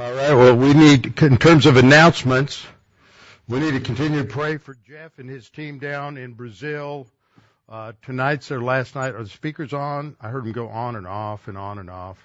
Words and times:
All 0.00 0.12
right. 0.12 0.32
Well, 0.32 0.54
we 0.54 0.74
need, 0.74 1.20
in 1.20 1.38
terms 1.38 1.66
of 1.66 1.76
announcements, 1.76 2.64
we 3.48 3.58
need 3.58 3.72
to 3.72 3.80
continue 3.80 4.22
to 4.22 4.28
pray 4.28 4.56
for 4.56 4.76
Jeff 4.86 5.18
and 5.18 5.28
his 5.28 5.50
team 5.50 5.80
down 5.80 6.16
in 6.16 6.34
Brazil. 6.34 7.08
Uh, 7.68 7.94
tonight's 8.02 8.46
their 8.46 8.60
last 8.60 8.94
night. 8.94 9.16
Are 9.16 9.24
the 9.24 9.28
speakers 9.28 9.72
on? 9.72 10.16
I 10.20 10.28
heard 10.28 10.44
them 10.44 10.52
go 10.52 10.68
on 10.68 10.94
and 10.94 11.04
off 11.04 11.48
and 11.48 11.58
on 11.58 11.80
and 11.80 11.90
off. 11.90 12.16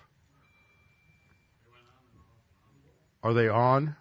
Are 3.23 3.33
they 3.33 3.49
on? 3.49 3.95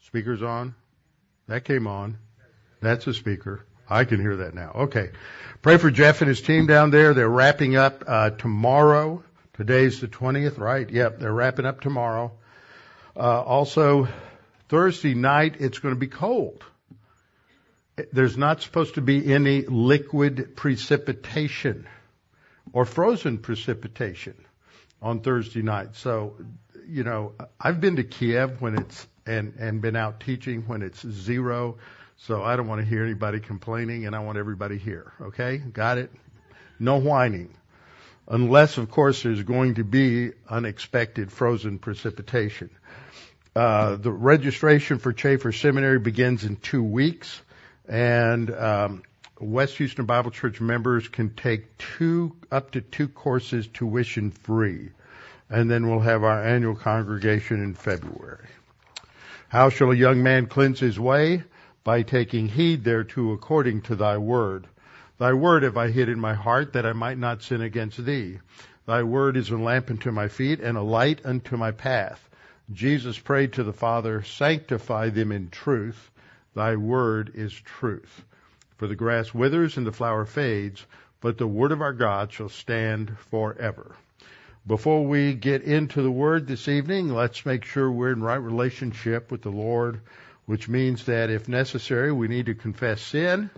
Speakers 0.00 0.42
on? 0.42 0.74
That 1.46 1.62
came 1.62 1.86
on. 1.86 2.18
That's 2.80 3.06
a 3.06 3.14
speaker. 3.14 3.64
I 3.88 4.04
can 4.04 4.20
hear 4.20 4.38
that 4.38 4.54
now. 4.54 4.72
Okay. 4.74 5.10
Pray 5.62 5.76
for 5.76 5.92
Jeff 5.92 6.20
and 6.20 6.28
his 6.28 6.40
team 6.40 6.66
down 6.66 6.90
there. 6.90 7.14
They're 7.14 7.28
wrapping 7.28 7.76
up 7.76 8.02
uh, 8.08 8.30
tomorrow. 8.30 9.22
Today's 9.58 10.00
the 10.00 10.06
20th, 10.06 10.56
right? 10.56 10.88
Yep, 10.88 11.18
they're 11.18 11.32
wrapping 11.32 11.66
up 11.66 11.80
tomorrow. 11.80 12.30
Uh, 13.16 13.42
also, 13.42 14.06
Thursday 14.68 15.14
night, 15.14 15.56
it's 15.58 15.80
going 15.80 15.92
to 15.92 15.98
be 15.98 16.06
cold. 16.06 16.64
There's 18.12 18.36
not 18.36 18.62
supposed 18.62 18.94
to 18.94 19.00
be 19.00 19.34
any 19.34 19.62
liquid 19.62 20.54
precipitation 20.54 21.88
or 22.72 22.84
frozen 22.84 23.38
precipitation 23.38 24.36
on 25.02 25.22
Thursday 25.22 25.62
night. 25.62 25.96
So, 25.96 26.36
you 26.86 27.02
know, 27.02 27.32
I've 27.60 27.80
been 27.80 27.96
to 27.96 28.04
Kiev 28.04 28.62
when 28.62 28.78
it's, 28.78 29.08
and, 29.26 29.54
and 29.58 29.82
been 29.82 29.96
out 29.96 30.20
teaching 30.20 30.68
when 30.68 30.82
it's 30.82 31.04
zero. 31.04 31.78
So 32.16 32.44
I 32.44 32.54
don't 32.54 32.68
want 32.68 32.80
to 32.80 32.86
hear 32.86 33.02
anybody 33.02 33.40
complaining 33.40 34.06
and 34.06 34.14
I 34.14 34.20
want 34.20 34.38
everybody 34.38 34.78
here. 34.78 35.12
Okay? 35.20 35.56
Got 35.56 35.98
it? 35.98 36.12
No 36.78 36.98
whining 36.98 37.57
unless, 38.28 38.78
of 38.78 38.90
course, 38.90 39.22
there's 39.22 39.42
going 39.42 39.76
to 39.76 39.84
be 39.84 40.32
unexpected 40.48 41.32
frozen 41.32 41.78
precipitation. 41.78 42.70
Uh, 43.56 43.96
the 43.96 44.12
registration 44.12 44.98
for 44.98 45.12
Chafer 45.12 45.50
Seminary 45.50 45.98
begins 45.98 46.44
in 46.44 46.56
two 46.56 46.82
weeks, 46.82 47.40
and 47.88 48.54
um, 48.54 49.02
West 49.40 49.78
Houston 49.78 50.04
Bible 50.04 50.30
Church 50.30 50.60
members 50.60 51.08
can 51.08 51.34
take 51.34 51.76
two 51.78 52.36
up 52.52 52.72
to 52.72 52.80
two 52.80 53.08
courses 53.08 53.66
tuition 53.66 54.30
free, 54.30 54.90
and 55.48 55.70
then 55.70 55.88
we'll 55.88 56.00
have 56.00 56.22
our 56.22 56.44
annual 56.44 56.76
congregation 56.76 57.64
in 57.64 57.74
February. 57.74 58.46
How 59.48 59.70
shall 59.70 59.90
a 59.90 59.96
young 59.96 60.22
man 60.22 60.46
cleanse 60.46 60.78
his 60.78 61.00
way? 61.00 61.42
By 61.82 62.02
taking 62.02 62.48
heed 62.48 62.84
thereto 62.84 63.32
according 63.32 63.82
to 63.82 63.96
thy 63.96 64.18
word. 64.18 64.66
Thy 65.18 65.32
word 65.32 65.64
have 65.64 65.76
I 65.76 65.90
hid 65.90 66.08
in 66.08 66.20
my 66.20 66.34
heart 66.34 66.74
that 66.74 66.86
I 66.86 66.92
might 66.92 67.18
not 67.18 67.42
sin 67.42 67.60
against 67.60 68.04
thee. 68.04 68.38
Thy 68.86 69.02
word 69.02 69.36
is 69.36 69.50
a 69.50 69.56
lamp 69.56 69.90
unto 69.90 70.12
my 70.12 70.28
feet 70.28 70.60
and 70.60 70.78
a 70.78 70.82
light 70.82 71.20
unto 71.24 71.56
my 71.56 71.72
path. 71.72 72.28
Jesus 72.72 73.18
prayed 73.18 73.54
to 73.54 73.64
the 73.64 73.72
Father, 73.72 74.22
sanctify 74.22 75.08
them 75.08 75.32
in 75.32 75.50
truth. 75.50 76.12
Thy 76.54 76.76
word 76.76 77.32
is 77.34 77.52
truth. 77.52 78.24
For 78.76 78.86
the 78.86 78.94
grass 78.94 79.34
withers 79.34 79.76
and 79.76 79.84
the 79.84 79.92
flower 79.92 80.24
fades, 80.24 80.86
but 81.20 81.36
the 81.36 81.48
word 81.48 81.72
of 81.72 81.82
our 81.82 81.92
God 81.92 82.32
shall 82.32 82.48
stand 82.48 83.18
forever. 83.18 83.96
Before 84.68 85.04
we 85.04 85.34
get 85.34 85.62
into 85.62 86.00
the 86.00 86.12
word 86.12 86.46
this 86.46 86.68
evening, 86.68 87.12
let's 87.12 87.44
make 87.44 87.64
sure 87.64 87.90
we're 87.90 88.12
in 88.12 88.22
right 88.22 88.36
relationship 88.36 89.32
with 89.32 89.42
the 89.42 89.50
Lord, 89.50 90.00
which 90.46 90.68
means 90.68 91.06
that 91.06 91.28
if 91.28 91.48
necessary, 91.48 92.12
we 92.12 92.28
need 92.28 92.46
to 92.46 92.54
confess 92.54 93.00
sin 93.00 93.50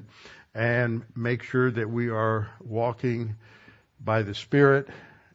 and 0.55 1.05
make 1.15 1.43
sure 1.43 1.71
that 1.71 1.89
we 1.89 2.09
are 2.09 2.51
walking 2.61 3.37
by 4.03 4.23
the 4.23 4.35
Spirit 4.35 4.89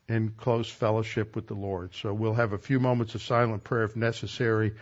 in 0.07 0.29
close 0.29 0.69
fellowship 0.69 1.35
with 1.35 1.47
the 1.47 1.53
Lord. 1.53 1.93
So 1.95 2.13
we'll 2.13 2.33
have 2.33 2.53
a 2.53 2.57
few 2.57 2.79
moments 2.79 3.15
of 3.15 3.23
silent 3.23 3.63
prayer 3.63 3.83
if 3.83 3.95
necessary, 3.95 4.73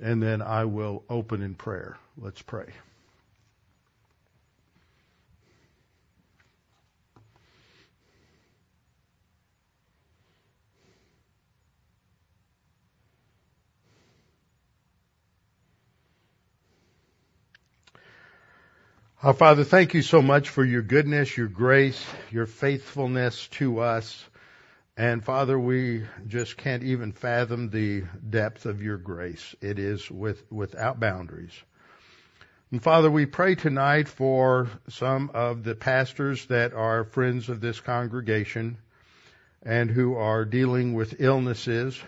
and 0.00 0.22
then 0.22 0.42
I 0.42 0.64
will 0.66 1.04
open 1.08 1.42
in 1.42 1.54
prayer. 1.54 1.96
Let's 2.16 2.42
pray. 2.42 2.72
Our 19.20 19.32
Father, 19.32 19.64
thank 19.64 19.94
you 19.94 20.02
so 20.02 20.22
much 20.22 20.48
for 20.48 20.64
your 20.64 20.82
goodness, 20.82 21.36
your 21.36 21.48
grace, 21.48 22.06
your 22.30 22.46
faithfulness 22.46 23.48
to 23.48 23.80
us. 23.80 24.24
And 24.96 25.24
Father, 25.24 25.58
we 25.58 26.04
just 26.28 26.56
can't 26.56 26.84
even 26.84 27.10
fathom 27.10 27.70
the 27.70 28.04
depth 28.30 28.64
of 28.64 28.80
your 28.80 28.96
grace. 28.96 29.56
It 29.60 29.80
is 29.80 30.08
with, 30.08 30.44
without 30.52 31.00
boundaries. 31.00 31.50
And 32.70 32.80
Father, 32.80 33.10
we 33.10 33.26
pray 33.26 33.56
tonight 33.56 34.06
for 34.06 34.68
some 34.88 35.32
of 35.34 35.64
the 35.64 35.74
pastors 35.74 36.46
that 36.46 36.72
are 36.72 37.02
friends 37.02 37.48
of 37.48 37.60
this 37.60 37.80
congregation 37.80 38.78
and 39.64 39.90
who 39.90 40.14
are 40.14 40.44
dealing 40.44 40.94
with 40.94 41.20
illnesses. 41.20 42.00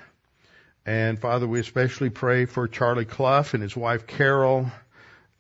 And 0.87 1.21
Father, 1.21 1.49
we 1.49 1.59
especially 1.59 2.11
pray 2.11 2.45
for 2.45 2.69
Charlie 2.69 3.05
Clough 3.05 3.47
and 3.53 3.65
his 3.65 3.77
wife 3.77 4.07
Carol 4.07 4.71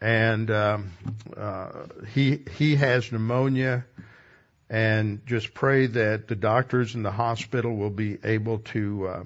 and 0.00 0.50
um, 0.50 0.92
uh, 1.36 1.70
he 2.12 2.40
he 2.56 2.76
has 2.76 3.12
pneumonia, 3.12 3.84
and 4.68 5.24
just 5.26 5.52
pray 5.52 5.86
that 5.86 6.28
the 6.28 6.36
doctors 6.36 6.94
in 6.94 7.02
the 7.02 7.10
hospital 7.10 7.76
will 7.76 7.90
be 7.90 8.18
able 8.24 8.58
to 8.58 9.08
uh, 9.08 9.24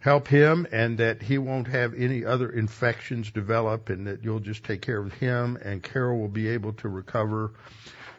help 0.00 0.26
him, 0.26 0.66
and 0.72 0.98
that 0.98 1.22
he 1.22 1.38
won't 1.38 1.68
have 1.68 1.94
any 1.94 2.24
other 2.24 2.50
infections 2.50 3.30
develop, 3.30 3.88
and 3.88 4.06
that 4.08 4.24
you'll 4.24 4.40
just 4.40 4.64
take 4.64 4.82
care 4.82 4.98
of 4.98 5.12
him, 5.14 5.56
and 5.62 5.82
Carol 5.82 6.18
will 6.18 6.28
be 6.28 6.48
able 6.48 6.72
to 6.74 6.88
recover. 6.88 7.52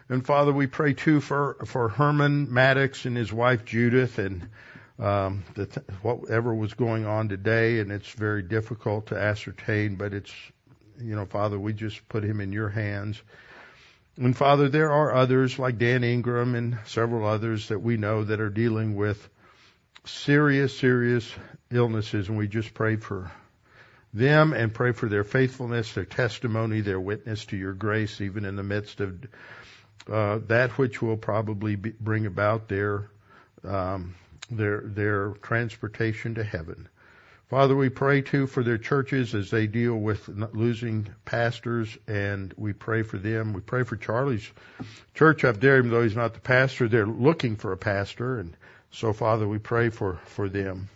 And 0.10 0.26
Father, 0.26 0.54
we 0.54 0.68
pray 0.68 0.94
too 0.94 1.20
for 1.20 1.58
for 1.66 1.90
Herman 1.90 2.54
Maddox 2.54 3.06
and 3.06 3.18
his 3.18 3.34
wife 3.34 3.66
Judith, 3.66 4.20
and 4.20 4.48
um, 5.00 5.44
the, 5.56 5.66
whatever 6.02 6.56
was 6.56 6.74
going 6.74 7.06
on 7.06 7.28
today, 7.28 7.80
and 7.80 7.92
it's 7.92 8.10
very 8.10 8.42
difficult 8.42 9.08
to 9.08 9.16
ascertain, 9.18 9.96
but 9.96 10.14
it's 10.14 10.34
you 11.02 11.16
know, 11.16 11.26
Father, 11.26 11.60
we 11.60 11.74
just 11.74 12.08
put 12.10 12.24
him 12.24 12.42
in 12.42 12.52
your 12.52 12.70
hands. 12.70 13.22
And 14.18 14.36
Father, 14.36 14.68
there 14.68 14.92
are 14.92 15.14
others 15.14 15.60
like 15.60 15.78
Dan 15.78 16.04
Ingram 16.04 16.56
and 16.56 16.78
several 16.86 17.28
others 17.28 17.68
that 17.68 17.80
we 17.80 17.98
know 17.98 18.24
that 18.24 18.40
are 18.40 18.50
dealing 18.50 18.96
with 18.96 19.30
serious, 20.06 20.78
serious 20.78 21.32
illnesses, 21.72 22.30
and 22.30 22.38
we 22.38 22.48
just 22.48 22.74
pray 22.74 22.96
for 22.96 23.32
them 24.14 24.54
and 24.54 24.74
pray 24.74 24.92
for 24.92 25.08
their 25.08 25.24
faithfulness, 25.24 25.94
their 25.94 26.06
testimony, 26.06 26.82
their 26.82 27.00
witness 27.00 27.46
to 27.46 27.58
your 27.58 27.74
grace, 27.74 28.22
even 28.22 28.46
in 28.46 28.56
the 28.56 28.64
midst 28.64 29.02
of 29.02 29.24
uh, 30.12 30.40
that 30.48 30.72
which 30.78 31.02
will 31.02 31.18
probably 31.18 31.76
be, 31.76 31.92
bring 31.92 32.26
about 32.26 32.68
their 32.68 33.10
um, 33.64 34.16
their 34.50 34.82
their 34.82 35.30
transportation 35.42 36.36
to 36.36 36.44
heaven. 36.44 36.88
Father, 37.50 37.78
we 37.78 37.88
pray 37.88 38.22
too 38.22 38.46
for 38.46 38.62
their 38.62 38.78
churches 38.78 39.34
as 39.34 39.50
they 39.50 39.68
deal 39.68 39.96
with 39.96 40.28
losing 40.28 41.08
pastors, 41.24 41.98
and 42.06 42.54
we 42.58 42.74
pray 42.74 43.04
for 43.04 43.18
them. 43.18 43.54
We 43.54 43.62
pray 43.62 43.84
for 43.84 43.96
Charlie's 43.96 44.46
church 45.14 45.46
up 45.46 45.62
there, 45.62 45.78
even 45.78 45.90
though 45.90 46.04
he's 46.04 46.16
not 46.16 46.34
the 46.34 46.42
pastor. 46.42 46.90
They're 46.90 47.06
looking 47.06 47.56
for 47.56 47.72
a 47.72 47.78
pastor, 47.78 48.40
and 48.40 48.58
so 48.92 49.14
Father, 49.14 49.48
we 49.48 49.60
pray 49.60 49.90
for 49.90 50.20
for 50.26 50.50
them. 50.50 50.90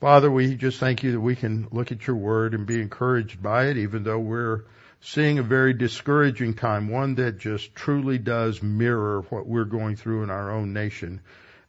Father, 0.00 0.30
we 0.30 0.54
just 0.54 0.80
thank 0.80 1.02
you 1.02 1.12
that 1.12 1.20
we 1.20 1.36
can 1.36 1.68
look 1.70 1.92
at 1.92 2.06
your 2.06 2.16
word 2.16 2.54
and 2.54 2.66
be 2.66 2.80
encouraged 2.80 3.42
by 3.42 3.66
it, 3.66 3.76
even 3.76 4.02
though 4.02 4.18
we're 4.18 4.64
seeing 5.02 5.38
a 5.38 5.42
very 5.42 5.74
discouraging 5.74 6.54
time, 6.54 6.88
one 6.88 7.16
that 7.16 7.38
just 7.38 7.74
truly 7.74 8.16
does 8.16 8.62
mirror 8.62 9.26
what 9.28 9.46
we're 9.46 9.64
going 9.64 9.96
through 9.96 10.22
in 10.22 10.30
our 10.30 10.50
own 10.50 10.72
nation, 10.72 11.20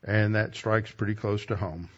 and 0.01 0.35
that 0.35 0.55
strikes 0.55 0.91
pretty 0.91 1.15
close 1.15 1.45
to 1.47 1.57
home. 1.57 1.89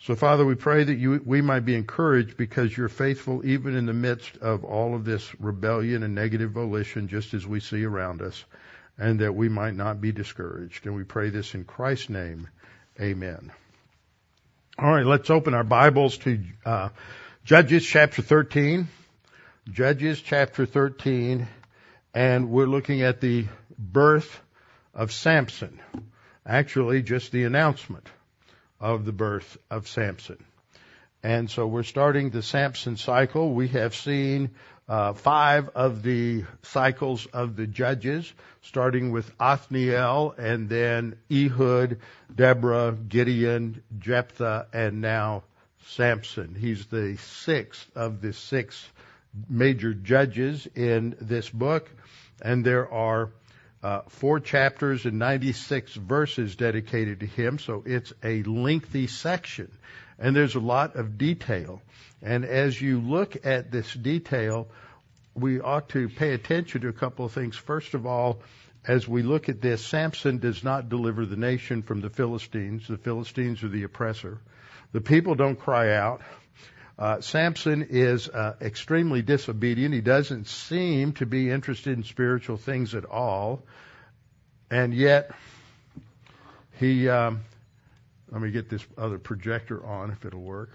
So 0.00 0.14
Father, 0.14 0.44
we 0.44 0.54
pray 0.54 0.84
that 0.84 0.94
you, 0.94 1.20
we 1.24 1.40
might 1.40 1.64
be 1.64 1.74
encouraged 1.74 2.36
because 2.36 2.76
you're 2.76 2.88
faithful 2.88 3.44
even 3.44 3.74
in 3.76 3.86
the 3.86 3.92
midst 3.92 4.36
of 4.36 4.64
all 4.64 4.94
of 4.94 5.04
this 5.04 5.28
rebellion 5.40 6.04
and 6.04 6.14
negative 6.14 6.52
volition 6.52 7.08
just 7.08 7.34
as 7.34 7.46
we 7.46 7.58
see 7.58 7.84
around 7.84 8.22
us 8.22 8.44
and 8.96 9.20
that 9.20 9.34
we 9.34 9.48
might 9.48 9.74
not 9.74 10.00
be 10.00 10.12
discouraged. 10.12 10.86
And 10.86 10.94
we 10.94 11.02
pray 11.02 11.30
this 11.30 11.54
in 11.54 11.64
Christ's 11.64 12.10
name. 12.10 12.48
Amen. 13.00 13.50
All 14.78 14.90
right, 14.90 15.04
let's 15.04 15.30
open 15.30 15.54
our 15.54 15.64
Bibles 15.64 16.18
to 16.18 16.40
uh, 16.64 16.90
Judges 17.44 17.84
chapter 17.84 18.22
13. 18.22 18.86
Judges 19.70 20.22
chapter 20.22 20.64
13, 20.64 21.46
and 22.14 22.48
we're 22.48 22.66
looking 22.66 23.02
at 23.02 23.20
the 23.20 23.46
birth 23.76 24.40
of 24.94 25.12
Samson. 25.12 25.78
Actually, 26.46 27.02
just 27.02 27.32
the 27.32 27.44
announcement 27.44 28.06
of 28.80 29.04
the 29.04 29.12
birth 29.12 29.58
of 29.70 29.88
Samson. 29.88 30.44
And 31.22 31.50
so 31.50 31.66
we're 31.66 31.82
starting 31.82 32.30
the 32.30 32.42
Samson 32.42 32.96
cycle. 32.96 33.52
We 33.52 33.68
have 33.68 33.94
seen 33.94 34.50
uh, 34.88 35.12
five 35.12 35.68
of 35.74 36.02
the 36.02 36.44
cycles 36.62 37.26
of 37.26 37.56
the 37.56 37.66
judges, 37.66 38.32
starting 38.62 39.10
with 39.10 39.30
Othniel 39.38 40.34
and 40.38 40.68
then 40.68 41.16
Ehud, 41.30 41.98
Deborah, 42.34 42.92
Gideon, 42.92 43.82
Jephthah, 43.98 44.68
and 44.72 45.00
now 45.00 45.42
Samson. 45.88 46.54
He's 46.54 46.86
the 46.86 47.16
sixth 47.16 47.86
of 47.96 48.20
the 48.20 48.32
six 48.32 48.88
major 49.48 49.92
judges 49.92 50.66
in 50.74 51.16
this 51.20 51.50
book, 51.50 51.90
and 52.40 52.64
there 52.64 52.90
are 52.90 53.30
uh, 53.82 54.00
four 54.08 54.40
chapters 54.40 55.06
and 55.06 55.18
96 55.18 55.94
verses 55.94 56.56
dedicated 56.56 57.20
to 57.20 57.26
him, 57.26 57.58
so 57.58 57.82
it's 57.86 58.12
a 58.22 58.42
lengthy 58.42 59.06
section. 59.06 59.70
And 60.18 60.34
there's 60.34 60.56
a 60.56 60.60
lot 60.60 60.96
of 60.96 61.16
detail. 61.16 61.80
And 62.20 62.44
as 62.44 62.80
you 62.80 63.00
look 63.00 63.46
at 63.46 63.70
this 63.70 63.92
detail, 63.94 64.68
we 65.34 65.60
ought 65.60 65.90
to 65.90 66.08
pay 66.08 66.32
attention 66.32 66.80
to 66.80 66.88
a 66.88 66.92
couple 66.92 67.24
of 67.24 67.32
things. 67.32 67.56
First 67.56 67.94
of 67.94 68.06
all, 68.06 68.40
as 68.86 69.06
we 69.06 69.22
look 69.22 69.48
at 69.48 69.60
this, 69.60 69.84
Samson 69.84 70.38
does 70.38 70.64
not 70.64 70.88
deliver 70.88 71.26
the 71.26 71.36
nation 71.36 71.82
from 71.82 72.00
the 72.00 72.10
Philistines. 72.10 72.88
The 72.88 72.96
Philistines 72.96 73.62
are 73.62 73.68
the 73.68 73.84
oppressor. 73.84 74.38
The 74.92 75.00
people 75.00 75.34
don't 75.34 75.58
cry 75.58 75.94
out. 75.94 76.22
Uh, 76.98 77.20
Samson 77.20 77.86
is 77.90 78.28
uh, 78.28 78.56
extremely 78.60 79.22
disobedient. 79.22 79.94
He 79.94 80.00
doesn't 80.00 80.48
seem 80.48 81.12
to 81.14 81.26
be 81.26 81.48
interested 81.50 81.96
in 81.96 82.02
spiritual 82.02 82.56
things 82.56 82.94
at 82.94 83.04
all, 83.04 83.62
and 84.70 84.92
yet 84.92 85.30
he. 86.78 87.08
Um, 87.08 87.40
let 88.30 88.42
me 88.42 88.50
get 88.50 88.68
this 88.68 88.84
other 88.98 89.18
projector 89.18 89.84
on 89.86 90.10
if 90.10 90.24
it'll 90.24 90.40
work. 90.42 90.70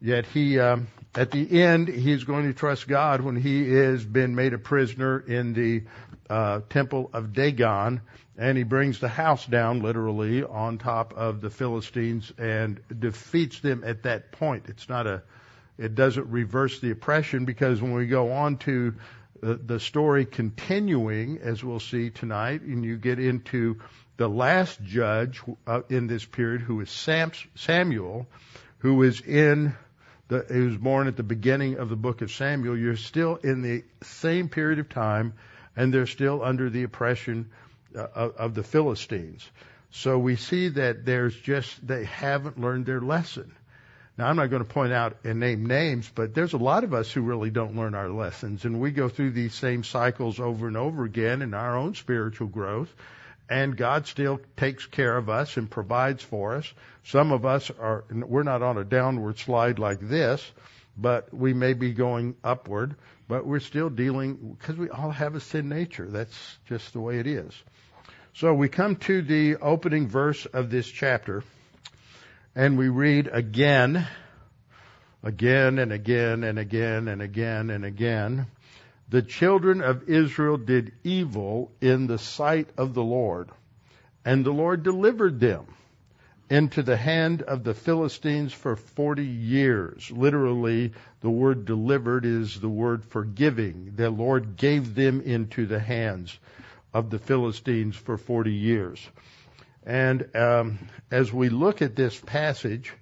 Yet 0.00 0.26
he, 0.26 0.60
um, 0.60 0.86
at 1.14 1.32
the 1.32 1.62
end, 1.62 1.88
he's 1.88 2.24
going 2.24 2.46
to 2.46 2.54
trust 2.54 2.86
God 2.86 3.20
when 3.20 3.34
he 3.34 3.72
has 3.74 4.04
been 4.04 4.34
made 4.34 4.52
a 4.52 4.58
prisoner 4.58 5.18
in 5.18 5.54
the 5.54 5.82
uh, 6.30 6.60
temple 6.68 7.10
of 7.12 7.32
Dagon, 7.32 8.02
and 8.36 8.56
he 8.56 8.62
brings 8.62 9.00
the 9.00 9.08
house 9.08 9.44
down 9.44 9.80
literally 9.80 10.44
on 10.44 10.78
top 10.78 11.14
of 11.14 11.40
the 11.40 11.50
Philistines 11.50 12.32
and 12.38 12.80
defeats 12.96 13.58
them 13.60 13.82
at 13.84 14.04
that 14.04 14.30
point. 14.30 14.66
It's 14.68 14.88
not 14.88 15.08
a, 15.08 15.22
it 15.78 15.96
doesn't 15.96 16.28
reverse 16.28 16.78
the 16.78 16.92
oppression 16.92 17.44
because 17.44 17.82
when 17.82 17.94
we 17.94 18.06
go 18.06 18.32
on 18.32 18.58
to 18.58 18.94
the, 19.40 19.54
the 19.54 19.80
story 19.80 20.26
continuing, 20.26 21.38
as 21.38 21.64
we'll 21.64 21.80
see 21.80 22.10
tonight, 22.10 22.60
and 22.60 22.84
you 22.84 22.96
get 22.96 23.18
into 23.18 23.80
the 24.16 24.28
last 24.28 24.80
judge 24.82 25.42
uh, 25.66 25.82
in 25.88 26.06
this 26.06 26.24
period, 26.24 26.60
who 26.60 26.80
is 26.80 26.90
Sam, 26.90 27.32
Samuel, 27.56 28.28
who 28.78 29.02
is 29.02 29.20
in 29.20 29.74
the, 30.28 30.40
who 30.40 30.66
was 30.66 30.76
born 30.76 31.08
at 31.08 31.16
the 31.16 31.22
beginning 31.22 31.78
of 31.78 31.88
the 31.88 31.96
book 31.96 32.22
of 32.22 32.30
Samuel. 32.30 32.76
You're 32.76 32.96
still 32.96 33.36
in 33.36 33.62
the 33.62 33.84
same 34.02 34.48
period 34.48 34.78
of 34.78 34.88
time, 34.88 35.34
and 35.76 35.92
they're 35.92 36.06
still 36.06 36.42
under 36.44 36.70
the 36.70 36.82
oppression 36.84 37.50
uh, 37.96 38.06
of 38.14 38.54
the 38.54 38.62
Philistines. 38.62 39.48
So 39.90 40.18
we 40.18 40.36
see 40.36 40.68
that 40.68 41.04
there's 41.04 41.34
just, 41.34 41.86
they 41.86 42.04
haven't 42.04 42.60
learned 42.60 42.86
their 42.86 43.00
lesson. 43.00 43.54
Now 44.18 44.26
I'm 44.26 44.36
not 44.36 44.50
going 44.50 44.64
to 44.64 44.68
point 44.68 44.92
out 44.92 45.16
and 45.24 45.40
name 45.40 45.66
names, 45.66 46.10
but 46.12 46.34
there's 46.34 46.52
a 46.52 46.58
lot 46.58 46.84
of 46.84 46.92
us 46.92 47.10
who 47.10 47.22
really 47.22 47.50
don't 47.50 47.76
learn 47.76 47.94
our 47.94 48.10
lessons 48.10 48.64
and 48.64 48.80
we 48.80 48.90
go 48.90 49.08
through 49.08 49.30
these 49.30 49.54
same 49.54 49.84
cycles 49.84 50.40
over 50.40 50.66
and 50.66 50.76
over 50.76 51.04
again 51.04 51.40
in 51.40 51.54
our 51.54 51.76
own 51.76 51.94
spiritual 51.94 52.48
growth 52.48 52.92
and 53.48 53.76
God 53.76 54.06
still 54.06 54.40
takes 54.56 54.86
care 54.86 55.16
of 55.16 55.28
us 55.28 55.56
and 55.56 55.70
provides 55.70 56.22
for 56.22 56.56
us. 56.56 56.72
Some 57.04 57.32
of 57.32 57.46
us 57.46 57.70
are, 57.78 58.04
we're 58.10 58.42
not 58.42 58.62
on 58.62 58.76
a 58.76 58.84
downward 58.84 59.38
slide 59.38 59.78
like 59.78 60.00
this, 60.00 60.44
but 60.96 61.32
we 61.32 61.54
may 61.54 61.72
be 61.72 61.92
going 61.92 62.36
upward, 62.44 62.96
but 63.28 63.46
we're 63.46 63.60
still 63.60 63.88
dealing, 63.88 64.56
because 64.58 64.76
we 64.76 64.90
all 64.90 65.10
have 65.10 65.34
a 65.34 65.40
sin 65.40 65.68
nature. 65.68 66.06
That's 66.10 66.58
just 66.68 66.92
the 66.92 67.00
way 67.00 67.18
it 67.18 67.26
is. 67.26 67.54
So 68.34 68.52
we 68.54 68.68
come 68.68 68.96
to 68.96 69.22
the 69.22 69.56
opening 69.56 70.08
verse 70.08 70.44
of 70.46 70.70
this 70.70 70.86
chapter, 70.86 71.42
and 72.54 72.76
we 72.76 72.88
read 72.88 73.28
again, 73.32 74.06
again 75.22 75.78
and 75.78 75.92
again 75.92 76.44
and 76.44 76.58
again 76.58 77.08
and 77.08 77.22
again 77.22 77.70
and 77.70 77.84
again. 77.84 78.46
The 79.10 79.22
children 79.22 79.80
of 79.80 80.08
Israel 80.08 80.58
did 80.58 80.92
evil 81.02 81.72
in 81.80 82.06
the 82.06 82.18
sight 82.18 82.68
of 82.76 82.92
the 82.92 83.02
Lord, 83.02 83.50
and 84.24 84.44
the 84.44 84.52
Lord 84.52 84.82
delivered 84.82 85.40
them 85.40 85.66
into 86.50 86.82
the 86.82 86.96
hand 86.96 87.42
of 87.42 87.64
the 87.64 87.74
Philistines 87.74 88.52
for 88.52 88.76
40 88.76 89.24
years. 89.24 90.10
Literally, 90.10 90.92
the 91.20 91.30
word 91.30 91.64
delivered 91.64 92.24
is 92.24 92.60
the 92.60 92.68
word 92.68 93.04
forgiving. 93.04 93.92
The 93.96 94.10
Lord 94.10 94.56
gave 94.56 94.94
them 94.94 95.20
into 95.22 95.66
the 95.66 95.80
hands 95.80 96.38
of 96.92 97.10
the 97.10 97.18
Philistines 97.18 97.96
for 97.96 98.16
40 98.16 98.52
years. 98.52 99.08
And 99.84 100.34
um, 100.36 100.78
as 101.10 101.32
we 101.32 101.48
look 101.48 101.80
at 101.80 101.96
this 101.96 102.18
passage, 102.18 102.92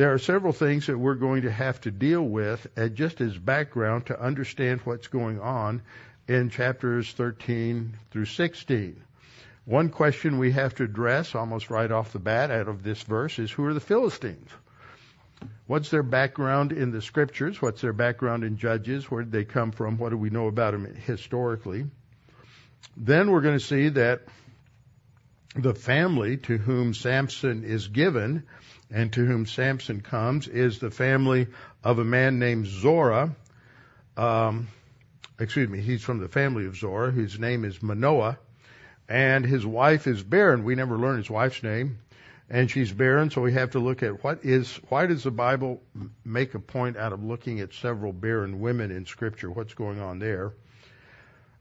there 0.00 0.14
are 0.14 0.18
several 0.18 0.54
things 0.54 0.86
that 0.86 0.96
we're 0.96 1.14
going 1.14 1.42
to 1.42 1.52
have 1.52 1.78
to 1.78 1.90
deal 1.90 2.22
with 2.22 2.66
uh, 2.78 2.88
just 2.88 3.20
as 3.20 3.36
background 3.36 4.06
to 4.06 4.18
understand 4.18 4.80
what's 4.84 5.08
going 5.08 5.38
on 5.38 5.82
in 6.26 6.48
chapters 6.48 7.12
13 7.12 7.98
through 8.10 8.24
16. 8.24 8.98
One 9.66 9.90
question 9.90 10.38
we 10.38 10.52
have 10.52 10.74
to 10.76 10.84
address 10.84 11.34
almost 11.34 11.68
right 11.68 11.92
off 11.92 12.14
the 12.14 12.18
bat 12.18 12.50
out 12.50 12.66
of 12.66 12.82
this 12.82 13.02
verse 13.02 13.38
is 13.38 13.50
who 13.50 13.66
are 13.66 13.74
the 13.74 13.80
Philistines? 13.80 14.48
What's 15.66 15.90
their 15.90 16.02
background 16.02 16.72
in 16.72 16.92
the 16.92 17.02
scriptures? 17.02 17.60
What's 17.60 17.82
their 17.82 17.92
background 17.92 18.42
in 18.42 18.56
Judges? 18.56 19.10
Where 19.10 19.22
did 19.22 19.32
they 19.32 19.44
come 19.44 19.70
from? 19.70 19.98
What 19.98 20.12
do 20.12 20.16
we 20.16 20.30
know 20.30 20.46
about 20.46 20.72
them 20.72 20.86
historically? 20.94 21.84
Then 22.96 23.30
we're 23.30 23.42
going 23.42 23.58
to 23.58 23.64
see 23.64 23.90
that 23.90 24.22
the 25.54 25.74
family 25.74 26.36
to 26.36 26.58
whom 26.58 26.94
Samson 26.94 27.64
is 27.64 27.88
given 27.88 28.44
and 28.90 29.12
to 29.12 29.24
whom 29.24 29.46
Samson 29.46 30.00
comes 30.00 30.48
is 30.48 30.78
the 30.78 30.90
family 30.90 31.48
of 31.82 31.98
a 31.98 32.04
man 32.04 32.38
named 32.38 32.66
Zorah. 32.66 33.34
Um, 34.16 34.68
excuse 35.38 35.68
me, 35.68 35.80
he's 35.80 36.02
from 36.02 36.18
the 36.18 36.28
family 36.28 36.66
of 36.66 36.76
Zorah, 36.76 37.10
whose 37.10 37.38
name 37.38 37.64
is 37.64 37.82
Manoah, 37.82 38.38
and 39.08 39.44
his 39.44 39.64
wife 39.66 40.06
is 40.06 40.22
barren. 40.22 40.64
We 40.64 40.74
never 40.74 40.96
learn 40.96 41.16
his 41.16 41.30
wife's 41.30 41.62
name, 41.62 41.98
and 42.48 42.70
she's 42.70 42.92
barren, 42.92 43.30
so 43.30 43.40
we 43.40 43.52
have 43.52 43.70
to 43.72 43.78
look 43.80 44.02
at 44.02 44.22
what 44.22 44.44
is, 44.44 44.76
why 44.88 45.06
does 45.06 45.24
the 45.24 45.30
Bible 45.30 45.82
make 46.24 46.54
a 46.54 46.60
point 46.60 46.96
out 46.96 47.12
of 47.12 47.24
looking 47.24 47.60
at 47.60 47.74
several 47.74 48.12
barren 48.12 48.60
women 48.60 48.90
in 48.90 49.06
Scripture? 49.06 49.50
What's 49.50 49.74
going 49.74 50.00
on 50.00 50.18
there? 50.18 50.52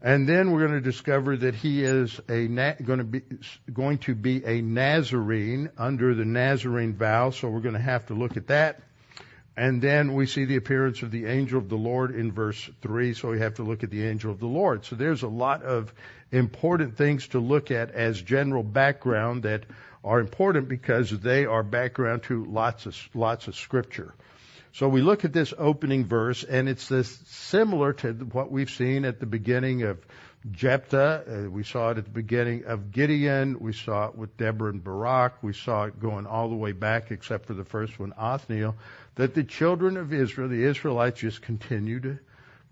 And 0.01 0.27
then 0.27 0.51
we're 0.51 0.65
going 0.65 0.81
to 0.81 0.81
discover 0.81 1.35
that 1.35 1.55
he 1.55 1.83
is 1.83 2.19
a 2.29 2.47
going 2.47 2.99
to 2.99 3.03
be 3.03 3.21
going 3.71 3.97
to 3.99 4.15
be 4.15 4.45
a 4.45 4.61
Nazarene 4.61 5.69
under 5.77 6.15
the 6.15 6.23
Nazarene 6.23 6.93
vow. 6.93 7.31
So 7.31 7.49
we're 7.49 7.59
going 7.59 7.75
to 7.75 7.81
have 7.81 8.05
to 8.07 8.13
look 8.13 8.37
at 8.37 8.47
that. 8.47 8.81
And 9.57 9.81
then 9.81 10.13
we 10.13 10.25
see 10.25 10.45
the 10.45 10.55
appearance 10.55 11.01
of 11.01 11.11
the 11.11 11.25
angel 11.25 11.57
of 11.57 11.67
the 11.67 11.75
Lord 11.75 12.15
in 12.15 12.31
verse 12.31 12.69
3, 12.81 13.13
so 13.13 13.31
we 13.31 13.39
have 13.39 13.55
to 13.55 13.63
look 13.63 13.83
at 13.83 13.89
the 13.89 14.07
angel 14.07 14.31
of 14.31 14.39
the 14.39 14.47
Lord. 14.47 14.85
So 14.85 14.95
there's 14.95 15.23
a 15.23 15.27
lot 15.27 15.63
of 15.63 15.93
important 16.31 16.95
things 16.95 17.27
to 17.29 17.39
look 17.39 17.69
at 17.69 17.91
as 17.91 18.21
general 18.21 18.63
background 18.63 19.43
that 19.43 19.65
are 20.01 20.21
important 20.21 20.69
because 20.69 21.09
they 21.09 21.45
are 21.45 21.61
background 21.61 22.23
to 22.23 22.45
lots 22.45 22.85
of, 22.85 22.97
lots 23.13 23.49
of 23.49 23.55
scripture. 23.57 24.13
So 24.73 24.87
we 24.87 25.01
look 25.01 25.25
at 25.25 25.33
this 25.33 25.53
opening 25.57 26.05
verse, 26.05 26.43
and 26.43 26.69
it's 26.69 26.87
this 26.87 27.09
similar 27.27 27.93
to 27.93 28.13
what 28.13 28.51
we've 28.51 28.69
seen 28.69 29.03
at 29.03 29.19
the 29.19 29.25
beginning 29.25 29.83
of 29.83 29.97
Jephthah. 30.51 31.23
Uh, 31.47 31.49
we 31.49 31.63
saw 31.63 31.89
it 31.89 31.97
at 31.97 32.05
the 32.05 32.11
beginning 32.11 32.65
of 32.65 32.91
Gideon. 32.91 33.59
We 33.59 33.73
saw 33.73 34.07
it 34.07 34.15
with 34.15 34.37
Deborah 34.37 34.71
and 34.71 34.83
Barak. 34.83 35.41
We 35.41 35.53
saw 35.53 35.85
it 35.85 35.99
going 35.99 36.27
all 36.27 36.49
the 36.49 36.55
way 36.55 36.71
back, 36.71 37.11
except 37.11 37.47
for 37.47 37.53
the 37.53 37.65
first 37.65 37.99
one, 37.99 38.13
Othniel, 38.17 38.75
that 39.15 39.33
the 39.33 39.43
children 39.43 39.97
of 39.97 40.13
Israel, 40.13 40.47
the 40.47 40.63
Israelites, 40.63 41.19
just 41.19 41.41
continue 41.41 41.99
to 42.01 42.19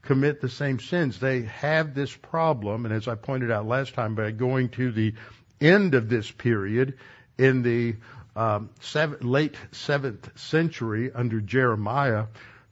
commit 0.04 0.39
the 0.39 0.50
same 0.50 0.80
sins. 0.80 1.20
They 1.20 1.42
have 1.42 1.94
this 1.94 2.16
problem, 2.16 2.86
and 2.86 2.94
as 2.94 3.08
I 3.08 3.16
pointed 3.16 3.51
out 3.51 3.68
last 3.68 3.96
time, 3.96 4.16
by 4.16 4.32
going 4.32 4.70
to 4.70 4.92
the 4.92 5.16
end 5.60 5.96
of 5.96 6.08
this 6.08 6.32
period 6.32 6.98
in 7.38 7.63
the 7.63 7.96
um, 8.38 8.70
seven, 8.82 9.17
late 9.22 9.56
seventh 9.72 10.29
century 10.39 11.12
under 11.13 11.41
Jeremiah 11.41 12.27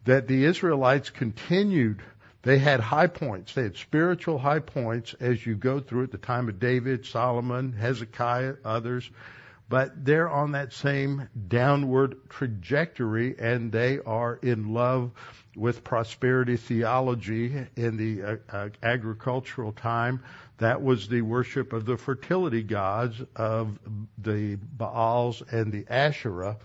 that 0.06 0.28
the 0.28 0.46
Israelites 0.46 1.10
continued. 1.10 2.02
They 2.44 2.60
had 2.60 2.80
high 2.80 3.08
points. 3.08 3.56
They 3.56 3.64
had 3.64 3.76
spiritual 3.76 4.38
high 4.38 4.60
points 4.60 5.16
as 5.20 5.44
you 5.44 5.56
go 5.56 5.80
through 5.80 6.04
at 6.04 6.12
the 6.12 6.20
time 6.20 6.48
of 6.48 6.60
David, 6.60 7.08
Solomon, 7.08 7.74
Hezekiah, 7.74 8.58
others. 8.64 9.10
But 9.68 10.06
they're 10.06 10.30
on 10.30 10.52
that 10.52 10.74
same 10.74 11.28
downward 11.48 12.30
trajectory 12.30 13.36
and 13.40 13.72
they 13.72 14.00
are 14.00 14.36
in 14.36 14.74
love 14.74 15.12
with 15.56 15.84
prosperity 15.84 16.58
theology 16.58 17.66
in 17.76 17.98
the 17.98 18.24
uh, 18.24 18.36
uh, 18.52 18.70
agricultural 18.84 19.72
time 19.72 20.22
that 20.58 20.82
was 20.82 21.08
the 21.08 21.22
worship 21.22 21.74
of 21.74 21.86
the 21.86 21.98
fertility 21.98 22.64
gods 22.64 23.22
of 23.36 23.78
the 24.18 24.56
Baals 24.56 25.42
and 25.52 25.72
the 25.72 25.86
Asherah. 25.90 26.58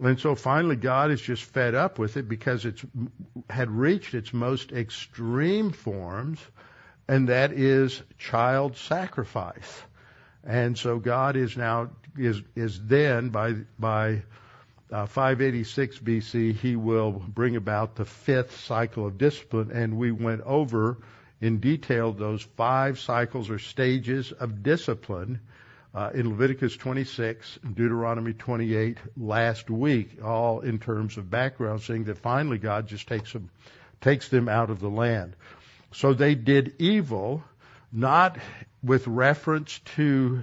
And 0.00 0.18
so 0.18 0.34
finally 0.34 0.76
God 0.76 1.10
is 1.10 1.20
just 1.20 1.42
fed 1.44 1.74
up 1.74 1.98
with 1.98 2.16
it 2.16 2.28
because 2.28 2.64
it's 2.64 2.82
had 3.50 3.70
reached 3.70 4.14
its 4.14 4.32
most 4.32 4.72
extreme 4.72 5.72
forms, 5.72 6.38
and 7.08 7.28
that 7.28 7.52
is 7.52 8.02
child 8.16 8.76
sacrifice. 8.76 9.82
And 10.44 10.78
so 10.78 10.98
God 10.98 11.36
is 11.36 11.56
now 11.56 11.90
is 12.18 12.42
is 12.54 12.80
then 12.86 13.30
by 13.30 13.54
by 13.78 14.22
uh, 14.90 15.06
586 15.06 15.98
BC, 15.98 16.54
he 16.54 16.76
will 16.76 17.12
bring 17.12 17.56
about 17.56 17.96
the 17.96 18.04
fifth 18.04 18.58
cycle 18.60 19.06
of 19.06 19.18
discipline, 19.18 19.70
and 19.70 19.98
we 19.98 20.12
went 20.12 20.40
over 20.42 20.98
in 21.40 21.58
detail 21.58 22.12
those 22.12 22.42
five 22.56 22.98
cycles 22.98 23.50
or 23.50 23.58
stages 23.58 24.32
of 24.32 24.62
discipline 24.62 25.40
uh, 25.94 26.10
in 26.14 26.30
Leviticus 26.30 26.76
26 26.76 27.58
and 27.62 27.74
Deuteronomy 27.74 28.32
28 28.32 28.98
last 29.16 29.70
week, 29.70 30.22
all 30.24 30.60
in 30.60 30.78
terms 30.78 31.16
of 31.16 31.30
background, 31.30 31.82
saying 31.82 32.04
that 32.04 32.18
finally 32.18 32.58
God 32.58 32.86
just 32.86 33.08
takes 33.08 33.32
them, 33.32 33.50
takes 34.00 34.28
them 34.28 34.48
out 34.48 34.70
of 34.70 34.80
the 34.80 34.88
land. 34.90 35.34
So 35.92 36.12
they 36.12 36.34
did 36.34 36.74
evil, 36.78 37.42
not 37.92 38.38
with 38.82 39.06
reference 39.06 39.80
to 39.96 40.42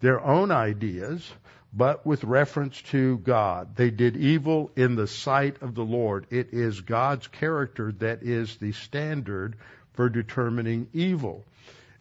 their 0.00 0.20
own 0.20 0.50
ideas, 0.50 1.30
but 1.72 2.06
with 2.06 2.24
reference 2.24 2.80
to 2.82 3.18
God. 3.18 3.76
They 3.76 3.90
did 3.90 4.16
evil 4.16 4.70
in 4.76 4.94
the 4.94 5.06
sight 5.06 5.60
of 5.62 5.74
the 5.74 5.84
Lord. 5.84 6.26
It 6.30 6.52
is 6.52 6.80
God's 6.80 7.26
character 7.26 7.92
that 7.98 8.22
is 8.22 8.56
the 8.56 8.72
standard 8.72 9.56
for 9.94 10.08
determining 10.08 10.88
evil. 10.92 11.44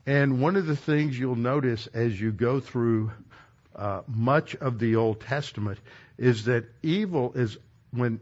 And 0.05 0.39
one 0.39 0.55
of 0.55 0.65
the 0.65 0.75
things 0.75 1.17
you'll 1.17 1.35
notice 1.35 1.87
as 1.87 2.19
you 2.19 2.31
go 2.31 2.59
through 2.59 3.11
uh, 3.75 4.01
much 4.07 4.55
of 4.55 4.79
the 4.79 4.95
Old 4.95 5.21
Testament 5.21 5.79
is 6.17 6.45
that 6.45 6.65
evil 6.81 7.33
is 7.35 7.57
when 7.91 8.19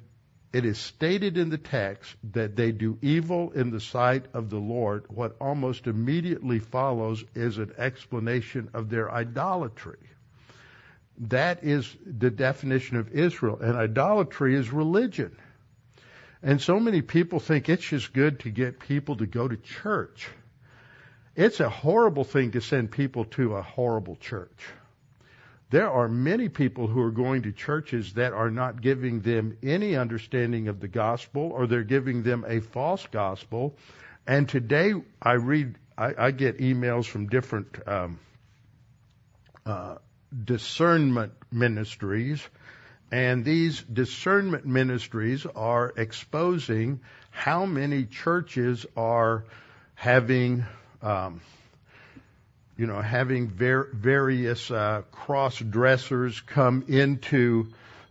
it 0.53 0.65
is 0.65 0.77
stated 0.77 1.35
in 1.37 1.49
the 1.49 1.57
text 1.57 2.15
that 2.31 2.55
they 2.55 2.71
do 2.71 2.99
evil 3.01 3.51
in 3.51 3.71
the 3.71 3.79
sight 3.79 4.25
of 4.35 4.51
the 4.51 4.59
Lord, 4.59 5.05
what 5.09 5.35
almost 5.41 5.87
immediately 5.87 6.59
follows 6.59 7.23
is 7.33 7.57
an 7.57 7.73
explanation 7.79 8.69
of 8.75 8.89
their 8.91 9.11
idolatry. 9.11 9.97
That 11.17 11.63
is 11.63 11.91
the 12.05 12.29
definition 12.29 12.97
of 12.97 13.09
Israel. 13.13 13.59
And 13.59 13.75
idolatry 13.75 14.55
is 14.55 14.71
religion. 14.71 15.35
And 16.43 16.61
so 16.61 16.79
many 16.79 17.01
people 17.01 17.39
think 17.39 17.67
it's 17.67 17.85
just 17.85 18.13
good 18.13 18.41
to 18.41 18.51
get 18.51 18.79
people 18.79 19.17
to 19.17 19.25
go 19.25 19.47
to 19.47 19.57
church. 19.57 20.27
It's 21.35 21.61
a 21.61 21.69
horrible 21.69 22.25
thing 22.25 22.51
to 22.51 22.61
send 22.61 22.91
people 22.91 23.25
to 23.25 23.55
a 23.55 23.63
horrible 23.63 24.17
church. 24.17 24.67
There 25.73 25.89
are 25.89 26.07
many 26.07 26.49
people 26.49 26.85
who 26.85 27.01
are 27.01 27.09
going 27.09 27.41
to 27.41 27.51
churches 27.51 28.13
that 28.13 28.31
are 28.31 28.51
not 28.51 28.79
giving 28.79 29.21
them 29.21 29.57
any 29.63 29.95
understanding 29.95 30.67
of 30.67 30.79
the 30.79 30.87
gospel 30.87 31.49
or 31.51 31.65
they're 31.65 31.83
giving 31.83 32.21
them 32.21 32.45
a 32.47 32.59
false 32.59 33.07
gospel. 33.07 33.75
And 34.27 34.47
today 34.47 34.93
I 35.19 35.31
read, 35.31 35.79
I, 35.97 36.13
I 36.15 36.29
get 36.29 36.59
emails 36.59 37.07
from 37.07 37.25
different 37.25 37.75
um, 37.87 38.19
uh, 39.65 39.95
discernment 40.45 41.33
ministries, 41.51 42.47
and 43.11 43.43
these 43.43 43.81
discernment 43.81 44.67
ministries 44.67 45.47
are 45.55 45.91
exposing 45.97 46.99
how 47.31 47.65
many 47.65 48.05
churches 48.05 48.85
are 48.95 49.45
having, 49.95 50.65
um, 51.01 51.41
you 52.77 52.87
know, 52.87 53.01
having 53.01 53.49
ver- 53.49 53.89
various 53.93 54.71
uh, 54.71 55.03
cross 55.11 55.57
dressers 55.59 56.39
come 56.41 56.85
into 56.87 57.67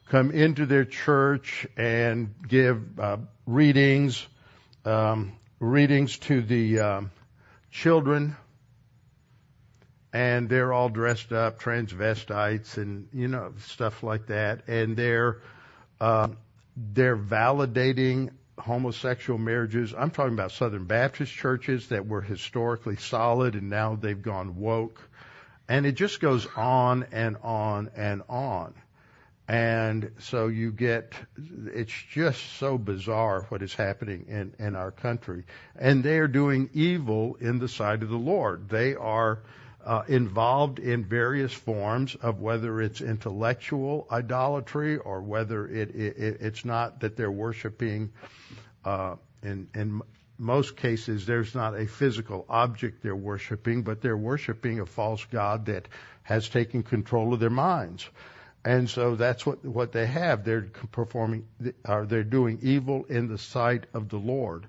come 0.08 0.30
into 0.30 0.66
their 0.66 0.84
church 0.84 1.66
and 1.76 2.34
give 2.46 3.00
uh, 3.00 3.16
readings, 3.46 4.26
um, 4.84 5.32
readings 5.58 6.18
to 6.18 6.42
the 6.42 6.80
um, 6.80 7.10
children. 7.70 8.36
And 10.12 10.50
they're 10.50 10.74
all 10.74 10.90
dressed 10.90 11.32
up, 11.32 11.58
transvestites, 11.58 12.76
and 12.76 13.08
you 13.14 13.28
know 13.28 13.54
stuff 13.64 14.02
like 14.02 14.26
that, 14.26 14.68
and 14.68 14.94
they're 14.94 15.40
uh, 15.98 16.28
they're 16.76 17.16
validating 17.16 18.28
homosexual 18.58 19.38
marriages. 19.38 19.94
I'm 19.96 20.10
talking 20.10 20.34
about 20.34 20.52
Southern 20.52 20.84
Baptist 20.84 21.32
churches 21.32 21.88
that 21.88 22.06
were 22.06 22.20
historically 22.20 22.96
solid, 22.96 23.54
and 23.54 23.70
now 23.70 23.96
they've 23.96 24.20
gone 24.20 24.56
woke, 24.56 25.00
and 25.68 25.86
it 25.86 25.92
just 25.92 26.20
goes 26.20 26.46
on 26.56 27.06
and 27.12 27.36
on 27.42 27.90
and 27.96 28.22
on. 28.28 28.74
And 29.48 30.12
so 30.18 30.46
you 30.46 30.70
get, 30.70 31.12
it's 31.36 31.92
just 32.10 32.40
so 32.58 32.78
bizarre 32.78 33.46
what 33.48 33.62
is 33.62 33.74
happening 33.74 34.26
in, 34.28 34.54
in 34.58 34.76
our 34.76 34.90
country. 34.90 35.44
And 35.76 36.02
they 36.02 36.18
are 36.18 36.28
doing 36.28 36.70
evil 36.72 37.36
in 37.40 37.58
the 37.58 37.68
sight 37.68 38.02
of 38.02 38.08
the 38.08 38.16
Lord. 38.16 38.68
They 38.68 38.94
are, 38.94 39.40
involved 40.06 40.78
in 40.78 41.04
various 41.04 41.52
forms 41.52 42.14
of 42.14 42.40
whether 42.40 42.80
it's 42.80 43.00
intellectual 43.00 44.06
idolatry 44.10 44.96
or 44.96 45.20
whether 45.20 45.66
it, 45.66 45.94
it 45.94 46.16
it's 46.40 46.64
not 46.64 47.00
that 47.00 47.16
they're 47.16 47.30
worshiping. 47.30 48.12
Uh, 48.84 49.16
in 49.42 49.68
in 49.74 50.02
most 50.38 50.76
cases, 50.76 51.26
there's 51.26 51.54
not 51.54 51.78
a 51.78 51.86
physical 51.86 52.44
object 52.48 53.02
they're 53.02 53.14
worshiping, 53.14 53.82
but 53.82 54.00
they're 54.00 54.16
worshiping 54.16 54.80
a 54.80 54.86
false 54.86 55.24
god 55.26 55.66
that 55.66 55.88
has 56.22 56.48
taken 56.48 56.82
control 56.82 57.34
of 57.34 57.40
their 57.40 57.50
minds. 57.50 58.08
And 58.64 58.88
so 58.88 59.16
that's 59.16 59.44
what 59.44 59.64
what 59.64 59.92
they 59.92 60.06
have. 60.06 60.44
They're 60.44 60.62
performing, 60.92 61.46
or 61.86 62.06
they're 62.06 62.22
doing 62.22 62.60
evil 62.62 63.04
in 63.04 63.28
the 63.28 63.38
sight 63.38 63.86
of 63.92 64.08
the 64.08 64.18
Lord. 64.18 64.66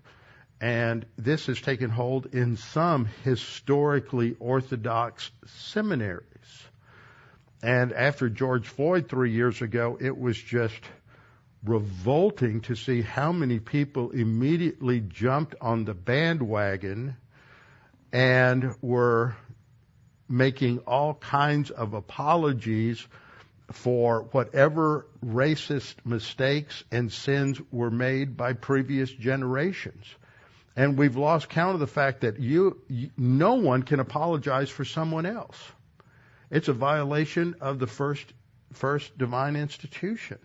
And 0.64 1.06
this 1.18 1.48
has 1.48 1.60
taken 1.60 1.90
hold 1.90 2.28
in 2.28 2.56
some 2.56 3.10
historically 3.26 4.38
orthodox 4.40 5.30
seminaries. 5.46 6.24
And 7.62 7.92
after 7.92 8.30
George 8.30 8.70
Floyd 8.70 9.10
three 9.10 9.32
years 9.32 9.62
ago, 9.62 9.98
it 10.00 10.18
was 10.18 10.38
just 10.38 10.80
revolting 11.66 12.62
to 12.62 12.76
see 12.76 13.02
how 13.02 13.34
many 13.34 13.60
people 13.60 14.12
immediately 14.12 15.02
jumped 15.02 15.54
on 15.60 15.84
the 15.84 15.94
bandwagon 15.94 17.18
and 18.14 18.74
were 18.82 19.36
making 20.30 20.80
all 20.88 21.14
kinds 21.14 21.72
of 21.72 21.94
apologies 21.94 23.06
for 23.70 24.30
whatever 24.32 25.08
racist 25.26 25.96
mistakes 26.06 26.86
and 26.90 27.12
sins 27.12 27.60
were 27.70 27.92
made 27.92 28.38
by 28.38 28.54
previous 28.54 29.12
generations. 29.12 30.06
And 30.76 30.98
we've 30.98 31.16
lost 31.16 31.50
count 31.50 31.76
of 31.76 31.80
the 31.80 31.88
fact 31.88 32.22
that 32.22 32.40
you, 32.40 32.82
you, 32.88 33.12
no 33.18 33.56
one 33.56 33.84
can 33.84 34.00
apologize 34.00 34.70
for 34.70 34.86
someone 34.86 35.26
else. 35.26 35.58
It's 36.50 36.68
a 36.68 36.74
violation 36.74 37.56
of 37.62 37.80
the 37.80 37.88
first, 37.88 38.26
first 38.74 39.16
divine 39.18 39.56
institution. 39.56 40.40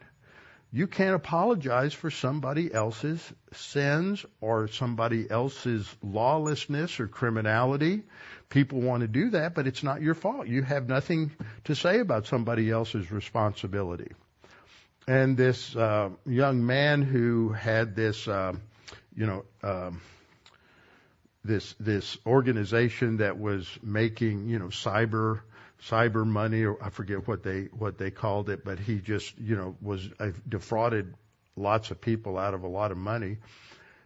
You 0.70 0.86
can't 0.86 1.14
apologize 1.14 1.94
for 1.94 2.10
somebody 2.10 2.72
else's 2.72 3.20
sins 3.52 4.24
or 4.42 4.68
somebody 4.68 5.30
else's 5.30 5.88
lawlessness 6.02 7.00
or 7.00 7.08
criminality. 7.08 8.02
People 8.50 8.82
want 8.82 9.00
to 9.00 9.08
do 9.08 9.30
that, 9.30 9.54
but 9.54 9.66
it's 9.66 9.82
not 9.82 10.02
your 10.02 10.14
fault. 10.14 10.46
You 10.46 10.62
have 10.62 10.86
nothing 10.86 11.30
to 11.64 11.74
say 11.74 12.00
about 12.00 12.26
somebody 12.26 12.70
else's 12.70 13.10
responsibility. 13.10 14.12
And 15.06 15.38
this 15.38 15.74
uh, 15.74 16.10
young 16.26 16.66
man 16.66 17.00
who 17.00 17.48
had 17.48 17.96
this, 17.96 18.28
uh, 18.28 18.52
you 19.16 19.24
know, 19.24 19.44
um, 19.62 20.02
this 21.44 21.74
this 21.80 22.18
organization 22.26 23.18
that 23.18 23.38
was 23.38 23.66
making 23.82 24.48
you 24.48 24.58
know 24.58 24.66
cyber 24.66 25.40
cyber 25.82 26.26
money 26.26 26.64
or 26.64 26.82
I 26.82 26.90
forget 26.90 27.26
what 27.28 27.42
they 27.42 27.64
what 27.72 27.98
they 27.98 28.10
called 28.10 28.50
it, 28.50 28.64
but 28.64 28.78
he 28.78 29.00
just 29.00 29.38
you 29.38 29.56
know 29.56 29.76
was 29.80 30.08
uh, 30.18 30.30
defrauded 30.48 31.14
lots 31.56 31.90
of 31.90 32.00
people 32.00 32.38
out 32.38 32.54
of 32.54 32.62
a 32.62 32.68
lot 32.68 32.92
of 32.92 32.98
money. 32.98 33.38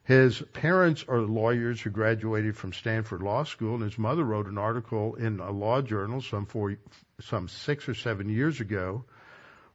His 0.04 0.42
parents 0.52 1.04
are 1.06 1.20
lawyers 1.20 1.80
who 1.80 1.90
graduated 1.90 2.56
from 2.56 2.72
Stanford 2.72 3.22
Law 3.22 3.44
School, 3.44 3.74
and 3.74 3.84
his 3.84 3.98
mother 3.98 4.24
wrote 4.24 4.46
an 4.46 4.58
article 4.58 5.14
in 5.14 5.38
a 5.38 5.52
law 5.52 5.80
journal 5.80 6.20
some 6.20 6.46
four, 6.46 6.76
some 7.20 7.46
six 7.46 7.88
or 7.88 7.94
seven 7.94 8.28
years 8.28 8.60
ago, 8.60 9.04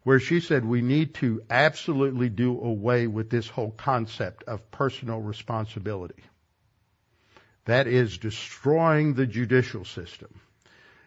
where 0.03 0.19
she 0.19 0.41
said 0.41 0.65
we 0.65 0.81
need 0.81 1.13
to 1.15 1.41
absolutely 1.49 2.27
do 2.29 2.59
away 2.59 3.07
with 3.07 3.29
this 3.29 3.47
whole 3.47 3.71
concept 3.71 4.43
of 4.43 4.69
personal 4.69 5.21
responsibility. 5.21 6.21
That 7.67 7.87
is 7.87 8.17
destroying 8.17 9.13
the 9.13 9.27
judicial 9.27 9.83
system. 9.83 10.29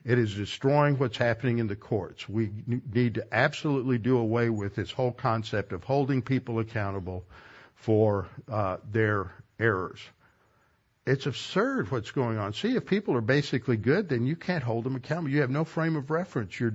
It 0.05 0.19
is 0.19 0.35
destroying 0.35 0.99
what's 0.99 1.17
happening 1.17 1.59
in 1.59 1.67
the 1.67 1.77
courts. 1.77 2.29
We 2.29 2.51
need 2.67 3.15
to 3.15 3.27
absolutely 3.33 3.97
do 3.97 4.19
away 4.19 4.51
with 4.51 4.75
this 4.75 4.91
whole 4.91 5.13
concept 5.13 5.73
of 5.73 5.85
holding 5.85 6.23
people 6.23 6.59
accountable 6.59 7.25
for 7.75 8.29
uh, 8.51 8.77
their 8.91 9.33
errors. 9.59 10.01
It's 11.07 11.25
absurd 11.25 11.91
what's 11.91 12.11
going 12.11 12.37
on. 12.37 12.53
See, 12.53 12.77
if 12.77 12.85
people 12.85 13.17
are 13.17 13.23
basically 13.23 13.79
good, 13.79 14.11
then 14.11 14.27
you 14.27 14.37
can't 14.37 14.63
hold 14.63 14.85
them 14.85 14.97
accountable. 14.97 15.31
You 15.31 15.41
have 15.41 15.51
no 15.51 15.65
frame 15.65 15.97
of 15.97 16.11
reference. 16.11 16.61
You're, 16.61 16.75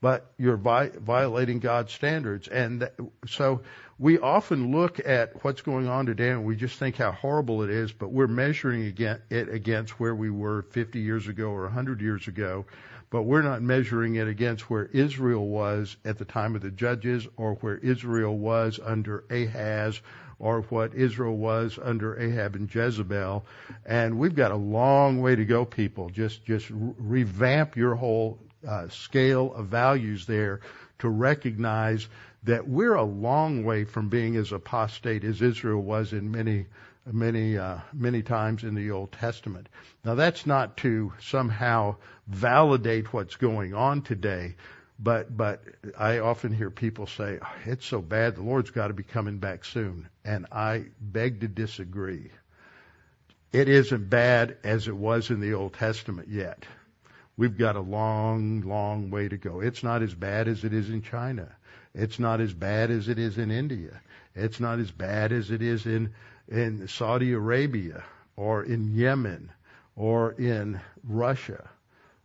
but 0.00 0.32
you're 0.38 0.56
vi- 0.56 0.90
violating 0.98 1.58
God's 1.60 1.92
standards. 1.92 2.48
And 2.48 2.90
so 3.26 3.62
we 3.98 4.18
often 4.18 4.72
look 4.72 4.98
at 5.04 5.44
what's 5.44 5.60
going 5.62 5.88
on 5.88 6.06
today 6.06 6.30
and 6.30 6.44
we 6.44 6.56
just 6.56 6.78
think 6.78 6.96
how 6.96 7.12
horrible 7.12 7.62
it 7.62 7.70
is, 7.70 7.92
but 7.92 8.10
we're 8.10 8.26
measuring 8.26 8.94
it 8.96 9.48
against 9.48 10.00
where 10.00 10.14
we 10.14 10.30
were 10.30 10.62
50 10.62 11.00
years 11.00 11.28
ago 11.28 11.48
or 11.50 11.64
100 11.64 12.00
years 12.00 12.28
ago. 12.28 12.64
but 13.10 13.22
we're 13.22 13.42
not 13.42 13.60
measuring 13.60 14.14
it 14.14 14.28
against 14.28 14.70
where 14.70 14.86
Israel 14.86 15.46
was 15.46 15.96
at 16.04 16.16
the 16.18 16.24
time 16.24 16.54
of 16.54 16.62
the 16.62 16.70
judges 16.70 17.26
or 17.36 17.54
where 17.56 17.76
Israel 17.78 18.38
was 18.38 18.78
under 18.82 19.24
Ahaz 19.30 20.00
or 20.38 20.62
what 20.62 20.94
Israel 20.94 21.36
was 21.36 21.78
under 21.82 22.18
Ahab 22.18 22.54
and 22.54 22.72
Jezebel. 22.72 23.44
And 23.84 24.18
we've 24.18 24.34
got 24.34 24.52
a 24.52 24.56
long 24.56 25.20
way 25.20 25.34
to 25.36 25.44
go, 25.44 25.64
people. 25.64 26.08
Just, 26.08 26.44
just 26.44 26.66
revamp 26.70 27.76
your 27.76 27.96
whole 27.96 28.38
uh, 28.66 28.88
scale 28.88 29.52
of 29.54 29.66
values 29.66 30.26
there 30.26 30.60
to 30.98 31.08
recognize 31.08 32.06
that 32.44 32.66
we're 32.66 32.94
a 32.94 33.02
long 33.02 33.64
way 33.64 33.84
from 33.84 34.08
being 34.08 34.36
as 34.36 34.52
apostate 34.52 35.24
as 35.24 35.42
Israel 35.42 35.82
was 35.82 36.12
in 36.12 36.30
many 36.30 36.66
many 37.12 37.58
uh, 37.58 37.78
many 37.92 38.22
times 38.22 38.62
in 38.62 38.74
the 38.74 38.90
Old 38.90 39.12
Testament. 39.12 39.68
Now 40.04 40.14
that's 40.14 40.46
not 40.46 40.76
to 40.78 41.12
somehow 41.20 41.96
validate 42.26 43.12
what's 43.12 43.36
going 43.36 43.74
on 43.74 44.02
today, 44.02 44.56
but 44.98 45.34
but 45.34 45.62
I 45.98 46.18
often 46.18 46.52
hear 46.52 46.70
people 46.70 47.06
say 47.06 47.38
oh, 47.42 47.54
it's 47.64 47.86
so 47.86 48.00
bad 48.00 48.36
the 48.36 48.42
Lord's 48.42 48.70
got 48.70 48.88
to 48.88 48.94
be 48.94 49.02
coming 49.02 49.38
back 49.38 49.64
soon, 49.64 50.08
and 50.24 50.46
I 50.52 50.86
beg 51.00 51.40
to 51.40 51.48
disagree. 51.48 52.30
It 53.52 53.68
isn't 53.68 54.08
bad 54.08 54.58
as 54.62 54.86
it 54.86 54.96
was 54.96 55.30
in 55.30 55.40
the 55.40 55.54
Old 55.54 55.74
Testament 55.74 56.28
yet. 56.28 56.64
We've 57.40 57.56
got 57.56 57.74
a 57.74 57.80
long, 57.80 58.60
long 58.66 59.08
way 59.08 59.26
to 59.26 59.38
go. 59.38 59.60
It's 59.60 59.82
not 59.82 60.02
as 60.02 60.12
bad 60.12 60.46
as 60.46 60.62
it 60.62 60.74
is 60.74 60.90
in 60.90 61.00
China. 61.00 61.48
It's 61.94 62.18
not 62.18 62.38
as 62.38 62.52
bad 62.52 62.90
as 62.90 63.08
it 63.08 63.18
is 63.18 63.38
in 63.38 63.50
India. 63.50 63.98
It's 64.34 64.60
not 64.60 64.78
as 64.78 64.90
bad 64.90 65.32
as 65.32 65.50
it 65.50 65.62
is 65.62 65.86
in 65.86 66.12
in 66.48 66.86
Saudi 66.86 67.32
Arabia 67.32 68.04
or 68.36 68.62
in 68.62 68.94
Yemen 68.94 69.50
or 69.96 70.32
in 70.32 70.82
Russia. 71.02 71.66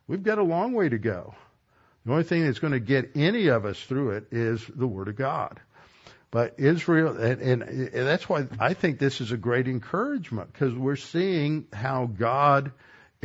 We've 0.05 0.22
got 0.22 0.38
a 0.38 0.43
long 0.43 0.74
way 0.74 0.89
to 0.89 0.98
go. 0.98 1.34
The 2.05 2.12
only 2.12 2.25
thing 2.25 2.43
that's 2.43 2.60
going 2.60 2.74
to 2.74 2.81
get 2.81 3.12
any 3.15 3.48
of 3.48 3.63
us 3.63 3.81
through 3.81 4.17
it 4.17 4.34
is 4.34 4.65
the 4.67 4.86
Word 4.86 5.07
of 5.07 5.15
God. 5.15 5.62
But 6.29 6.55
Israel, 6.57 7.15
and, 7.15 7.41
and 7.63 7.89
that's 7.93 8.27
why 8.27 8.48
I 8.60 8.74
think 8.74 9.00
this 9.00 9.22
is 9.22 9.31
a 9.31 9.38
great 9.38 9.69
encouragement 9.69 10.51
because 10.51 10.74
we're 10.74 10.98
seeing 10.98 11.67
how 11.72 12.05
God 12.05 12.74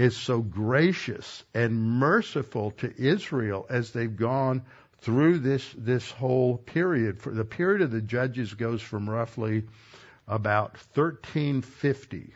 is 0.01 0.17
so 0.17 0.41
gracious 0.41 1.45
and 1.53 1.79
merciful 1.79 2.71
to 2.71 2.91
Israel 2.97 3.67
as 3.69 3.91
they've 3.91 4.17
gone 4.17 4.63
through 5.03 5.39
this 5.39 5.75
this 5.77 6.11
whole 6.11 6.57
period. 6.57 7.21
For 7.21 7.31
the 7.33 7.45
period 7.45 7.83
of 7.83 7.91
the 7.91 8.01
judges 8.01 8.55
goes 8.55 8.81
from 8.81 9.11
roughly 9.11 9.65
about 10.27 10.79
1350. 10.95 12.33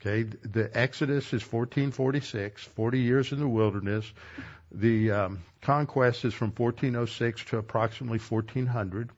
Okay, 0.00 0.24
the 0.24 0.70
Exodus 0.74 1.26
is 1.28 1.40
1446, 1.40 2.62
40 2.62 2.98
years 3.00 3.32
in 3.32 3.38
the 3.38 3.48
wilderness. 3.48 4.12
The 4.70 5.12
um, 5.12 5.38
conquest 5.62 6.26
is 6.26 6.34
from 6.34 6.48
1406 6.50 7.44
to 7.46 7.56
approximately 7.56 8.18
1400. 8.18 9.08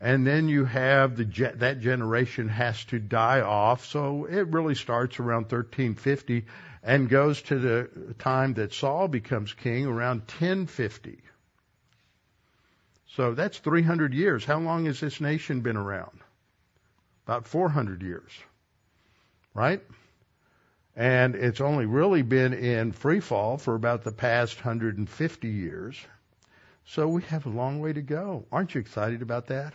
And 0.00 0.26
then 0.26 0.48
you 0.48 0.64
have 0.64 1.16
the 1.16 1.24
that 1.56 1.80
generation 1.80 2.48
has 2.48 2.84
to 2.86 3.00
die 3.00 3.40
off, 3.40 3.84
so 3.84 4.26
it 4.26 4.46
really 4.48 4.76
starts 4.76 5.18
around 5.18 5.50
1350 5.50 6.46
and 6.84 7.08
goes 7.08 7.42
to 7.42 7.58
the 7.58 8.14
time 8.18 8.54
that 8.54 8.72
Saul 8.72 9.08
becomes 9.08 9.52
king 9.52 9.86
around 9.86 10.20
1050. 10.20 11.18
So 13.08 13.34
that's 13.34 13.58
300 13.58 14.14
years. 14.14 14.44
How 14.44 14.60
long 14.60 14.86
has 14.86 15.00
this 15.00 15.20
nation 15.20 15.62
been 15.62 15.76
around? 15.76 16.20
about 17.28 17.46
400 17.46 18.00
years, 18.00 18.32
right? 19.52 19.82
And 20.96 21.34
it's 21.34 21.60
only 21.60 21.84
really 21.84 22.22
been 22.22 22.54
in 22.54 22.92
free 22.92 23.20
fall 23.20 23.58
for 23.58 23.74
about 23.74 24.02
the 24.02 24.12
past 24.12 24.56
150 24.56 25.48
years. 25.48 26.00
So 26.86 27.06
we 27.06 27.20
have 27.24 27.44
a 27.44 27.50
long 27.50 27.80
way 27.80 27.92
to 27.92 28.00
go. 28.00 28.46
Aren't 28.50 28.74
you 28.74 28.80
excited 28.80 29.20
about 29.20 29.48
that? 29.48 29.74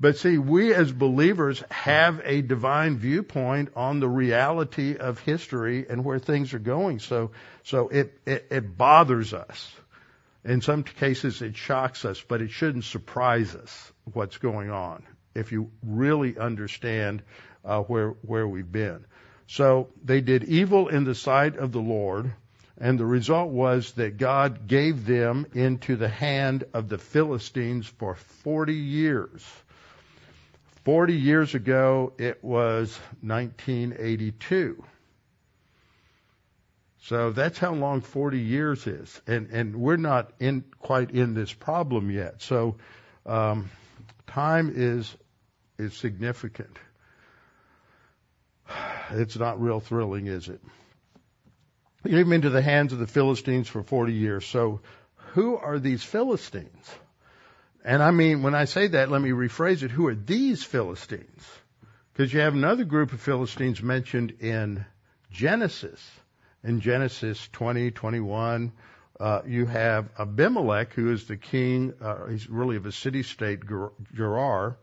But 0.00 0.16
see, 0.16 0.38
we 0.38 0.74
as 0.74 0.90
believers 0.90 1.62
have 1.70 2.20
a 2.24 2.42
divine 2.42 2.98
viewpoint 2.98 3.70
on 3.76 4.00
the 4.00 4.08
reality 4.08 4.96
of 4.96 5.20
history 5.20 5.86
and 5.88 6.04
where 6.04 6.18
things 6.18 6.52
are 6.52 6.58
going. 6.58 6.98
So, 6.98 7.30
so 7.62 7.88
it, 7.88 8.18
it, 8.26 8.46
it 8.50 8.76
bothers 8.76 9.32
us. 9.32 9.72
In 10.44 10.60
some 10.60 10.82
cases, 10.82 11.40
it 11.40 11.56
shocks 11.56 12.04
us, 12.04 12.20
but 12.20 12.42
it 12.42 12.50
shouldn't 12.50 12.84
surprise 12.84 13.54
us 13.54 13.92
what's 14.12 14.36
going 14.38 14.70
on 14.70 15.04
if 15.34 15.52
you 15.52 15.70
really 15.82 16.36
understand 16.38 17.22
uh, 17.64 17.80
where 17.80 18.10
where 18.22 18.46
we've 18.46 18.70
been. 18.70 19.04
So 19.46 19.88
they 20.02 20.20
did 20.20 20.44
evil 20.44 20.88
in 20.88 21.04
the 21.04 21.14
sight 21.14 21.56
of 21.56 21.72
the 21.72 21.80
Lord, 21.80 22.32
and 22.78 22.98
the 22.98 23.06
result 23.06 23.50
was 23.50 23.92
that 23.92 24.16
God 24.16 24.66
gave 24.66 25.06
them 25.06 25.46
into 25.54 25.96
the 25.96 26.08
hand 26.08 26.64
of 26.72 26.88
the 26.88 26.98
Philistines 26.98 27.86
for 27.86 28.14
40 28.14 28.74
years. 28.74 29.44
40 30.84 31.14
years 31.14 31.54
ago, 31.54 32.12
it 32.18 32.44
was 32.44 32.98
1982. 33.22 34.84
So 37.00 37.32
that's 37.32 37.58
how 37.58 37.74
long 37.74 38.00
40 38.00 38.38
years 38.40 38.86
is, 38.86 39.20
and 39.26 39.50
and 39.50 39.76
we're 39.76 39.96
not 39.96 40.32
in 40.40 40.64
quite 40.80 41.10
in 41.10 41.34
this 41.34 41.52
problem 41.52 42.10
yet. 42.10 42.40
So 42.40 42.76
um, 43.26 43.70
time 44.26 44.72
is 44.74 45.14
is 45.78 45.94
significant. 45.94 46.76
It's 49.10 49.36
not 49.36 49.60
real 49.60 49.80
thrilling, 49.80 50.28
is 50.28 50.48
it? 50.48 50.62
He 52.04 52.10
gave 52.10 52.26
him 52.26 52.32
into 52.32 52.48
the 52.48 52.62
hands 52.62 52.94
of 52.94 52.98
the 52.98 53.06
Philistines 53.06 53.68
for 53.68 53.82
40 53.82 54.14
years. 54.14 54.46
So, 54.46 54.80
who 55.34 55.56
are 55.56 55.78
these 55.78 56.02
Philistines? 56.02 56.90
And 57.84 58.02
I 58.02 58.10
mean, 58.12 58.42
when 58.42 58.54
I 58.54 58.64
say 58.64 58.88
that, 58.88 59.10
let 59.10 59.20
me 59.20 59.30
rephrase 59.30 59.82
it. 59.82 59.90
Who 59.90 60.06
are 60.06 60.14
these 60.14 60.64
Philistines? 60.64 61.46
Because 62.12 62.32
you 62.32 62.40
have 62.40 62.54
another 62.54 62.84
group 62.84 63.12
of 63.12 63.20
Philistines 63.20 63.82
mentioned 63.82 64.36
in 64.40 64.86
Genesis. 65.30 66.00
In 66.62 66.80
Genesis 66.80 67.46
20, 67.52 67.90
21, 67.90 68.72
uh, 69.20 69.42
you 69.46 69.66
have 69.66 70.08
Abimelech, 70.18 70.94
who 70.94 71.12
is 71.12 71.26
the 71.26 71.36
king, 71.36 71.92
uh, 72.00 72.26
he's 72.26 72.48
really 72.48 72.76
of 72.76 72.86
a 72.86 72.92
city 72.92 73.22
state, 73.22 73.60
Gerar, 74.14 74.78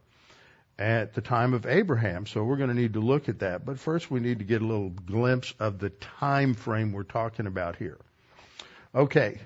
at 0.78 1.14
the 1.16 1.22
time 1.22 1.54
of 1.54 1.66
Abraham. 1.66 2.28
So 2.28 2.44
we're 2.44 2.58
going 2.58 2.70
to 2.70 2.76
need 2.76 2.94
to 2.94 3.00
look 3.00 3.30
at 3.30 3.40
that. 3.40 3.66
But 3.66 3.80
first 3.80 4.12
we 4.12 4.20
need 4.20 4.40
to 4.40 4.46
get 4.46 4.62
a 4.62 4.66
little 4.66 4.90
glimpse 4.90 5.54
of 5.60 5.80
the 5.80 5.90
time 5.90 6.54
frame 6.54 6.92
we're 6.92 7.04
talking 7.04 7.48
about 7.48 7.78
here. 7.78 7.98
Okay. 8.94 9.40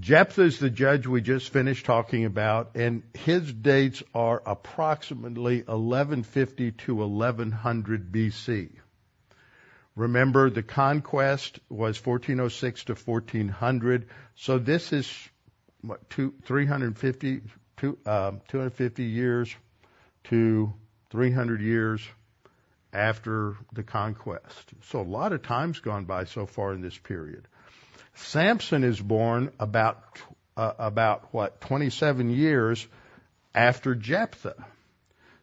Jephthah 0.00 0.42
is 0.42 0.58
the 0.58 0.68
judge 0.68 1.06
we 1.06 1.22
just 1.22 1.50
finished 1.50 1.86
talking 1.86 2.26
about, 2.26 2.72
and 2.74 3.02
his 3.14 3.50
dates 3.50 4.02
are 4.14 4.42
approximately 4.44 5.58
1150 5.60 6.72
to 6.72 6.94
1100 6.96 8.12
BC. 8.12 8.70
Remember, 9.96 10.50
the 10.50 10.62
conquest 10.62 11.58
was 11.70 12.04
1406 12.04 12.84
to 12.84 12.94
1400, 12.94 14.08
so 14.36 14.58
this 14.58 14.92
is 14.92 15.10
what 15.80 16.08
two, 16.10 16.34
350, 16.44 17.40
two, 17.78 17.98
um, 18.04 18.42
250 18.48 19.04
years 19.04 19.54
to 20.24 20.72
300 21.10 21.62
years 21.62 22.06
after 22.92 23.56
the 23.72 23.82
conquest. 23.82 24.70
So 24.84 25.00
a 25.00 25.02
lot 25.02 25.32
of 25.32 25.42
time's 25.42 25.80
gone 25.80 26.04
by 26.04 26.24
so 26.24 26.44
far 26.44 26.74
in 26.74 26.82
this 26.82 26.98
period. 26.98 27.48
Samson 28.18 28.84
is 28.84 29.00
born 29.00 29.52
about 29.58 30.20
uh, 30.56 30.72
about 30.78 31.32
what 31.32 31.60
27 31.60 32.30
years 32.30 32.86
after 33.54 33.94
Jephthah. 33.94 34.66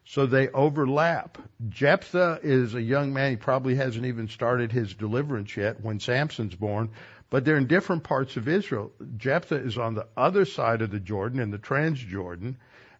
So 0.04 0.26
they 0.26 0.48
overlap. 0.48 1.38
Jephthah 1.68 2.40
is 2.42 2.74
a 2.74 2.82
young 2.82 3.12
man. 3.12 3.30
He 3.30 3.36
probably 3.36 3.74
hasn't 3.74 4.06
even 4.06 4.28
started 4.28 4.70
his 4.70 4.94
deliverance 4.94 5.56
yet 5.56 5.80
when 5.80 5.98
Samson's 5.98 6.54
born, 6.54 6.90
but 7.28 7.44
they're 7.44 7.56
in 7.56 7.66
different 7.66 8.04
parts 8.04 8.36
of 8.36 8.46
Israel. 8.46 8.92
Jephthah 9.16 9.56
is 9.56 9.78
on 9.78 9.94
the 9.94 10.06
other 10.16 10.44
side 10.44 10.82
of 10.82 10.90
the 10.90 11.00
Jordan 11.00 11.40
in 11.40 11.50
the 11.50 11.58
Transjordan, 11.58 12.56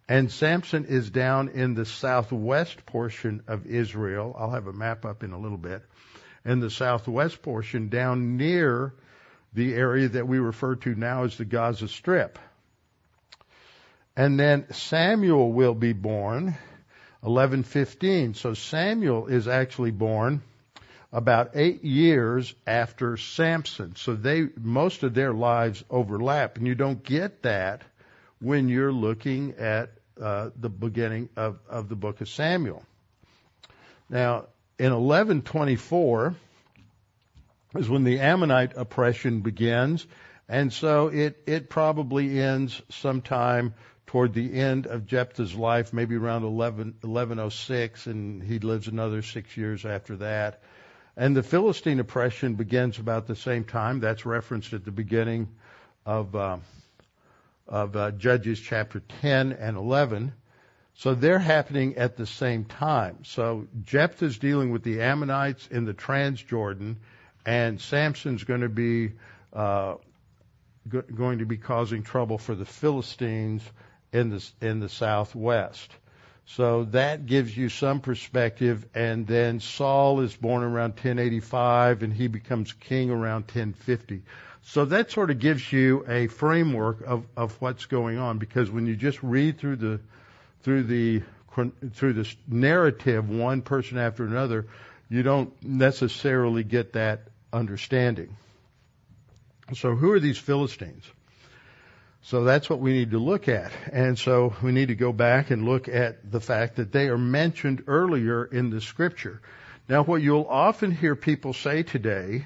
and 0.08 0.32
Samson 0.32 0.86
is 0.86 1.10
down 1.10 1.50
in 1.50 1.74
the 1.74 1.84
southwest 1.84 2.86
portion 2.86 3.42
of 3.46 3.66
Israel. 3.66 4.34
I'll 4.36 4.50
have 4.50 4.66
a 4.66 4.72
map 4.72 5.04
up 5.04 5.22
in 5.22 5.32
a 5.32 5.38
little 5.38 5.58
bit. 5.58 5.82
In 6.44 6.60
the 6.60 6.70
southwest 6.70 7.42
portion, 7.42 7.88
down 7.88 8.36
near 8.36 8.94
the 9.56 9.74
area 9.74 10.06
that 10.06 10.28
we 10.28 10.38
refer 10.38 10.76
to 10.76 10.94
now 10.94 11.24
as 11.24 11.38
the 11.38 11.44
Gaza 11.46 11.88
Strip. 11.88 12.38
And 14.14 14.38
then 14.38 14.70
Samuel 14.72 15.50
will 15.50 15.74
be 15.74 15.94
born 15.94 16.54
1115. 17.22 18.34
So 18.34 18.52
Samuel 18.52 19.28
is 19.28 19.48
actually 19.48 19.92
born 19.92 20.42
about 21.10 21.52
eight 21.54 21.82
years 21.82 22.54
after 22.66 23.16
Samson. 23.16 23.96
So 23.96 24.14
they, 24.14 24.48
most 24.60 25.02
of 25.02 25.14
their 25.14 25.32
lives 25.32 25.82
overlap. 25.88 26.58
And 26.58 26.66
you 26.66 26.74
don't 26.74 27.02
get 27.02 27.42
that 27.42 27.80
when 28.40 28.68
you're 28.68 28.92
looking 28.92 29.54
at 29.58 29.90
uh, 30.20 30.50
the 30.60 30.68
beginning 30.68 31.30
of, 31.34 31.58
of 31.68 31.88
the 31.88 31.96
book 31.96 32.20
of 32.20 32.28
Samuel. 32.28 32.84
Now, 34.10 34.48
in 34.78 34.92
1124, 34.92 36.36
is 37.78 37.88
when 37.88 38.04
the 38.04 38.20
Ammonite 38.20 38.76
oppression 38.76 39.40
begins. 39.40 40.06
And 40.48 40.72
so 40.72 41.08
it, 41.08 41.42
it 41.46 41.68
probably 41.68 42.40
ends 42.40 42.80
sometime 42.90 43.74
toward 44.06 44.32
the 44.32 44.54
end 44.54 44.86
of 44.86 45.06
Jephthah's 45.06 45.54
life, 45.54 45.92
maybe 45.92 46.14
around 46.14 46.44
11, 46.44 46.98
1106, 47.00 48.06
and 48.06 48.42
he 48.42 48.58
lives 48.60 48.86
another 48.86 49.22
six 49.22 49.56
years 49.56 49.84
after 49.84 50.16
that. 50.18 50.62
And 51.16 51.36
the 51.36 51.42
Philistine 51.42 51.98
oppression 51.98 52.54
begins 52.54 52.98
about 52.98 53.26
the 53.26 53.36
same 53.36 53.64
time. 53.64 54.00
That's 54.00 54.26
referenced 54.26 54.72
at 54.74 54.84
the 54.84 54.90
beginning 54.92 55.48
of, 56.04 56.36
uh, 56.36 56.58
of 57.66 57.96
uh, 57.96 58.10
Judges 58.12 58.60
chapter 58.60 59.00
10 59.22 59.52
and 59.52 59.76
11. 59.76 60.32
So 60.94 61.14
they're 61.14 61.38
happening 61.38 61.96
at 61.96 62.16
the 62.16 62.26
same 62.26 62.64
time. 62.64 63.24
So 63.24 63.66
Jephthah's 63.82 64.38
dealing 64.38 64.70
with 64.70 64.82
the 64.82 65.02
Ammonites 65.02 65.66
in 65.66 65.84
the 65.84 65.94
Transjordan, 65.94 66.96
and 67.46 67.80
Samson's 67.80 68.44
going 68.44 68.62
to 68.62 68.68
be 68.68 69.12
uh, 69.52 69.94
go- 70.88 71.02
going 71.02 71.38
to 71.38 71.46
be 71.46 71.56
causing 71.56 72.02
trouble 72.02 72.38
for 72.38 72.54
the 72.54 72.66
Philistines 72.66 73.62
in 74.12 74.30
the 74.30 74.46
in 74.60 74.80
the 74.80 74.88
southwest. 74.88 75.90
So 76.48 76.84
that 76.86 77.26
gives 77.26 77.56
you 77.56 77.68
some 77.68 78.00
perspective. 78.00 78.86
And 78.94 79.26
then 79.26 79.58
Saul 79.60 80.20
is 80.20 80.34
born 80.36 80.62
around 80.62 80.90
1085, 80.90 82.04
and 82.04 82.12
he 82.12 82.28
becomes 82.28 82.72
king 82.72 83.10
around 83.10 83.42
1050. 83.42 84.22
So 84.62 84.84
that 84.86 85.10
sort 85.10 85.30
of 85.30 85.38
gives 85.38 85.72
you 85.72 86.04
a 86.08 86.28
framework 86.28 87.02
of, 87.02 87.24
of 87.36 87.60
what's 87.60 87.86
going 87.86 88.18
on. 88.18 88.38
Because 88.38 88.70
when 88.70 88.86
you 88.86 88.96
just 88.96 89.22
read 89.22 89.58
through 89.58 89.76
the 89.76 90.00
through 90.62 90.84
the 90.84 91.22
through 91.94 92.12
this 92.12 92.36
narrative, 92.48 93.28
one 93.30 93.62
person 93.62 93.98
after 93.98 94.24
another, 94.24 94.66
you 95.08 95.22
don't 95.22 95.52
necessarily 95.62 96.64
get 96.64 96.92
that 96.92 97.28
understanding. 97.52 98.36
So, 99.74 99.94
who 99.94 100.12
are 100.12 100.20
these 100.20 100.38
Philistines? 100.38 101.04
So 102.26 102.42
that's 102.42 102.68
what 102.68 102.80
we 102.80 102.92
need 102.92 103.12
to 103.12 103.20
look 103.20 103.46
at. 103.46 103.70
And 103.92 104.18
so 104.18 104.52
we 104.60 104.72
need 104.72 104.88
to 104.88 104.96
go 104.96 105.12
back 105.12 105.52
and 105.52 105.64
look 105.64 105.86
at 105.86 106.28
the 106.28 106.40
fact 106.40 106.74
that 106.74 106.90
they 106.90 107.06
are 107.06 107.16
mentioned 107.16 107.84
earlier 107.86 108.44
in 108.44 108.70
the 108.70 108.80
scripture. 108.80 109.40
Now, 109.88 110.02
what 110.02 110.22
you'll 110.22 110.48
often 110.50 110.90
hear 110.90 111.14
people 111.14 111.52
say 111.52 111.84
today 111.84 112.44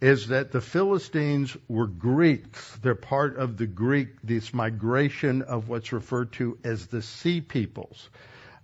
is 0.00 0.28
that 0.28 0.52
the 0.52 0.62
Philistines 0.62 1.54
were 1.68 1.86
Greeks. 1.86 2.78
They're 2.80 2.94
part 2.94 3.36
of 3.36 3.58
the 3.58 3.66
Greek, 3.66 4.08
this 4.22 4.54
migration 4.54 5.42
of 5.42 5.68
what's 5.68 5.92
referred 5.92 6.32
to 6.34 6.56
as 6.64 6.86
the 6.86 7.02
Sea 7.02 7.42
Peoples. 7.42 8.08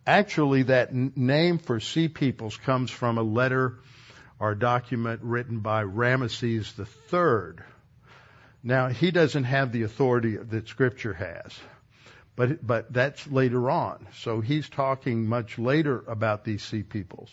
Actually, 0.06 0.62
that 0.64 0.94
name 0.94 1.58
for 1.58 1.80
Sea 1.80 2.08
Peoples 2.08 2.56
comes 2.56 2.90
from 2.90 3.18
a 3.18 3.22
letter 3.22 3.74
a 4.40 4.58
document 4.58 5.20
written 5.22 5.60
by 5.60 5.84
Ramesses 5.84 6.78
III. 6.78 7.62
Now, 8.62 8.88
he 8.88 9.10
doesn't 9.10 9.44
have 9.44 9.72
the 9.72 9.82
authority 9.82 10.36
that 10.36 10.68
Scripture 10.68 11.12
has, 11.12 11.58
but, 12.36 12.66
but 12.66 12.92
that's 12.92 13.26
later 13.26 13.70
on. 13.70 14.06
So 14.16 14.40
he's 14.40 14.68
talking 14.68 15.26
much 15.26 15.58
later 15.58 16.02
about 16.06 16.44
these 16.44 16.62
Sea 16.62 16.82
Peoples. 16.82 17.30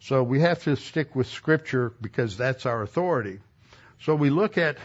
So 0.00 0.22
we 0.22 0.40
have 0.40 0.62
to 0.64 0.76
stick 0.76 1.14
with 1.14 1.28
Scripture 1.28 1.92
because 2.00 2.36
that's 2.36 2.66
our 2.66 2.82
authority. 2.82 3.38
So 4.00 4.14
we 4.14 4.30
look 4.30 4.58
at 4.58 4.76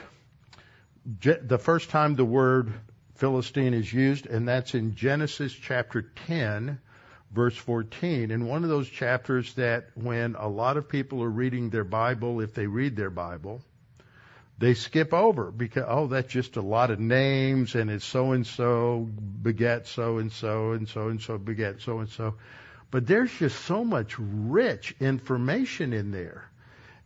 the 1.21 1.57
first 1.57 1.89
time 1.89 2.15
the 2.15 2.25
word 2.25 2.71
Philistine 3.15 3.73
is 3.73 3.91
used, 3.91 4.27
and 4.27 4.47
that's 4.47 4.75
in 4.75 4.95
Genesis 4.95 5.51
chapter 5.51 6.03
10, 6.27 6.79
verse 7.31 7.55
14. 7.55 8.31
In 8.31 8.45
one 8.45 8.63
of 8.63 8.69
those 8.69 8.89
chapters 8.89 9.53
that 9.55 9.89
when 9.95 10.35
a 10.35 10.47
lot 10.47 10.77
of 10.77 10.89
people 10.89 11.23
are 11.23 11.29
reading 11.29 11.69
their 11.69 11.83
Bible, 11.83 12.41
if 12.41 12.53
they 12.53 12.67
read 12.67 12.95
their 12.95 13.09
Bible, 13.09 13.61
they 14.57 14.73
skip 14.73 15.13
over 15.13 15.51
because, 15.51 15.85
oh, 15.87 16.07
that's 16.07 16.31
just 16.31 16.57
a 16.57 16.61
lot 16.61 16.91
of 16.91 16.99
names 16.99 17.75
and 17.75 17.89
it's 17.89 18.05
so 18.05 18.33
and 18.33 18.45
so 18.45 19.07
beget 19.41 19.87
so 19.87 20.17
and 20.17 20.31
so 20.31 20.73
and 20.73 20.87
so 20.89 21.07
and 21.07 21.21
so 21.21 21.37
beget 21.37 21.81
so 21.81 21.99
and 21.99 22.09
so. 22.09 22.35
But 22.91 23.07
there's 23.07 23.31
just 23.31 23.63
so 23.65 23.85
much 23.85 24.15
rich 24.17 24.95
information 24.99 25.93
in 25.93 26.11
there. 26.11 26.49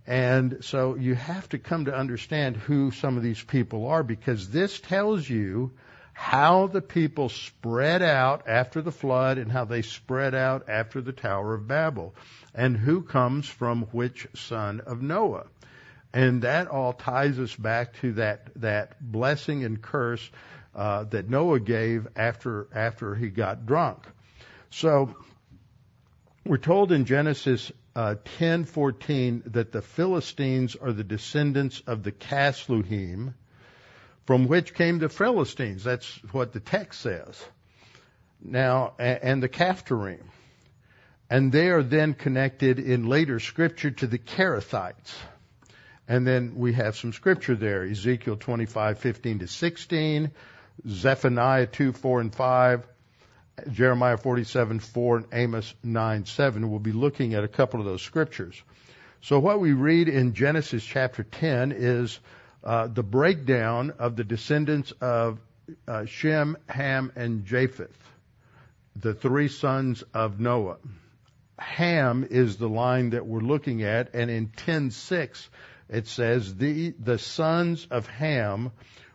And 0.07 0.57
so 0.62 0.95
you 0.95 1.15
have 1.15 1.47
to 1.49 1.59
come 1.59 1.86
to 1.86 1.95
understand 1.95 2.57
who 2.57 2.91
some 2.91 3.17
of 3.17 3.23
these 3.23 3.41
people 3.41 3.88
are 3.88 4.03
because 4.03 4.49
this 4.49 4.79
tells 4.79 5.29
you 5.29 5.71
how 6.13 6.67
the 6.67 6.82
people 6.82 7.30
spread 7.30 8.02
out 8.02 8.47
after 8.47 8.82
the 8.82 8.91
flood 8.91 9.38
and 9.38 9.52
how 9.52 9.65
they 9.65 9.82
spread 9.82 10.36
out 10.36 10.69
after 10.69 11.02
the 11.02 11.12
Tower 11.12 11.56
of 11.56 11.67
Babel 11.67 12.15
and 12.54 12.78
who 12.78 13.02
comes 13.02 13.47
from 13.47 13.84
which 13.91 14.28
son 14.36 14.80
of 14.82 15.02
Noah. 15.02 15.47
And 16.13 16.43
that 16.43 16.67
all 16.67 16.93
ties 16.93 17.39
us 17.39 17.56
back 17.56 17.95
to 18.02 18.13
that, 18.13 18.49
that 18.58 19.02
blessing 19.02 19.63
and 19.63 19.82
curse 19.82 20.30
uh, 20.76 21.06
that 21.06 21.30
Noah 21.30 21.60
gave 21.60 22.08
after, 22.15 22.67
after 22.73 23.15
he 23.15 23.30
got 23.30 23.65
drunk. 23.65 24.06
So 24.69 25.15
we're 26.45 26.58
told 26.58 26.91
in 26.91 27.06
Genesis 27.06 27.71
uh, 27.95 28.15
10:14 28.39 29.54
that 29.54 29.71
the 29.71 29.82
Philistines 29.82 30.76
are 30.76 30.91
the 30.91 31.04
descendants 31.04 31.82
of 31.86 32.04
the 32.04 32.12
Casluhim, 32.12 33.34
from 34.25 34.47
which 34.47 34.73
came 34.73 34.99
the 34.99 35.09
Philistines. 35.09 35.83
That's 35.83 36.07
what 36.31 36.53
the 36.53 36.59
text 36.59 37.01
says. 37.01 37.43
Now, 38.41 38.93
and 38.99 39.41
the 39.41 39.49
Caphtorim. 39.49 40.23
And 41.29 41.51
they 41.51 41.69
are 41.69 41.83
then 41.83 42.13
connected 42.13 42.79
in 42.79 43.07
later 43.07 43.39
scripture 43.39 43.91
to 43.91 44.07
the 44.07 44.19
Kerethites. 44.19 45.13
And 46.07 46.27
then 46.27 46.55
we 46.55 46.73
have 46.73 46.97
some 46.97 47.13
scripture 47.13 47.55
there. 47.55 47.83
Ezekiel 47.83 48.36
25:15 48.36 49.39
to 49.39 49.47
16, 49.47 50.31
Zephaniah 50.88 51.65
2, 51.65 51.93
4 51.93 52.21
and 52.21 52.36
5, 52.36 52.88
Jeremiah 53.71 54.17
47, 54.17 54.79
4, 54.79 55.17
and 55.17 55.25
Amos 55.31 55.73
9, 55.81 56.25
7. 56.25 56.69
We'll 56.69 56.79
be 56.79 56.91
looking 56.91 57.33
at 57.36 57.43
a 57.43 57.47
couple 57.47 57.79
of 57.79 57.86
those 57.86 58.01
scriptures. 58.01 58.62
So 59.21 59.39
what 59.39 59.62
we 59.62 59.71
read 59.71 60.09
in 60.09 60.33
Genesis 60.33 60.83
chapter 60.83 61.23
10 61.23 61.71
is 61.71 62.19
uh, 62.63 62.88
the 62.88 63.04
breakdown 63.04 63.93
of 63.99 64.15
the 64.15 64.23
descendants 64.23 64.91
of 65.02 65.39
uh, 65.88 66.06
Shem, 66.06 66.58
Ham, 66.67 67.12
and 67.15 67.45
Japheth, 67.45 67.97
the 68.95 69.13
three 69.13 69.47
sons 69.47 70.04
of 70.13 70.39
Noah. 70.39 70.78
Ham 71.60 72.28
is 72.30 72.58
the 72.58 72.69
line 72.69 73.12
that 73.12 73.26
we're 73.26 73.39
looking 73.39 73.84
at, 73.84 74.13
and 74.13 74.30
in 74.30 74.47
10:6 74.47 75.49
it 75.89 76.08
says 76.08 76.56
the 76.56 76.91
the 76.91 77.17
sons 77.17 77.88
of 77.91 78.08
Ham 78.08 78.71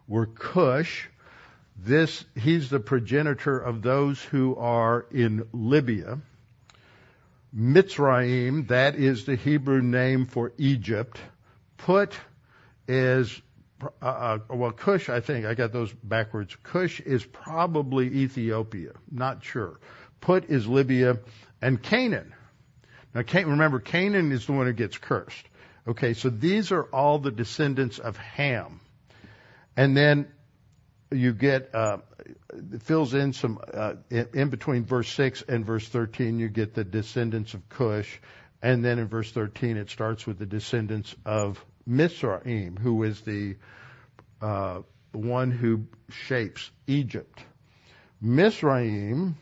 were 0.07 0.27
Cush, 0.27 1.09
this, 1.81 2.25
he's 2.35 2.71
the 2.71 2.81
progenitor 2.81 3.59
of 3.59 3.83
those 3.83 4.21
who 4.21 4.57
are 4.57 5.07
in 5.13 5.47
Libya. 5.53 6.19
Mitzrayim, 7.57 8.69
that 8.69 8.97
is 8.97 9.25
the 9.25 9.37
Hebrew 9.37 9.81
name 9.81 10.27
for 10.27 10.53
Egypt. 10.59 11.19
Put 11.77 12.19
is, 12.89 13.41
uh, 14.03 14.05
uh, 14.05 14.39
well, 14.51 14.73
Cush, 14.73 15.09
I 15.09 15.21
think, 15.21 15.47
I 15.47 15.55
got 15.55 15.73
those 15.73 15.93
backwards. 15.93 16.57
Cush 16.63 17.01
is 17.01 17.25
probably 17.25 18.07
Ethiopia. 18.07 18.93
Not 19.11 19.45
sure. 19.45 19.79
Put 20.21 20.51
is 20.51 20.67
Libya. 20.67 21.19
And 21.61 21.83
Canaan. 21.83 22.35
Now, 23.15 23.23
remember, 23.35 23.81
Canaan 23.81 24.33
is 24.33 24.47
the 24.47 24.53
one 24.53 24.67
who 24.67 24.73
gets 24.73 24.97
cursed. 24.97 25.49
Okay, 25.87 26.15
so 26.15 26.29
these 26.29 26.71
are 26.71 26.85
all 26.85 27.19
the 27.19 27.31
descendants 27.31 27.99
of 27.99 28.17
Ham. 28.17 28.81
And 29.77 29.97
then 29.97 30.29
you 31.11 31.33
get 31.33 31.75
uh, 31.75 31.99
fills 32.81 33.15
in 33.15 33.33
some 33.33 33.59
uh, 33.73 33.95
in, 34.11 34.29
in, 34.35 34.49
between 34.51 34.85
verse 34.85 35.09
six 35.09 35.43
and 35.43 35.65
verse 35.65 35.89
thirteen. 35.89 36.39
You 36.39 36.49
get 36.49 36.75
the 36.75 36.85
descendants 36.85 37.55
of 37.55 37.69
Cush, 37.69 38.21
and 38.63 38.85
then 38.85 38.99
in 38.99 39.09
verse 39.09 39.31
thirteen 39.31 39.77
it 39.77 39.89
starts 39.89 40.27
with 40.27 40.39
the 40.39 40.47
descendants 40.47 41.15
of 41.25 41.65
Mizraim, 41.89 42.77
who 42.77 43.03
is 43.03 43.23
the 43.23 43.57
uh, 44.43 44.83
one 45.13 45.51
who 45.51 45.87
shapes 46.11 46.71
Egypt. 46.87 47.43
Mizraim 48.21 49.37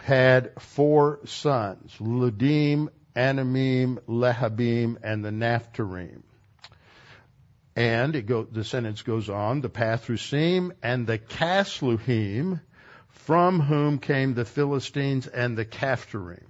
had 0.00 0.60
four 0.60 1.20
sons: 1.26 1.94
Ludim, 2.00 2.88
Anamim, 3.14 3.98
Lehabim, 4.08 4.96
and 5.02 5.24
the 5.24 5.30
Naphtuhim. 5.30 6.22
And 7.76 8.16
it 8.16 8.26
go, 8.26 8.44
the 8.44 8.64
sentence 8.64 9.02
goes 9.02 9.28
on, 9.28 9.60
the 9.60 9.68
Pathrusim 9.68 10.72
and 10.82 11.06
the 11.06 11.18
Casluhim, 11.18 12.60
from 13.08 13.60
whom 13.60 13.98
came 13.98 14.34
the 14.34 14.44
Philistines 14.44 15.26
and 15.26 15.56
the 15.56 15.64
Caphtorim. 15.64 16.46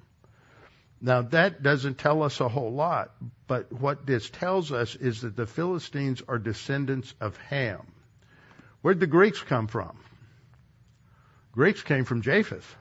Now 1.00 1.22
that 1.22 1.62
doesn't 1.62 1.98
tell 1.98 2.22
us 2.22 2.40
a 2.40 2.48
whole 2.48 2.72
lot, 2.72 3.14
but 3.46 3.72
what 3.72 4.04
this 4.04 4.28
tells 4.30 4.72
us 4.72 4.96
is 4.96 5.20
that 5.20 5.36
the 5.36 5.46
Philistines 5.46 6.22
are 6.26 6.38
descendants 6.38 7.14
of 7.20 7.36
Ham. 7.36 7.86
Where'd 8.82 9.00
the 9.00 9.06
Greeks 9.06 9.40
come 9.40 9.68
from? 9.68 9.96
Greeks 11.52 11.82
came 11.82 12.04
from 12.04 12.22
Japheth. 12.22 12.76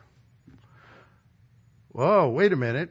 Whoa, 1.89 2.29
wait 2.29 2.53
a 2.53 2.55
minute. 2.55 2.89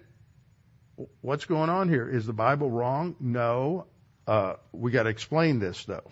What's 1.21 1.45
going 1.45 1.71
on 1.71 1.89
here? 1.89 2.09
Is 2.09 2.27
the 2.27 2.33
Bible 2.33 2.71
wrong? 2.71 3.17
No. 3.21 3.87
uh, 4.27 4.55
we 4.73 4.91
got 4.91 5.05
to 5.05 5.11
explain 5.11 5.59
this 5.59 5.85
though. 5.85 6.11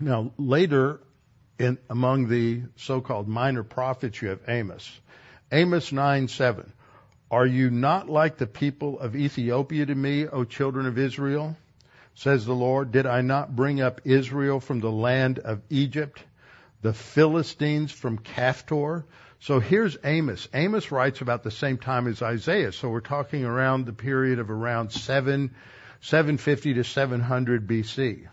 Now 0.00 0.32
later, 0.38 1.00
in 1.58 1.78
among 1.90 2.28
the 2.28 2.62
so-called 2.76 3.28
minor 3.28 3.62
prophets, 3.64 4.22
you 4.22 4.28
have 4.28 4.40
Amos. 4.48 4.88
Amos 5.50 5.92
nine 5.92 6.28
seven. 6.28 6.72
Are 7.30 7.46
you 7.46 7.70
not 7.70 8.08
like 8.08 8.38
the 8.38 8.46
people 8.46 8.98
of 8.98 9.14
Ethiopia 9.14 9.84
to 9.84 9.94
me, 9.94 10.26
O 10.26 10.44
children 10.44 10.86
of 10.86 10.96
Israel? 10.96 11.56
Says 12.14 12.46
the 12.46 12.54
Lord, 12.54 12.90
did 12.90 13.06
I 13.06 13.20
not 13.20 13.54
bring 13.54 13.80
up 13.80 14.00
Israel 14.04 14.60
from 14.60 14.80
the 14.80 14.90
land 14.90 15.38
of 15.38 15.60
Egypt, 15.68 16.22
the 16.80 16.94
Philistines 16.94 17.92
from 17.92 18.18
Caphtor? 18.18 19.04
So 19.40 19.60
here's 19.60 19.96
Amos. 20.02 20.48
Amos 20.52 20.90
writes 20.90 21.20
about 21.20 21.44
the 21.44 21.50
same 21.50 21.76
time 21.76 22.08
as 22.08 22.22
Isaiah. 22.22 22.72
So 22.72 22.88
we're 22.88 23.00
talking 23.00 23.44
around 23.44 23.84
the 23.86 23.92
period 23.92 24.38
of 24.38 24.50
around 24.50 24.90
7, 24.90 25.54
750 26.00 26.74
to 26.74 26.84
700 26.84 27.68
BC. 27.68 28.26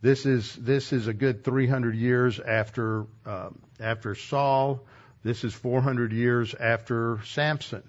This 0.00 0.26
is, 0.26 0.54
this 0.56 0.92
is 0.92 1.08
a 1.08 1.12
good 1.12 1.44
300 1.44 1.94
years 1.94 2.40
after, 2.40 3.06
uh, 3.26 3.50
after 3.78 4.14
Saul. 4.14 4.80
This 5.22 5.44
is 5.44 5.52
400 5.52 6.12
years 6.12 6.54
after 6.54 7.20
Samson. 7.26 7.82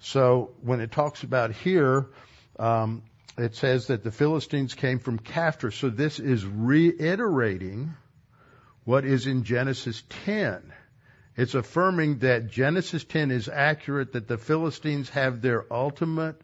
So 0.00 0.52
when 0.62 0.80
it 0.80 0.92
talks 0.92 1.22
about 1.22 1.52
here, 1.52 2.06
um, 2.58 3.02
it 3.38 3.54
says 3.54 3.88
that 3.88 4.02
the 4.02 4.10
Philistines 4.10 4.74
came 4.74 4.98
from 4.98 5.18
Caphtor. 5.18 5.72
So 5.72 5.90
this 5.90 6.18
is 6.18 6.44
reiterating 6.44 7.94
what 8.84 9.04
is 9.04 9.26
in 9.26 9.44
Genesis 9.44 10.02
10. 10.24 10.72
It's 11.36 11.54
affirming 11.54 12.18
that 12.20 12.50
Genesis 12.50 13.04
10 13.04 13.30
is 13.30 13.48
accurate, 13.48 14.12
that 14.12 14.26
the 14.26 14.38
Philistines 14.38 15.10
have 15.10 15.42
their 15.42 15.70
ultimate, 15.70 16.40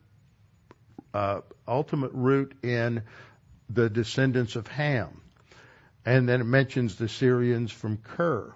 uh, 1.14 1.40
ultimate 1.66 2.12
root 2.12 2.54
in 2.62 3.02
the 3.70 3.88
descendants 3.88 4.54
of 4.54 4.66
Ham. 4.66 5.20
And 6.04 6.28
then 6.28 6.40
it 6.40 6.44
mentions 6.44 6.96
the 6.96 7.08
Syrians 7.08 7.72
from 7.72 7.96
Kir. 7.96 8.52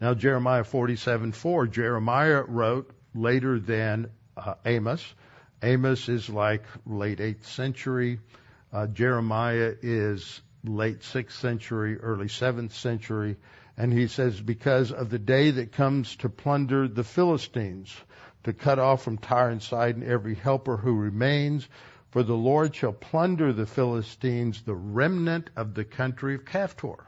Now 0.00 0.14
Jeremiah 0.14 0.64
47:4, 0.64 1.66
Jeremiah 1.70 2.42
wrote 2.42 2.90
later 3.14 3.60
than 3.60 4.10
uh, 4.44 4.54
Amos. 4.64 5.14
Amos 5.62 6.08
is 6.08 6.28
like 6.28 6.64
late 6.86 7.18
8th 7.18 7.44
century. 7.44 8.20
Uh, 8.72 8.86
Jeremiah 8.86 9.74
is 9.82 10.40
late 10.64 11.00
6th 11.00 11.32
century, 11.32 11.98
early 11.98 12.26
7th 12.26 12.72
century. 12.72 13.36
And 13.76 13.92
he 13.92 14.08
says, 14.08 14.40
because 14.40 14.92
of 14.92 15.10
the 15.10 15.18
day 15.18 15.50
that 15.50 15.72
comes 15.72 16.16
to 16.16 16.28
plunder 16.28 16.88
the 16.88 17.04
Philistines, 17.04 17.94
to 18.44 18.52
cut 18.52 18.78
off 18.78 19.02
from 19.02 19.18
Tyre 19.18 19.50
and 19.50 19.62
Sidon 19.62 20.02
every 20.02 20.34
helper 20.34 20.76
who 20.76 20.94
remains, 20.94 21.68
for 22.10 22.22
the 22.22 22.34
Lord 22.34 22.74
shall 22.74 22.92
plunder 22.92 23.52
the 23.52 23.66
Philistines, 23.66 24.62
the 24.62 24.74
remnant 24.74 25.50
of 25.56 25.74
the 25.74 25.84
country 25.84 26.34
of 26.34 26.44
Caphtor. 26.44 27.06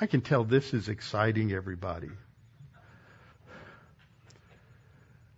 I 0.00 0.06
can 0.06 0.22
tell 0.22 0.44
this 0.44 0.74
is 0.74 0.88
exciting 0.88 1.52
everybody. 1.52 2.10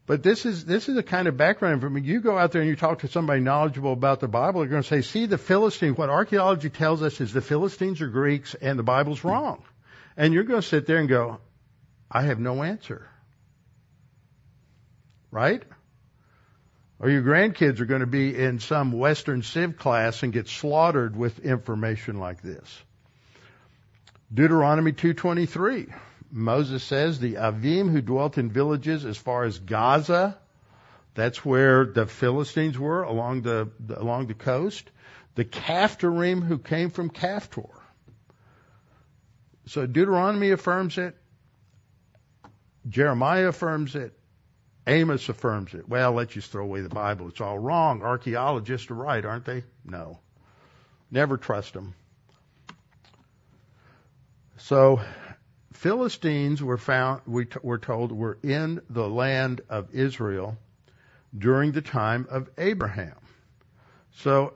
But 0.07 0.23
this 0.23 0.47
is 0.47 0.64
this 0.64 0.88
is 0.88 0.95
the 0.95 1.03
kind 1.03 1.27
of 1.27 1.37
background 1.37 1.81
for 1.81 1.90
me. 1.90 2.01
You 2.01 2.21
go 2.21 2.38
out 2.38 2.53
there 2.53 2.62
and 2.62 2.71
you 2.71 2.77
talk 2.77 3.01
to 3.01 3.09
somebody 3.09 3.40
knowledgeable 3.40 3.92
about 3.92 4.21
the 4.21 4.29
Bible, 4.29 4.61
they're 4.61 4.69
going 4.69 4.83
to 4.83 4.88
say, 4.88 5.03
"See, 5.03 5.27
the 5.27 5.38
Philistines. 5.38 5.99
What 5.99 6.11
archaeology 6.11 6.71
tells 6.71 7.03
us 7.03 7.21
is 7.21 7.33
the 7.33 7.40
Philistines 7.40 8.01
are 8.01 8.09
Greeks 8.09 8.55
and 8.55 8.79
the 8.79 8.85
Bible's 8.85 9.25
wrong." 9.25 9.64
And 10.16 10.33
you're 10.33 10.45
going 10.45 10.61
to 10.61 10.66
sit 10.66 10.87
there 10.87 10.99
and 10.99 11.09
go, 11.09 11.40
"I 12.11 12.23
have 12.23 12.38
no 12.38 12.62
answer." 12.62 13.09
Right? 15.33 15.62
Or 17.01 17.11
your 17.11 17.23
grandkids 17.23 17.81
are 17.81 17.85
going 17.85 18.01
to 18.01 18.07
be 18.07 18.35
in 18.35 18.61
some 18.61 18.92
Western 18.92 19.42
Civ 19.42 19.77
class 19.77 20.23
and 20.23 20.33
get 20.33 20.49
slaughtered 20.49 21.16
with 21.16 21.40
information 21.40 22.19
like 22.21 22.42
this. 22.42 22.83
Deuteronomy 24.33 24.92
2:23. 24.92 25.92
Moses 26.37 26.85
says 26.85 27.18
the 27.18 27.35
Avim 27.37 27.90
who 27.90 28.03
dwelt 28.03 28.37
in 28.37 28.51
villages 28.51 29.07
as 29.07 29.16
far 29.16 29.44
as 29.44 29.59
Gaza, 29.59 30.37
that's 31.14 31.42
where 31.42 31.87
the 31.87 32.07
Philistines 32.07 32.79
were 32.79 33.03
along 33.03 33.40
the, 33.40 33.70
along 33.96 34.27
the 34.27 34.35
coast. 34.35 34.90
The 35.35 35.46
Caphtorim 35.46 36.42
who 36.44 36.59
came 36.59 36.90
from 36.90 37.09
Caphtor. 37.09 37.70
So 39.64 39.87
Deuteronomy 39.87 40.51
affirms 40.51 40.99
it. 40.99 41.16
Jeremiah 42.87 43.49
affirms 43.49 43.94
it. 43.96 44.12
Amos 44.87 45.27
affirms 45.31 45.72
it. 45.72 45.88
Well, 45.88 46.12
let's 46.12 46.35
just 46.35 46.53
throw 46.53 46.64
away 46.64 46.83
the 46.83 46.90
Bible. 46.90 47.29
It's 47.29 47.40
all 47.40 47.59
wrong. 47.59 48.03
Archaeologists 48.03 48.90
are 48.90 48.94
right, 48.94 49.25
aren't 49.25 49.46
they? 49.46 49.64
No. 49.87 50.20
Never 51.11 51.38
trust 51.38 51.72
them. 51.72 51.94
So 54.59 55.01
Philistines 55.77 56.62
were 56.62 56.79
found, 56.79 57.21
we 57.27 57.47
were 57.62 57.79
told, 57.79 58.11
were 58.11 58.39
in 58.43 58.81
the 58.89 59.07
land 59.07 59.61
of 59.69 59.95
Israel 59.95 60.57
during 61.37 61.73
the 61.73 61.83
time 61.83 62.27
of 62.31 62.49
Abraham. 62.57 63.17
So 64.15 64.55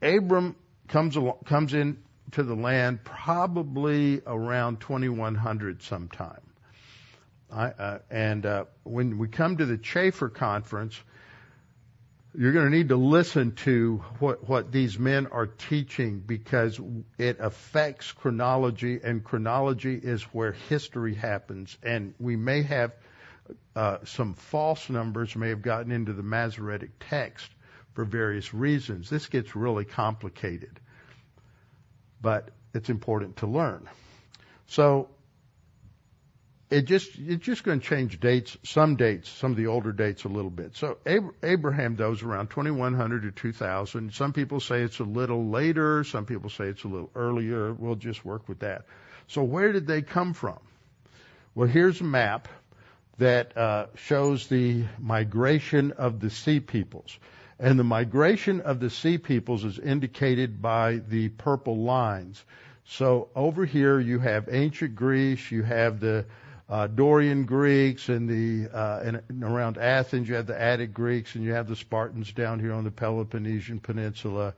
Abram 0.00 0.54
comes 0.86 1.16
along, 1.16 1.38
comes 1.46 1.74
into 1.74 2.42
the 2.44 2.54
land 2.54 3.02
probably 3.02 4.22
around 4.24 4.80
2100 4.80 5.82
sometime. 5.82 6.40
I, 7.52 7.64
uh, 7.66 7.98
and 8.08 8.46
uh, 8.46 8.64
when 8.84 9.18
we 9.18 9.26
come 9.26 9.56
to 9.56 9.66
the 9.66 9.78
Chafer 9.78 10.28
conference, 10.28 11.00
you're 12.34 12.52
going 12.52 12.70
to 12.70 12.76
need 12.76 12.90
to 12.90 12.96
listen 12.96 13.52
to 13.52 14.04
what, 14.20 14.48
what 14.48 14.70
these 14.70 14.98
men 14.98 15.26
are 15.28 15.46
teaching 15.46 16.20
because 16.20 16.80
it 17.18 17.38
affects 17.40 18.12
chronology, 18.12 19.00
and 19.02 19.24
chronology 19.24 19.94
is 19.94 20.22
where 20.24 20.52
history 20.52 21.14
happens. 21.14 21.76
And 21.82 22.14
we 22.20 22.36
may 22.36 22.62
have 22.62 22.92
uh, 23.74 23.98
some 24.04 24.34
false 24.34 24.88
numbers, 24.88 25.34
may 25.34 25.48
have 25.48 25.62
gotten 25.62 25.90
into 25.90 26.12
the 26.12 26.22
Masoretic 26.22 26.90
text 27.00 27.50
for 27.94 28.04
various 28.04 28.54
reasons. 28.54 29.10
This 29.10 29.26
gets 29.26 29.56
really 29.56 29.84
complicated, 29.84 30.78
but 32.20 32.50
it's 32.74 32.90
important 32.90 33.38
to 33.38 33.48
learn. 33.48 33.88
So 34.68 35.08
it 36.70 36.82
just 36.82 37.18
it's 37.18 37.44
just 37.44 37.64
going 37.64 37.80
to 37.80 37.86
change 37.86 38.20
dates, 38.20 38.56
some 38.62 38.94
dates, 38.94 39.28
some 39.28 39.50
of 39.50 39.56
the 39.56 39.66
older 39.66 39.90
dates 39.90 40.24
a 40.24 40.28
little 40.28 40.50
bit. 40.50 40.76
So 40.76 40.98
Abraham, 41.42 41.96
though, 41.96 42.12
is 42.12 42.22
around 42.22 42.50
2100 42.50 43.22
to 43.22 43.32
2000. 43.32 44.14
Some 44.14 44.32
people 44.32 44.60
say 44.60 44.82
it's 44.82 45.00
a 45.00 45.04
little 45.04 45.50
later. 45.50 46.04
Some 46.04 46.26
people 46.26 46.48
say 46.48 46.66
it's 46.66 46.84
a 46.84 46.88
little 46.88 47.10
earlier. 47.16 47.72
We'll 47.72 47.96
just 47.96 48.24
work 48.24 48.48
with 48.48 48.60
that. 48.60 48.84
So 49.26 49.42
where 49.42 49.72
did 49.72 49.86
they 49.88 50.02
come 50.02 50.32
from? 50.32 50.58
Well, 51.56 51.68
here's 51.68 52.00
a 52.00 52.04
map 52.04 52.46
that 53.18 53.56
uh, 53.56 53.86
shows 53.96 54.46
the 54.46 54.84
migration 54.98 55.92
of 55.92 56.20
the 56.20 56.30
sea 56.30 56.60
peoples. 56.60 57.18
And 57.58 57.78
the 57.78 57.84
migration 57.84 58.60
of 58.60 58.80
the 58.80 58.90
sea 58.90 59.18
peoples 59.18 59.64
is 59.64 59.78
indicated 59.78 60.62
by 60.62 61.00
the 61.06 61.28
purple 61.28 61.76
lines. 61.78 62.42
So 62.86 63.28
over 63.34 63.64
here 63.64 64.00
you 64.00 64.20
have 64.20 64.48
ancient 64.50 64.94
Greece, 64.94 65.50
you 65.50 65.62
have 65.62 66.00
the 66.00 66.24
uh, 66.70 66.86
Dorian 66.86 67.46
Greeks 67.46 68.08
and 68.08 68.28
the 68.28 68.70
uh, 68.72 69.00
and 69.02 69.42
around 69.42 69.76
Athens 69.76 70.28
you 70.28 70.36
have 70.36 70.46
the 70.46 70.60
Attic 70.60 70.94
Greeks 70.94 71.34
and 71.34 71.42
you 71.42 71.52
have 71.52 71.68
the 71.68 71.74
Spartans 71.74 72.32
down 72.32 72.60
here 72.60 72.72
on 72.72 72.84
the 72.84 72.92
Peloponnesian 72.92 73.80
Peninsula, 73.80 74.54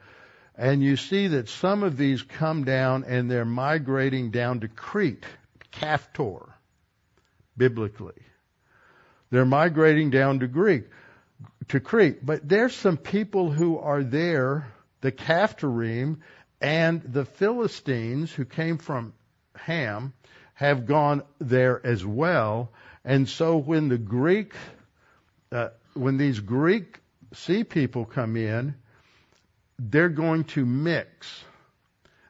and 0.56 0.82
you 0.82 0.96
see 0.96 1.28
that 1.28 1.48
some 1.48 1.82
of 1.82 1.96
these 1.96 2.22
come 2.22 2.64
down 2.64 3.04
and 3.04 3.30
they're 3.30 3.46
migrating 3.46 4.30
down 4.30 4.60
to 4.60 4.68
Crete, 4.68 5.24
Caphtor, 5.72 6.52
biblically. 7.56 8.20
They're 9.30 9.46
migrating 9.46 10.10
down 10.10 10.40
to 10.40 10.46
Greek, 10.46 10.84
to 11.68 11.80
Crete, 11.80 12.24
but 12.24 12.46
there's 12.46 12.74
some 12.74 12.98
people 12.98 13.50
who 13.50 13.78
are 13.78 14.02
there, 14.02 14.66
the 15.00 15.12
Caphtorim 15.12 16.18
and 16.60 17.00
the 17.00 17.24
Philistines 17.24 18.30
who 18.30 18.44
came 18.44 18.76
from 18.76 19.14
Ham 19.56 20.12
have 20.62 20.86
gone 20.86 21.24
there 21.40 21.84
as 21.84 22.06
well. 22.06 22.70
And 23.04 23.28
so 23.28 23.56
when 23.56 23.88
the 23.88 23.98
Greek, 23.98 24.54
uh, 25.50 25.70
when 25.94 26.18
these 26.18 26.38
Greek 26.38 27.00
sea 27.34 27.64
people 27.64 28.04
come 28.04 28.36
in, 28.36 28.76
they're 29.76 30.08
going 30.08 30.44
to 30.44 30.64
mix. 30.64 31.44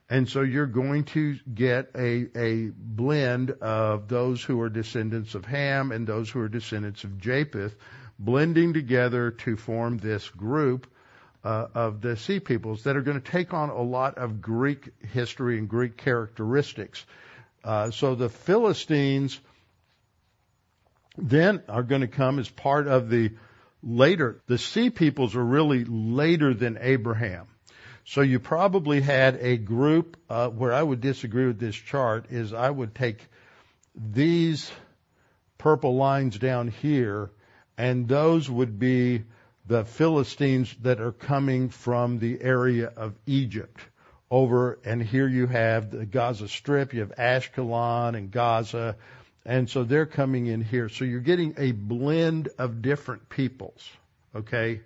And 0.09 0.27
so 0.31 0.41
you're 0.41 0.65
going 0.67 1.05
to 1.17 1.39
get 1.55 1.91
a, 1.95 2.27
a 2.35 2.71
blend 2.75 3.51
of 3.51 4.09
those 4.09 4.43
who 4.43 4.63
are 4.63 4.71
descendants 4.71 5.35
of 5.35 5.45
Ham 5.45 5.93
and 5.93 6.07
those 6.07 6.31
who 6.31 6.41
are 6.41 6.49
descendants 6.49 7.05
of 7.05 7.19
Japheth 7.19 7.77
blending 8.19 8.73
together 8.73 9.31
to 9.31 9.59
form 9.59 9.99
this 9.99 10.27
group 10.31 10.87
uh, 11.45 11.67
of 11.75 12.01
the 12.01 12.17
sea 12.17 12.41
peoples 12.41 12.85
that 12.85 12.97
are 12.97 13.03
going 13.03 13.21
to 13.21 13.31
take 13.31 13.53
on 13.53 13.69
a 13.69 13.83
lot 13.83 14.17
of 14.17 14.41
Greek 14.41 14.89
history 15.13 15.59
and 15.59 15.69
Greek 15.69 15.99
characteristics. 15.99 17.05
Uh, 17.65 17.91
so 17.91 18.15
the 18.15 18.29
Philistines 18.29 19.39
then 21.17 21.63
are 21.69 21.83
going 21.83 22.01
to 22.01 22.09
come 22.09 22.39
as 22.39 22.49
part 22.49 22.89
of 22.89 23.09
the 23.09 23.33
later. 23.83 24.41
The 24.47 24.59
sea 24.59 24.91
peoples 24.91 25.37
are 25.37 25.45
really 25.45 25.85
later 25.85 26.55
than 26.55 26.79
Abraham. 26.81 27.47
So 28.05 28.21
you 28.21 28.41
probably 28.41 29.01
had 29.01 29.37
a 29.41 29.57
group 29.57 30.17
uh, 30.29 30.49
where 30.49 30.73
I 30.73 30.83
would 30.83 31.01
disagree 31.01 31.47
with 31.47 31.61
this 31.61 31.77
chart 31.77 32.27
is 32.31 32.53
I 32.53 32.69
would 32.69 32.95
take 32.95 33.25
these 33.95 34.71
purple 35.59 35.95
lines 35.95 36.39
down 36.39 36.69
here, 36.69 37.31
and 37.79 38.09
those 38.09 38.51
would 38.51 38.79
be 38.79 39.23
the 39.67 39.85
Philistines 39.85 40.75
that 40.83 41.01
are 41.01 41.13
coming 41.13 41.69
from 41.69 42.19
the 42.19 42.43
area 42.43 42.89
of 42.89 43.15
Egypt 43.27 43.81
over, 44.33 44.79
and 44.83 45.03
here 45.03 45.29
you 45.29 45.47
have 45.47 45.91
the 45.91 46.07
Gaza 46.07 46.49
Strip, 46.49 46.95
you 46.95 47.01
have 47.01 47.15
Ashkelon 47.17 48.17
and 48.17 48.31
Gaza, 48.31 48.97
and 49.45 49.69
so 49.69 49.85
they're 49.85 50.07
coming 50.07 50.47
in 50.47 50.63
here. 50.63 50.89
So 50.89 51.05
you're 51.05 51.21
getting 51.21 51.55
a 51.59 51.73
blend 51.73 52.49
of 52.59 52.81
different 52.81 53.29
peoples, 53.29 53.87
okay? 54.35 54.81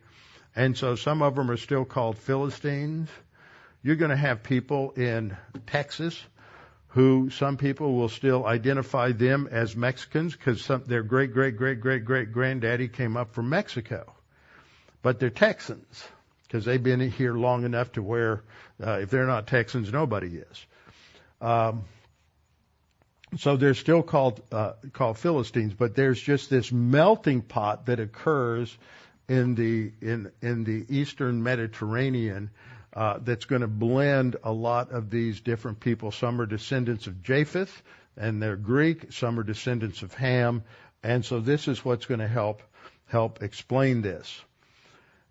And 0.56 0.76
so 0.76 0.96
some 0.96 1.22
of 1.22 1.36
them 1.36 1.48
are 1.48 1.56
still 1.56 1.84
called 1.84 2.18
Philistines. 2.18 3.08
You're 3.84 3.94
going 3.94 4.10
to 4.10 4.16
have 4.16 4.42
people 4.42 4.90
in 4.90 5.36
Texas 5.68 6.20
who 6.88 7.30
some 7.30 7.56
people 7.56 7.94
will 7.94 8.08
still 8.08 8.44
identify 8.46 9.12
them 9.12 9.48
as 9.52 9.76
Mexicans 9.76 10.34
because 10.34 10.66
their 10.86 11.04
great, 11.04 11.32
great, 11.32 11.56
great, 11.56 11.78
great, 11.78 12.04
great 12.04 12.32
granddaddy 12.32 12.88
came 12.88 13.16
up 13.16 13.32
from 13.32 13.48
Mexico. 13.48 14.12
But 15.02 15.20
they're 15.20 15.30
Texans 15.30 16.04
because 16.42 16.64
they've 16.64 16.82
been 16.82 17.10
here 17.10 17.34
long 17.34 17.64
enough 17.64 17.92
to 17.92 18.02
where 18.02 18.42
uh, 18.84 18.98
if 19.02 19.10
they're 19.10 19.26
not 19.26 19.46
Texans, 19.46 19.92
nobody 19.92 20.38
is. 20.38 20.66
Um, 21.40 21.84
so 23.38 23.56
they're 23.56 23.74
still 23.74 24.02
called 24.02 24.40
uh, 24.52 24.72
called 24.92 25.18
Philistines, 25.18 25.74
but 25.74 25.94
there's 25.94 26.20
just 26.20 26.48
this 26.48 26.70
melting 26.70 27.42
pot 27.42 27.86
that 27.86 28.00
occurs 28.00 28.76
in 29.28 29.54
the 29.54 29.92
in 30.00 30.30
in 30.40 30.64
the 30.64 30.86
eastern 30.88 31.42
Mediterranean 31.42 32.50
uh, 32.94 33.18
that's 33.20 33.44
going 33.44 33.62
to 33.62 33.68
blend 33.68 34.36
a 34.42 34.52
lot 34.52 34.92
of 34.92 35.10
these 35.10 35.40
different 35.40 35.80
people. 35.80 36.12
Some 36.12 36.40
are 36.40 36.46
descendants 36.46 37.06
of 37.06 37.22
Japheth 37.22 37.82
and 38.16 38.42
they're 38.42 38.56
Greek. 38.56 39.12
Some 39.12 39.38
are 39.38 39.42
descendants 39.42 40.02
of 40.02 40.14
Ham, 40.14 40.62
and 41.02 41.24
so 41.24 41.40
this 41.40 41.68
is 41.68 41.84
what's 41.84 42.06
going 42.06 42.20
to 42.20 42.28
help 42.28 42.62
help 43.06 43.42
explain 43.42 44.02
this. 44.02 44.40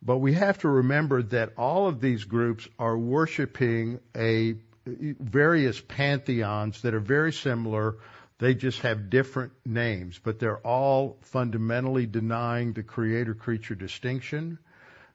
But 0.05 0.19
we 0.19 0.33
have 0.33 0.59
to 0.59 0.69
remember 0.69 1.23
that 1.23 1.53
all 1.57 1.87
of 1.87 1.99
these 1.99 2.25
groups 2.25 2.67
are 2.77 2.95
worshiping 2.95 3.99
a 4.15 4.55
various 4.85 5.81
pantheons 5.81 6.83
that 6.83 6.93
are 6.93 6.99
very 6.99 7.33
similar. 7.33 7.95
They 8.37 8.53
just 8.53 8.81
have 8.81 9.09
different 9.09 9.53
names, 9.65 10.19
but 10.23 10.37
they're 10.37 10.59
all 10.59 11.17
fundamentally 11.21 12.05
denying 12.05 12.73
the 12.73 12.83
creator 12.83 13.33
creature 13.33 13.73
distinction. 13.73 14.59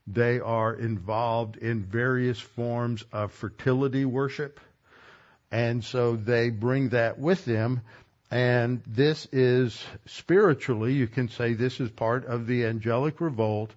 They 0.08 0.40
are 0.40 0.74
involved 0.74 1.56
in 1.56 1.84
various 1.84 2.40
forms 2.40 3.04
of 3.12 3.30
fertility 3.30 4.04
worship. 4.04 4.58
And 5.52 5.84
so 5.84 6.16
they 6.16 6.50
bring 6.50 6.88
that 6.88 7.16
with 7.16 7.44
them. 7.44 7.82
And 8.28 8.82
this 8.88 9.28
is 9.30 9.84
spiritually, 10.06 10.94
you 10.94 11.06
can 11.06 11.28
say 11.28 11.54
this 11.54 11.78
is 11.78 11.90
part 11.90 12.24
of 12.26 12.48
the 12.48 12.64
angelic 12.66 13.20
revolt 13.20 13.72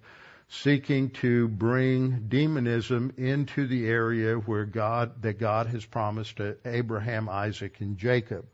seeking 0.48 1.10
to 1.10 1.48
bring 1.48 2.26
demonism 2.28 3.12
into 3.16 3.66
the 3.66 3.86
area 3.86 4.36
where 4.36 4.64
God, 4.64 5.22
that 5.22 5.38
God 5.38 5.66
has 5.68 5.84
promised 5.84 6.36
to 6.36 6.56
Abraham, 6.64 7.28
Isaac, 7.28 7.80
and 7.80 7.96
Jacob. 7.96 8.46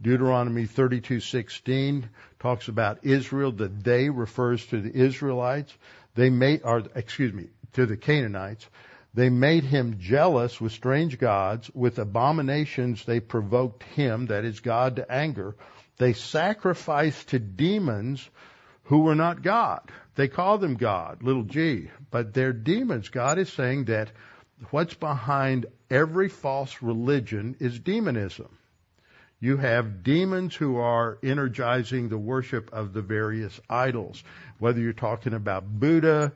Deuteronomy 0.00 0.66
32:16 0.66 2.08
talks 2.38 2.68
about 2.68 3.04
Israel. 3.04 3.50
The 3.50 3.68
they 3.68 4.10
refers 4.10 4.64
to 4.66 4.80
the 4.80 4.94
Israelites. 4.94 5.76
They 6.14 6.30
made, 6.30 6.62
or 6.64 6.84
excuse 6.94 7.32
me, 7.32 7.48
to 7.72 7.86
the 7.86 7.96
Canaanites. 7.96 8.68
They 9.14 9.30
made 9.30 9.64
him 9.64 9.98
jealous 9.98 10.60
with 10.60 10.72
strange 10.72 11.18
gods. 11.18 11.70
With 11.74 11.98
abominations 11.98 13.04
they 13.04 13.20
provoked 13.20 13.82
him, 13.82 14.26
that 14.26 14.44
is 14.44 14.60
God, 14.60 14.96
to 14.96 15.10
anger. 15.10 15.56
They 15.96 16.12
sacrificed 16.12 17.30
to 17.30 17.40
demons 17.40 18.28
who 18.84 19.00
were 19.00 19.16
not 19.16 19.42
God. 19.42 19.90
They 20.18 20.26
call 20.26 20.58
them 20.58 20.74
God, 20.74 21.22
little 21.22 21.44
g, 21.44 21.90
but 22.10 22.34
they're 22.34 22.52
demons. 22.52 23.08
God 23.08 23.38
is 23.38 23.52
saying 23.52 23.84
that 23.84 24.10
what's 24.72 24.94
behind 24.94 25.66
every 25.88 26.28
false 26.28 26.82
religion 26.82 27.54
is 27.60 27.78
demonism. 27.78 28.48
You 29.38 29.58
have 29.58 30.02
demons 30.02 30.56
who 30.56 30.78
are 30.78 31.18
energizing 31.22 32.08
the 32.08 32.18
worship 32.18 32.70
of 32.72 32.92
the 32.92 33.00
various 33.00 33.60
idols, 33.70 34.24
whether 34.58 34.80
you're 34.80 34.92
talking 34.92 35.34
about 35.34 35.78
Buddha 35.78 36.32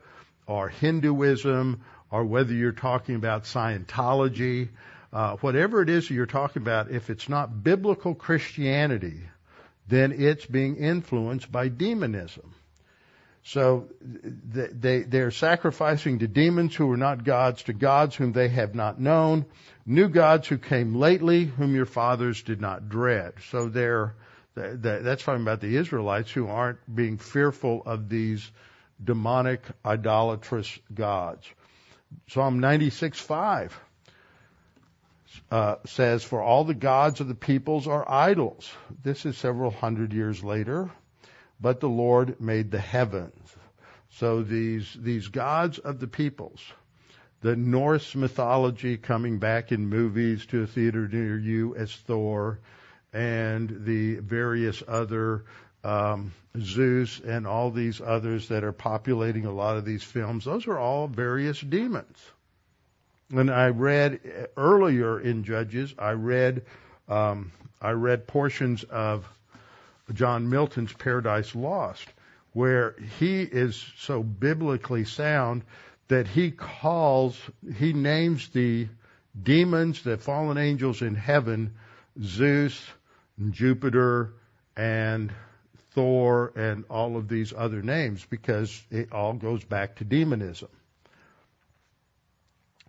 or 0.47 0.69
Hinduism 0.69 1.81
or 2.09 2.23
whether 2.23 2.53
you're 2.53 2.71
talking 2.71 3.15
about 3.15 3.43
Scientology, 3.43 4.69
uh, 5.11 5.35
whatever 5.41 5.81
it 5.81 5.89
is 5.89 6.09
you're 6.09 6.25
talking 6.25 6.61
about, 6.61 6.89
if 6.89 7.09
it's 7.09 7.27
not 7.27 7.65
biblical 7.65 8.15
Christianity, 8.15 9.19
then 9.89 10.13
it's 10.13 10.45
being 10.45 10.77
influenced 10.77 11.51
by 11.51 11.67
demonism. 11.67 12.52
So 13.45 13.89
they, 14.01 15.03
they're 15.03 15.31
sacrificing 15.31 16.19
to 16.19 16.27
demons 16.27 16.75
who 16.75 16.89
are 16.91 16.97
not 16.97 17.25
gods, 17.25 17.63
to 17.63 17.73
gods 17.73 18.15
whom 18.15 18.31
they 18.31 18.47
have 18.47 18.73
not 18.73 19.01
known, 19.01 19.45
new 19.85 20.07
gods 20.07 20.47
who 20.47 20.57
came 20.57 20.95
lately, 20.95 21.45
whom 21.45 21.75
your 21.75 21.85
fathers 21.85 22.41
did 22.41 22.61
not 22.61 22.87
dread. 22.87 23.33
So 23.49 23.67
they're, 23.67 24.15
that's 24.55 25.23
talking 25.23 25.41
about 25.41 25.59
the 25.59 25.75
Israelites 25.75 26.31
who 26.31 26.47
aren't 26.47 26.79
being 26.93 27.17
fearful 27.17 27.83
of 27.85 28.07
these 28.07 28.49
demonic, 29.03 29.61
idolatrous 29.85 30.79
gods. 30.93 31.45
Psalm 32.29 32.59
96:5 32.59 33.71
uh, 35.51 35.75
says, 35.85 36.23
"For 36.23 36.41
all 36.41 36.63
the 36.63 36.73
gods 36.73 37.19
of 37.19 37.27
the 37.27 37.35
peoples 37.35 37.87
are 37.87 38.09
idols." 38.09 38.71
This 39.03 39.25
is 39.25 39.35
several 39.37 39.71
hundred 39.71 40.13
years 40.13 40.43
later, 40.43 40.91
but 41.63 41.79
the 41.79 41.89
Lord 41.89 42.41
made 42.41 42.71
the 42.71 42.79
heavens. 42.79 43.55
So 44.09 44.43
these 44.43 44.95
these 44.99 45.29
gods 45.29 45.79
of 45.79 45.99
the 45.99 46.07
peoples, 46.07 46.61
the 47.39 47.55
Norse 47.55 48.15
mythology 48.15 48.97
coming 48.97 49.39
back 49.39 49.71
in 49.71 49.87
movies 49.87 50.45
to 50.47 50.63
a 50.63 50.67
theater 50.67 51.07
near 51.07 51.39
you 51.39 51.73
as 51.75 51.95
Thor, 51.95 52.59
and 53.13 53.85
the 53.85 54.15
various 54.15 54.83
other 54.85 55.45
um, 55.85 56.33
Zeus 56.59 57.21
and 57.21 57.47
all 57.47 57.71
these 57.71 58.01
others 58.01 58.49
that 58.49 58.65
are 58.65 58.73
populating 58.73 59.45
a 59.45 59.51
lot 59.53 59.77
of 59.77 59.85
these 59.85 60.03
films. 60.03 60.43
Those 60.43 60.67
are 60.67 60.77
all 60.77 61.07
various 61.07 61.59
demons. 61.61 62.17
And 63.31 63.49
I 63.49 63.69
read 63.69 64.19
earlier 64.57 65.17
in 65.17 65.45
Judges, 65.45 65.95
I 65.97 66.11
read 66.11 66.63
um, 67.07 67.53
I 67.81 67.91
read 67.91 68.27
portions 68.27 68.83
of 68.83 69.25
John 70.11 70.49
Milton's 70.49 70.93
Paradise 70.93 71.55
Lost, 71.55 72.07
where 72.51 72.95
he 73.19 73.41
is 73.41 73.93
so 73.97 74.21
biblically 74.21 75.05
sound 75.05 75.63
that 76.07 76.27
he 76.27 76.51
calls, 76.51 77.39
he 77.77 77.93
names 77.93 78.49
the 78.49 78.87
demons, 79.41 80.03
the 80.03 80.17
fallen 80.17 80.57
angels 80.57 81.01
in 81.01 81.15
heaven, 81.15 81.73
Zeus, 82.21 82.85
and 83.37 83.53
Jupiter, 83.53 84.33
and 84.75 85.31
Thor, 85.91 86.51
and 86.55 86.83
all 86.89 87.17
of 87.17 87.27
these 87.27 87.53
other 87.55 87.81
names 87.81 88.25
because 88.29 88.83
it 88.91 89.11
all 89.11 89.33
goes 89.33 89.63
back 89.63 89.95
to 89.97 90.03
demonism. 90.03 90.69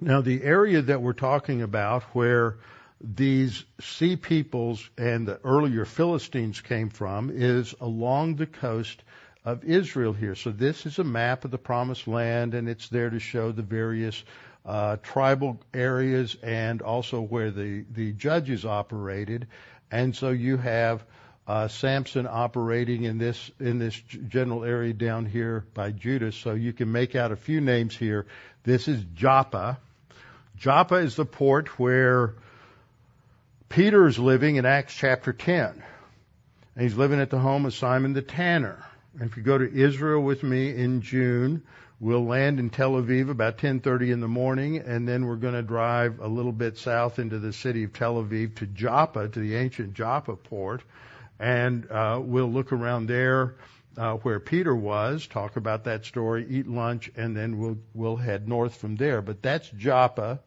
Now, 0.00 0.20
the 0.20 0.42
area 0.42 0.82
that 0.82 1.00
we're 1.00 1.12
talking 1.12 1.62
about 1.62 2.02
where 2.14 2.56
these 3.04 3.64
sea 3.80 4.16
peoples 4.16 4.88
and 4.96 5.28
the 5.28 5.38
earlier 5.44 5.84
Philistines 5.84 6.60
came 6.60 6.88
from 6.88 7.30
is 7.30 7.74
along 7.80 8.36
the 8.36 8.46
coast 8.46 9.02
of 9.44 9.64
Israel 9.64 10.14
here. 10.14 10.34
So 10.34 10.50
this 10.50 10.86
is 10.86 10.98
a 10.98 11.04
map 11.04 11.44
of 11.44 11.50
the 11.50 11.58
promised 11.58 12.08
land 12.08 12.54
and 12.54 12.68
it's 12.68 12.88
there 12.88 13.10
to 13.10 13.18
show 13.18 13.52
the 13.52 13.62
various 13.62 14.22
uh, 14.64 14.96
tribal 15.02 15.60
areas 15.74 16.36
and 16.42 16.80
also 16.80 17.20
where 17.20 17.50
the, 17.50 17.84
the 17.90 18.12
judges 18.12 18.64
operated. 18.64 19.48
And 19.90 20.16
so 20.16 20.30
you 20.30 20.56
have 20.56 21.04
uh, 21.46 21.68
Samson 21.68 22.26
operating 22.26 23.04
in 23.04 23.18
this 23.18 23.50
in 23.60 23.78
this 23.78 23.94
general 23.94 24.64
area 24.64 24.94
down 24.94 25.26
here 25.26 25.66
by 25.74 25.90
Judah. 25.90 26.32
So 26.32 26.54
you 26.54 26.72
can 26.72 26.90
make 26.90 27.14
out 27.14 27.32
a 27.32 27.36
few 27.36 27.60
names 27.60 27.94
here. 27.94 28.24
This 28.62 28.88
is 28.88 29.04
Joppa. 29.14 29.78
Joppa 30.56 30.96
is 30.96 31.16
the 31.16 31.26
port 31.26 31.78
where 31.78 32.36
Peter 33.74 34.06
is 34.06 34.20
living 34.20 34.54
in 34.54 34.64
Acts 34.64 34.94
chapter 34.94 35.32
10. 35.32 35.82
And 36.76 36.82
he's 36.84 36.96
living 36.96 37.18
at 37.18 37.30
the 37.30 37.40
home 37.40 37.66
of 37.66 37.74
Simon 37.74 38.12
the 38.12 38.22
tanner. 38.22 38.80
And 39.18 39.28
if 39.28 39.36
you 39.36 39.42
go 39.42 39.58
to 39.58 39.68
Israel 39.68 40.22
with 40.22 40.44
me 40.44 40.72
in 40.72 41.00
June, 41.00 41.64
we'll 41.98 42.24
land 42.24 42.60
in 42.60 42.70
Tel 42.70 42.92
Aviv 42.92 43.30
about 43.30 43.58
10:30 43.58 44.12
in 44.12 44.20
the 44.20 44.28
morning, 44.28 44.78
and 44.78 45.08
then 45.08 45.26
we're 45.26 45.34
going 45.34 45.54
to 45.54 45.62
drive 45.62 46.20
a 46.20 46.28
little 46.28 46.52
bit 46.52 46.78
south 46.78 47.18
into 47.18 47.40
the 47.40 47.52
city 47.52 47.82
of 47.82 47.92
Tel 47.92 48.22
Aviv 48.22 48.54
to 48.56 48.66
Joppa, 48.66 49.28
to 49.28 49.40
the 49.40 49.56
ancient 49.56 49.94
Joppa 49.94 50.36
port, 50.36 50.84
and 51.40 51.90
uh, 51.90 52.20
we'll 52.22 52.52
look 52.52 52.72
around 52.72 53.08
there 53.08 53.56
uh, 53.96 54.14
where 54.18 54.38
Peter 54.38 54.76
was, 54.76 55.26
talk 55.26 55.56
about 55.56 55.82
that 55.82 56.04
story, 56.04 56.46
eat 56.48 56.68
lunch, 56.68 57.10
and 57.16 57.36
then 57.36 57.58
we'll 57.58 57.78
we'll 57.92 58.14
head 58.14 58.46
north 58.46 58.76
from 58.76 58.94
there. 58.94 59.20
But 59.20 59.42
that's 59.42 59.68
Joppa. 59.70 60.38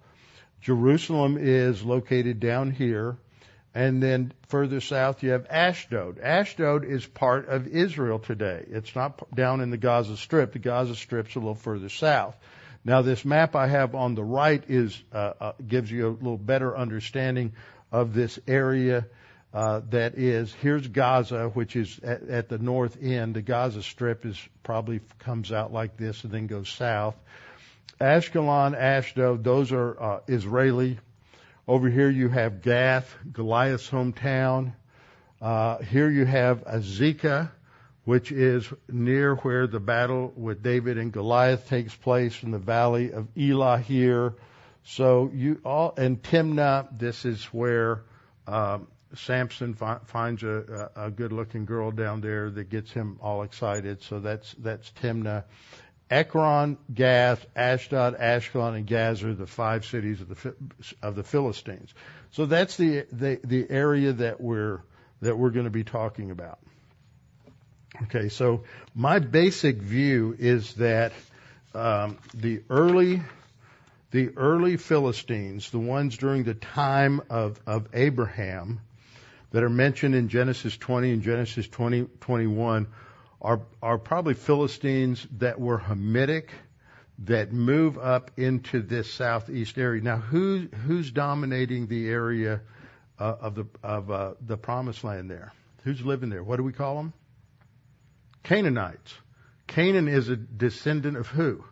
Jerusalem 0.62 1.38
is 1.39 1.84
located 1.84 2.39
down 2.39 2.72
here. 2.72 3.18
And 3.76 4.01
then 4.01 4.34
further 4.47 4.82
south 4.82 5.22
you 5.22 5.32
have 5.32 5.45
Ashdod. 5.51 6.20
Ashdod 6.20 6.84
is 6.84 7.05
part 7.05 7.47
of 7.47 7.68
Israel 7.68 8.18
today. 8.18 8.66
It's 8.68 8.95
not 8.95 9.36
down 9.36 9.62
in 9.62 9.70
the 9.70 9.78
Gaza 9.78 10.18
Strip. 10.18 10.53
The 10.53 10.60
Gaza 10.60 10.95
Strip's 10.95 11.36
a 11.36 11.39
little 11.39 11.53
further 11.53 11.89
south. 11.89 12.36
Now 12.84 13.03
this 13.03 13.24
map 13.24 13.55
I 13.55 13.68
have 13.68 13.93
on 13.93 14.16
the 14.16 14.24
right 14.24 14.64
is 14.68 14.99
uh, 15.14 15.34
uh, 15.39 15.51
gives 15.68 15.91
you 15.91 16.08
a 16.08 16.10
little 16.10 16.39
better 16.39 16.76
understanding 16.76 17.53
of 17.91 18.16
this 18.16 18.39
area 18.47 19.05
uh, 19.53 19.82
that 19.89 20.18
is 20.18 20.53
here's 20.62 20.88
Gaza, 20.88 21.49
which 21.49 21.76
is 21.76 21.99
at, 21.99 22.24
at 22.30 22.49
the 22.49 22.58
north 22.58 22.97
end. 23.01 23.36
The 23.36 23.41
Gaza 23.41 23.84
Strip 23.84 24.26
is 24.26 24.41
probably 24.64 25.01
comes 25.20 25.51
out 25.51 25.72
like 25.72 25.97
this 25.97 26.24
and 26.24 26.34
then 26.34 26.47
goes 26.47 26.70
south. 26.70 27.16
Ashkelon, 28.00 28.76
Ashdod, 28.78 29.43
those 29.43 29.72
are 29.72 30.02
uh, 30.02 30.20
Israeli. 30.28 31.00
Over 31.68 31.89
here 31.89 32.10
you 32.10 32.30
have 32.30 32.62
Gath, 32.62 33.14
Goliath's 33.32 33.89
hometown. 33.89 34.74
Uh, 35.41 35.80
here 35.80 36.10
you 36.10 36.26
have 36.26 36.64
Azekah, 36.66 37.52
which 38.06 38.32
is 38.32 38.68
near 38.88 39.36
where 39.36 39.68
the 39.68 39.80
battle 39.80 40.32
with 40.36 40.64
David 40.64 40.98
and 40.98 41.12
Goliath 41.12 41.68
takes 41.68 41.95
place 41.95 42.43
in 42.43 42.52
the 42.52 42.60
valley 42.60 43.12
of 43.12 43.28
Elah 43.36 43.80
here. 43.80 44.36
So 44.84 45.30
you 45.34 45.60
all 45.66 45.93
and 45.98 46.22
Timnah, 46.22 46.98
this 46.98 47.26
is 47.26 47.43
where 47.45 48.04
um, 48.48 48.88
Samson 49.16 49.74
fi- 49.74 50.00
finds 50.06 50.43
a, 50.43 50.91
a, 50.95 51.08
a 51.08 51.12
good-looking 51.12 51.66
girl 51.66 51.91
down 51.91 52.22
there 52.22 52.50
that 52.50 52.70
gets 52.70 52.91
him 52.91 53.18
all 53.22 53.43
excited. 53.43 54.04
So 54.04 54.20
that's 54.20 54.54
that's 54.60 54.91
Timnah. 55.02 55.43
Ekron, 56.10 56.78
Gath, 56.93 57.45
Ashdod, 57.55 58.18
Ashkelon, 58.18 58.76
and 58.76 58.88
Gaza, 58.88 59.34
the 59.34 59.47
five 59.47 59.86
cities 59.86 60.22
of 60.22 60.30
the 60.30 60.55
of 61.01 61.16
the 61.16 61.24
Philistines. 61.24 61.93
So 62.32 62.45
that's 62.45 62.78
the 62.78 63.05
the, 63.12 63.39
the 63.43 63.70
area 63.70 64.14
that 64.14 64.39
we're 64.39 64.82
that 65.22 65.38
we're 65.38 65.49
going 65.49 65.66
to 65.66 65.72
be 65.72 65.84
talking 65.84 66.32
about. 66.32 66.60
Okay, 68.03 68.30
so 68.30 68.64
my 68.93 69.20
basic 69.20 69.78
view 69.78 70.36
is 70.38 70.74
that 70.76 71.14
um, 71.74 72.18
the 72.34 72.62
early 72.70 73.22
the 74.12 74.30
early 74.38 74.78
Philistines, 74.78 75.70
the 75.70 75.80
ones 75.80 76.18
during 76.18 76.43
the 76.43 76.53
time 76.53 77.22
of, 77.30 77.60
of 77.68 77.88
Abraham, 77.93 78.80
that 79.51 79.64
are 79.64 79.70
mentioned 79.70 80.16
in 80.16 80.30
Genesis 80.30 80.78
20 80.78 81.12
and 81.12 81.22
Genesis 81.22 81.68
20, 81.68 82.08
21, 82.22 82.88
are, 83.41 83.61
are 83.81 83.97
probably 83.97 84.33
Philistines 84.33 85.27
that 85.38 85.59
were 85.59 85.79
Hamitic, 85.79 86.49
that 87.19 87.51
move 87.51 87.97
up 87.97 88.31
into 88.38 88.81
this 88.81 89.11
southeast 89.11 89.77
area. 89.77 90.01
Now, 90.01 90.17
who, 90.17 90.67
who's 90.85 91.11
dominating 91.11 91.88
the 91.88 92.07
area 92.07 92.61
uh, 93.19 93.35
of 93.41 93.55
the 93.55 93.65
of 93.81 94.11
uh, 94.11 94.33
the 94.39 94.57
promised 94.57 95.03
land 95.03 95.29
there? 95.29 95.51
Who's 95.83 96.03
living 96.05 96.29
there? 96.29 96.43
What 96.43 96.57
do 96.57 96.63
we 96.63 96.73
call 96.73 96.95
them? 96.97 97.13
Canaanites. 98.43 99.13
Canaan 99.65 100.07
is 100.07 100.29
a 100.29 100.35
descendant 100.35 101.17
of 101.17 101.27
who? 101.27 101.63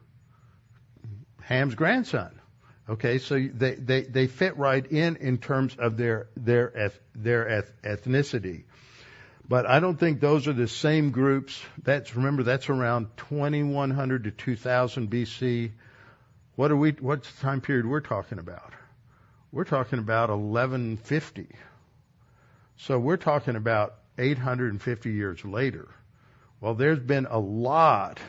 Ham's 1.41 1.75
grandson. 1.75 2.41
Okay, 2.87 3.17
so 3.17 3.35
they, 3.35 3.75
they, 3.75 4.01
they 4.01 4.27
fit 4.27 4.57
right 4.57 4.85
in 4.85 5.15
in 5.15 5.37
terms 5.37 5.75
of 5.77 5.97
their 5.97 6.27
their 6.35 6.91
their 7.15 7.63
ethnicity. 7.83 8.65
But 9.47 9.67
I 9.67 9.79
don't 9.79 9.99
think 9.99 10.19
those 10.19 10.47
are 10.47 10.53
the 10.53 10.67
same 10.67 11.11
groups. 11.11 11.61
That's 11.83 12.15
remember 12.15 12.43
that's 12.43 12.69
around 12.69 13.07
2100 13.17 14.23
to 14.23 14.31
2000 14.31 15.09
BC. 15.09 15.71
What 16.55 16.71
are 16.71 16.75
we? 16.75 16.91
What's 16.91 17.31
the 17.31 17.41
time 17.41 17.61
period 17.61 17.85
we're 17.85 17.99
talking 17.99 18.39
about? 18.39 18.73
We're 19.51 19.65
talking 19.65 19.99
about 19.99 20.29
1150. 20.29 21.47
So 22.77 22.99
we're 22.99 23.17
talking 23.17 23.55
about 23.55 23.95
850 24.17 25.11
years 25.11 25.45
later. 25.45 25.87
Well, 26.59 26.73
there's 26.73 26.99
been 26.99 27.27
a 27.29 27.39
lot 27.39 28.19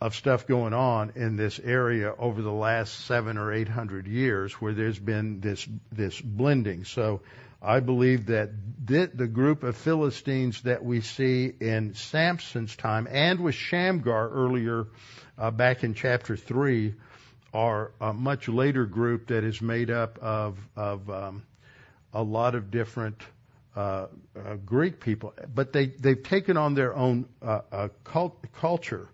of 0.00 0.14
stuff 0.14 0.46
going 0.46 0.74
on 0.74 1.12
in 1.14 1.36
this 1.36 1.60
area 1.60 2.12
over 2.18 2.42
the 2.42 2.52
last 2.52 3.06
seven 3.06 3.38
or 3.38 3.52
eight 3.52 3.68
hundred 3.68 4.08
years 4.08 4.52
where 4.54 4.74
there's 4.74 4.98
been 4.98 5.40
this 5.40 5.66
this 5.92 6.20
blending. 6.20 6.84
So 6.84 7.20
I 7.64 7.78
believe 7.78 8.26
that 8.26 8.50
the 8.84 9.28
group 9.28 9.62
of 9.62 9.76
Philistines 9.76 10.62
that 10.62 10.84
we 10.84 11.00
see 11.00 11.52
in 11.60 11.94
Samson's 11.94 12.74
time 12.74 13.06
and 13.08 13.38
with 13.38 13.54
Shamgar 13.54 14.28
earlier 14.30 14.88
uh, 15.38 15.52
back 15.52 15.84
in 15.84 15.94
chapter 15.94 16.36
3 16.36 16.94
are 17.54 17.92
a 18.00 18.12
much 18.12 18.48
later 18.48 18.84
group 18.84 19.28
that 19.28 19.44
is 19.44 19.62
made 19.62 19.90
up 19.90 20.18
of, 20.18 20.58
of 20.74 21.08
um, 21.08 21.44
a 22.12 22.22
lot 22.22 22.56
of 22.56 22.72
different 22.72 23.22
uh, 23.76 24.06
uh, 24.36 24.54
Greek 24.66 24.98
people. 24.98 25.32
But 25.54 25.72
they, 25.72 25.86
they've 25.86 26.22
taken 26.22 26.56
on 26.56 26.74
their 26.74 26.94
own 26.96 27.26
uh, 27.40 27.60
uh, 27.70 27.88
cult, 28.02 28.44
culture. 28.60 29.08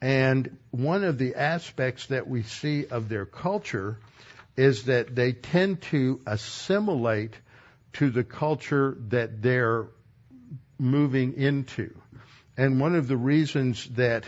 And 0.00 0.58
one 0.72 1.04
of 1.04 1.18
the 1.18 1.36
aspects 1.36 2.06
that 2.06 2.26
we 2.26 2.42
see 2.42 2.86
of 2.86 3.08
their 3.08 3.26
culture 3.26 3.98
is 4.56 4.84
that 4.84 5.14
they 5.14 5.32
tend 5.32 5.82
to 5.82 6.20
assimilate 6.26 7.34
to 7.98 8.10
the 8.10 8.24
culture 8.24 8.96
that 9.08 9.42
they're 9.42 9.88
moving 10.78 11.34
into. 11.34 11.94
And 12.56 12.80
one 12.80 12.94
of 12.94 13.08
the 13.08 13.16
reasons 13.16 13.86
that 13.90 14.24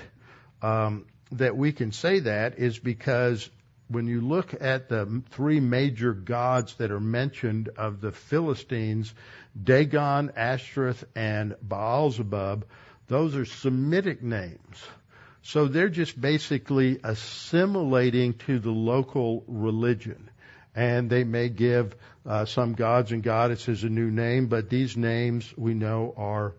um, 0.63 1.07
that 1.33 1.57
we 1.57 1.73
can 1.73 1.93
say 1.93 2.21
that 2.21 2.59
is 2.59 2.79
because 2.79 3.49
when 3.89 4.07
you 4.07 4.21
look 4.21 4.55
at 4.61 4.89
the 4.89 5.23
three 5.31 5.61
major 5.61 6.13
gods 6.13 6.75
that 6.75 6.91
are 6.91 7.01
mentioned 7.01 7.71
of 7.77 8.01
the 8.01 8.13
Philistines, 8.13 9.15
Dagon, 9.63 10.33
Ashtoreth, 10.37 11.05
and 11.15 11.55
Baalzebub, 11.67 12.65
those 13.07 13.35
are 13.35 13.45
Semitic 13.45 14.23
names. 14.23 14.83
So 15.43 15.67
they're 15.67 15.89
just 15.89 16.21
basically 16.21 17.01
assimilating 17.03 18.35
to 18.47 18.59
the 18.59 18.71
local 18.71 19.45
religion 19.47 20.29
and 20.75 21.11
they 21.11 21.25
may 21.25 21.49
give 21.49 21.95
uh, 22.27 22.45
some 22.45 22.75
gods 22.75 23.13
and 23.13 23.23
goddesses 23.23 23.85
a 23.85 23.89
new 23.89 24.11
name, 24.11 24.47
but 24.47 24.69
these 24.69 24.97
names 24.97 25.53
we 25.57 25.75
know 25.75 26.15
are 26.17 26.55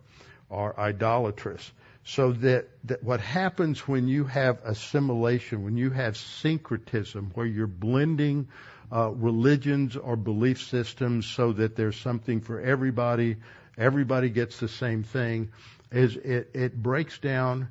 are 0.51 0.77
idolatrous. 0.79 1.71
So 2.03 2.31
that, 2.31 2.67
that 2.85 3.03
what 3.03 3.19
happens 3.21 3.87
when 3.87 4.07
you 4.07 4.23
have 4.23 4.59
assimilation, 4.63 5.63
when 5.63 5.77
you 5.77 5.91
have 5.91 6.17
syncretism, 6.17 7.31
where 7.35 7.45
you're 7.45 7.67
blending 7.67 8.47
uh, 8.91 9.11
religions 9.11 9.95
or 9.95 10.15
belief 10.15 10.61
systems 10.63 11.27
so 11.27 11.53
that 11.53 11.75
there's 11.75 11.97
something 11.97 12.41
for 12.41 12.59
everybody, 12.59 13.37
everybody 13.77 14.29
gets 14.29 14.59
the 14.59 14.67
same 14.67 15.03
thing, 15.03 15.49
is 15.91 16.15
it, 16.15 16.49
it 16.55 16.81
breaks 16.81 17.19
down 17.19 17.67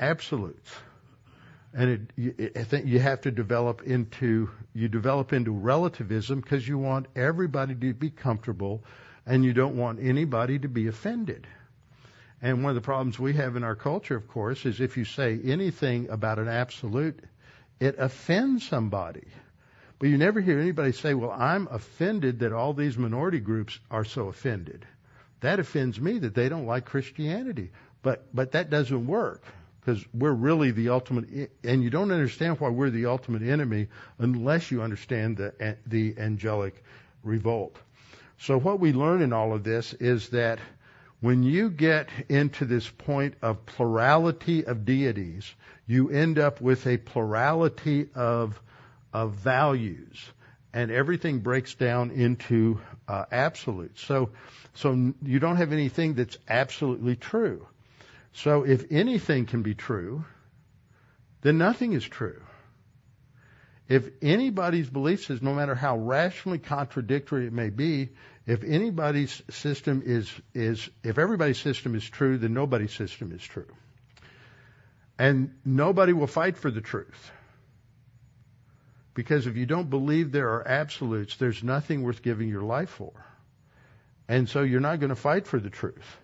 absolutes 0.00 0.70
and 1.74 2.08
it, 2.16 2.56
I 2.56 2.64
think 2.64 2.86
you 2.86 2.98
have 2.98 3.22
to 3.22 3.30
develop 3.30 3.82
into 3.82 4.50
you 4.74 4.88
develop 4.88 5.32
into 5.32 5.52
relativism 5.52 6.40
because 6.40 6.66
you 6.66 6.78
want 6.78 7.06
everybody 7.16 7.74
to 7.74 7.94
be 7.94 8.10
comfortable, 8.10 8.84
and 9.26 9.44
you 9.44 9.52
don't 9.52 9.76
want 9.76 10.00
anybody 10.00 10.58
to 10.58 10.68
be 10.68 10.88
offended. 10.88 11.46
And 12.42 12.62
one 12.62 12.70
of 12.70 12.74
the 12.74 12.82
problems 12.82 13.18
we 13.18 13.34
have 13.34 13.56
in 13.56 13.64
our 13.64 13.76
culture, 13.76 14.16
of 14.16 14.28
course, 14.28 14.66
is 14.66 14.80
if 14.80 14.96
you 14.96 15.04
say 15.04 15.38
anything 15.44 16.10
about 16.10 16.38
an 16.38 16.48
absolute, 16.48 17.20
it 17.80 17.94
offends 17.98 18.66
somebody. 18.66 19.28
But 19.98 20.08
you 20.08 20.18
never 20.18 20.40
hear 20.40 20.58
anybody 20.58 20.92
say, 20.92 21.14
"Well, 21.14 21.30
I'm 21.30 21.68
offended 21.70 22.40
that 22.40 22.52
all 22.52 22.74
these 22.74 22.98
minority 22.98 23.40
groups 23.40 23.78
are 23.90 24.04
so 24.04 24.28
offended." 24.28 24.84
That 25.40 25.58
offends 25.58 26.00
me 26.00 26.18
that 26.18 26.34
they 26.34 26.48
don't 26.48 26.66
like 26.66 26.84
Christianity. 26.84 27.70
But 28.02 28.26
but 28.34 28.52
that 28.52 28.68
doesn't 28.68 29.06
work 29.06 29.42
because 29.84 30.04
we're 30.14 30.32
really 30.32 30.70
the 30.70 30.90
ultimate, 30.90 31.50
and 31.64 31.82
you 31.82 31.90
don't 31.90 32.12
understand 32.12 32.60
why 32.60 32.68
we're 32.68 32.90
the 32.90 33.06
ultimate 33.06 33.42
enemy 33.42 33.88
unless 34.18 34.70
you 34.70 34.80
understand 34.80 35.36
the, 35.36 35.76
the 35.86 36.14
angelic 36.18 36.84
revolt. 37.24 37.76
So 38.38 38.58
what 38.58 38.78
we 38.78 38.92
learn 38.92 39.22
in 39.22 39.32
all 39.32 39.52
of 39.52 39.64
this 39.64 39.92
is 39.94 40.28
that 40.30 40.60
when 41.20 41.42
you 41.42 41.70
get 41.70 42.08
into 42.28 42.64
this 42.64 42.88
point 42.88 43.34
of 43.42 43.64
plurality 43.66 44.64
of 44.64 44.84
deities, 44.84 45.52
you 45.86 46.10
end 46.10 46.38
up 46.38 46.60
with 46.60 46.86
a 46.86 46.96
plurality 46.96 48.08
of, 48.14 48.60
of 49.12 49.32
values, 49.34 50.30
and 50.72 50.90
everything 50.90 51.40
breaks 51.40 51.74
down 51.74 52.10
into 52.10 52.80
uh, 53.08 53.24
absolutes. 53.30 54.00
So, 54.02 54.30
so 54.74 55.12
you 55.22 55.38
don't 55.38 55.56
have 55.56 55.72
anything 55.72 56.14
that's 56.14 56.38
absolutely 56.48 57.16
true. 57.16 57.66
So 58.32 58.64
if 58.64 58.90
anything 58.90 59.46
can 59.46 59.62
be 59.62 59.74
true, 59.74 60.24
then 61.42 61.58
nothing 61.58 61.92
is 61.92 62.04
true. 62.04 62.40
If 63.88 64.08
anybody's 64.22 64.88
belief 64.88 65.24
says, 65.24 65.42
no 65.42 65.54
matter 65.54 65.74
how 65.74 65.98
rationally 65.98 66.58
contradictory 66.58 67.46
it 67.46 67.52
may 67.52 67.68
be, 67.68 68.10
if 68.46 68.64
anybody's 68.64 69.42
system 69.50 70.02
is 70.04 70.32
is 70.54 70.88
if 71.04 71.18
everybody's 71.18 71.58
system 71.58 71.94
is 71.94 72.08
true, 72.08 72.38
then 72.38 72.54
nobody's 72.54 72.92
system 72.92 73.32
is 73.32 73.42
true. 73.42 73.68
And 75.18 75.54
nobody 75.64 76.12
will 76.12 76.26
fight 76.26 76.56
for 76.56 76.70
the 76.70 76.80
truth. 76.80 77.30
Because 79.14 79.46
if 79.46 79.56
you 79.56 79.66
don't 79.66 79.90
believe 79.90 80.32
there 80.32 80.48
are 80.54 80.66
absolutes, 80.66 81.36
there's 81.36 81.62
nothing 81.62 82.02
worth 82.02 82.22
giving 82.22 82.48
your 82.48 82.62
life 82.62 82.88
for. 82.88 83.12
And 84.26 84.48
so 84.48 84.62
you're 84.62 84.80
not 84.80 85.00
going 85.00 85.10
to 85.10 85.16
fight 85.16 85.46
for 85.46 85.60
the 85.60 85.68
truth. 85.68 86.16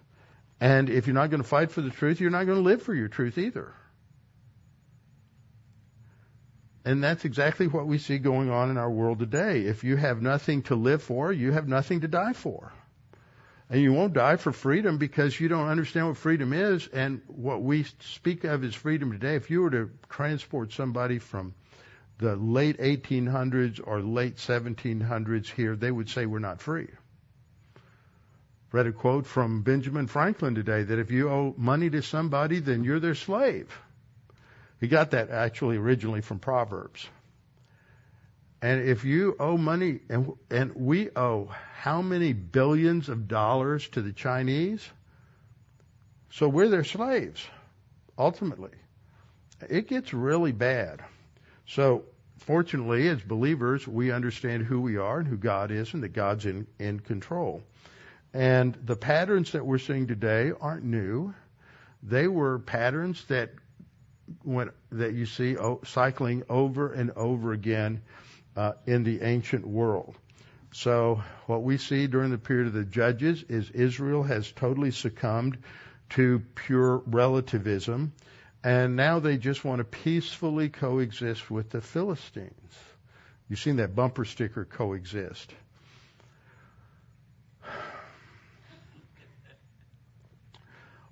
And 0.61 0.91
if 0.91 1.07
you're 1.07 1.15
not 1.15 1.31
going 1.31 1.43
to 1.43 1.49
fight 1.49 1.71
for 1.71 1.81
the 1.81 1.91
truth, 1.91 2.21
you're 2.21 2.31
not 2.31 2.45
going 2.45 2.59
to 2.59 2.65
live 2.65 2.83
for 2.83 2.95
your 2.95 3.09
truth 3.09 3.39
either. 3.39 3.73
And 6.85 7.05
that's 7.05 7.25
exactly 7.25 7.67
what 7.67 7.87
we 7.87 7.99
see 7.99 8.19
going 8.19 8.51
on 8.51 8.71
in 8.71 8.79
our 8.79 8.91
world 8.91 9.19
today. 9.19 9.61
If 9.61 9.85
you 9.85 9.97
have 9.97 10.23
nothing 10.23 10.63
to 10.65 10.75
live 10.75 11.03
for, 11.03 11.31
you 11.31 11.53
have 11.53 11.69
nothing 11.69 12.01
to 12.01 12.09
die 12.09 12.33
for. 12.33 12.73
And 13.71 13.83
you 13.83 13.93
won't 13.93 14.15
die 14.15 14.37
for 14.37 14.53
freedom 14.53 14.97
because 14.97 15.39
you 15.39 15.49
don't 15.49 15.69
understand 15.69 16.09
what 16.09 16.17
freedom 16.17 16.55
is. 16.55 16.89
And 16.89 17.21
what 17.27 17.63
we 17.63 17.85
speak 18.01 18.45
of 18.45 18.65
as 18.65 18.75
freedom 18.75 19.13
today, 19.13 19.35
if 19.35 19.51
you 19.51 19.61
were 19.61 19.71
to 19.71 19.91
transport 20.09 20.73
somebody 20.73 21.19
from 21.19 21.55
the 22.17 22.35
late 22.37 22.79
1800s 22.79 23.81
or 23.85 24.01
late 24.01 24.37
1700s 24.37 25.47
here, 25.47 25.77
they 25.77 25.91
would 25.91 26.09
say 26.09 26.25
we're 26.25 26.39
not 26.39 26.61
free. 26.63 26.89
Read 28.71 28.87
a 28.87 28.93
quote 28.93 29.27
from 29.27 29.63
Benjamin 29.63 30.07
Franklin 30.07 30.55
today 30.55 30.83
that 30.83 30.99
if 30.99 31.11
you 31.11 31.31
owe 31.31 31.55
money 31.57 31.89
to 31.89 32.03
somebody, 32.03 32.61
then 32.61 32.85
you're 32.85 33.01
their 33.01 33.15
slave. 33.15 33.73
He 34.81 34.89
got 34.89 35.13
that 35.13 35.31
actually 35.31 35.79
originally 35.79 36.21
from 36.21 36.39
Proverbs. 36.39 37.09
And 38.61 38.89
if 38.89 39.05
you 39.05 39.37
owe 39.39 39.57
money, 39.57 40.01
and, 40.09 40.33
and 40.51 40.75
we 40.75 41.11
owe 41.17 41.51
how 41.75 42.03
many 42.03 42.33
billions 42.33 43.09
of 43.09 43.29
dollars 43.29 43.89
to 43.91 44.03
the 44.03 44.13
Chinese? 44.13 44.87
So 46.31 46.49
we're 46.49 46.69
their 46.69 46.85
slaves, 46.85 47.47
ultimately. 48.19 48.73
It 49.69 49.89
gets 49.89 50.13
really 50.13 50.53
bad. 50.53 51.03
So 51.67 52.05
fortunately, 52.41 53.09
as 53.09 53.23
believers, 53.23 53.87
we 53.87 54.13
understand 54.13 54.65
who 54.65 54.81
we 54.81 54.99
are 54.99 55.21
and 55.21 55.29
who 55.29 55.37
God 55.37 55.71
is 55.71 55.95
and 55.95 56.03
that 56.03 56.13
God's 56.13 56.45
in, 56.45 56.67
in 56.79 57.01
control. 57.01 57.63
And 58.39 58.79
the 58.85 58.95
patterns 58.95 59.51
that 59.51 59.67
we're 59.67 59.79
seeing 59.79 60.07
today 60.07 60.53
aren't 60.61 60.85
new. 60.85 61.35
They 62.05 62.29
were 62.29 62.61
patterns 62.61 63.25
that 63.25 63.51
when, 64.45 64.71
that 64.93 65.15
you 65.15 65.27
see 65.27 65.57
cycling 65.85 66.45
over 66.49 66.93
and 66.93 67.11
over 67.17 67.53
again 67.53 68.01
uh, 68.57 68.75
in 68.87 69.03
the 69.03 69.23
ancient 69.23 69.67
world. 69.67 70.15
So 70.73 71.21
what 71.47 71.65
we 71.65 71.79
see 71.79 72.07
during 72.07 72.31
the 72.31 72.39
period 72.39 72.69
of 72.69 72.75
the 72.75 72.85
judges 72.85 73.43
is 73.49 73.71
Israel 73.71 74.23
has 74.23 74.53
totally 74.53 74.93
succumbed 74.93 75.59
to 76.11 76.41
pure 76.55 76.99
relativism, 77.07 78.13
and 78.63 78.95
now 78.95 79.19
they 79.19 79.37
just 79.37 79.65
want 79.65 79.81
to 79.81 79.85
peacefully 79.85 80.69
coexist 80.69 81.51
with 81.51 81.71
the 81.71 81.81
Philistines. 81.81 82.79
You've 83.49 83.59
seen 83.59 83.79
that 83.79 83.97
bumper 83.97 84.25
sticker 84.25 84.65
coexist. 84.65 85.53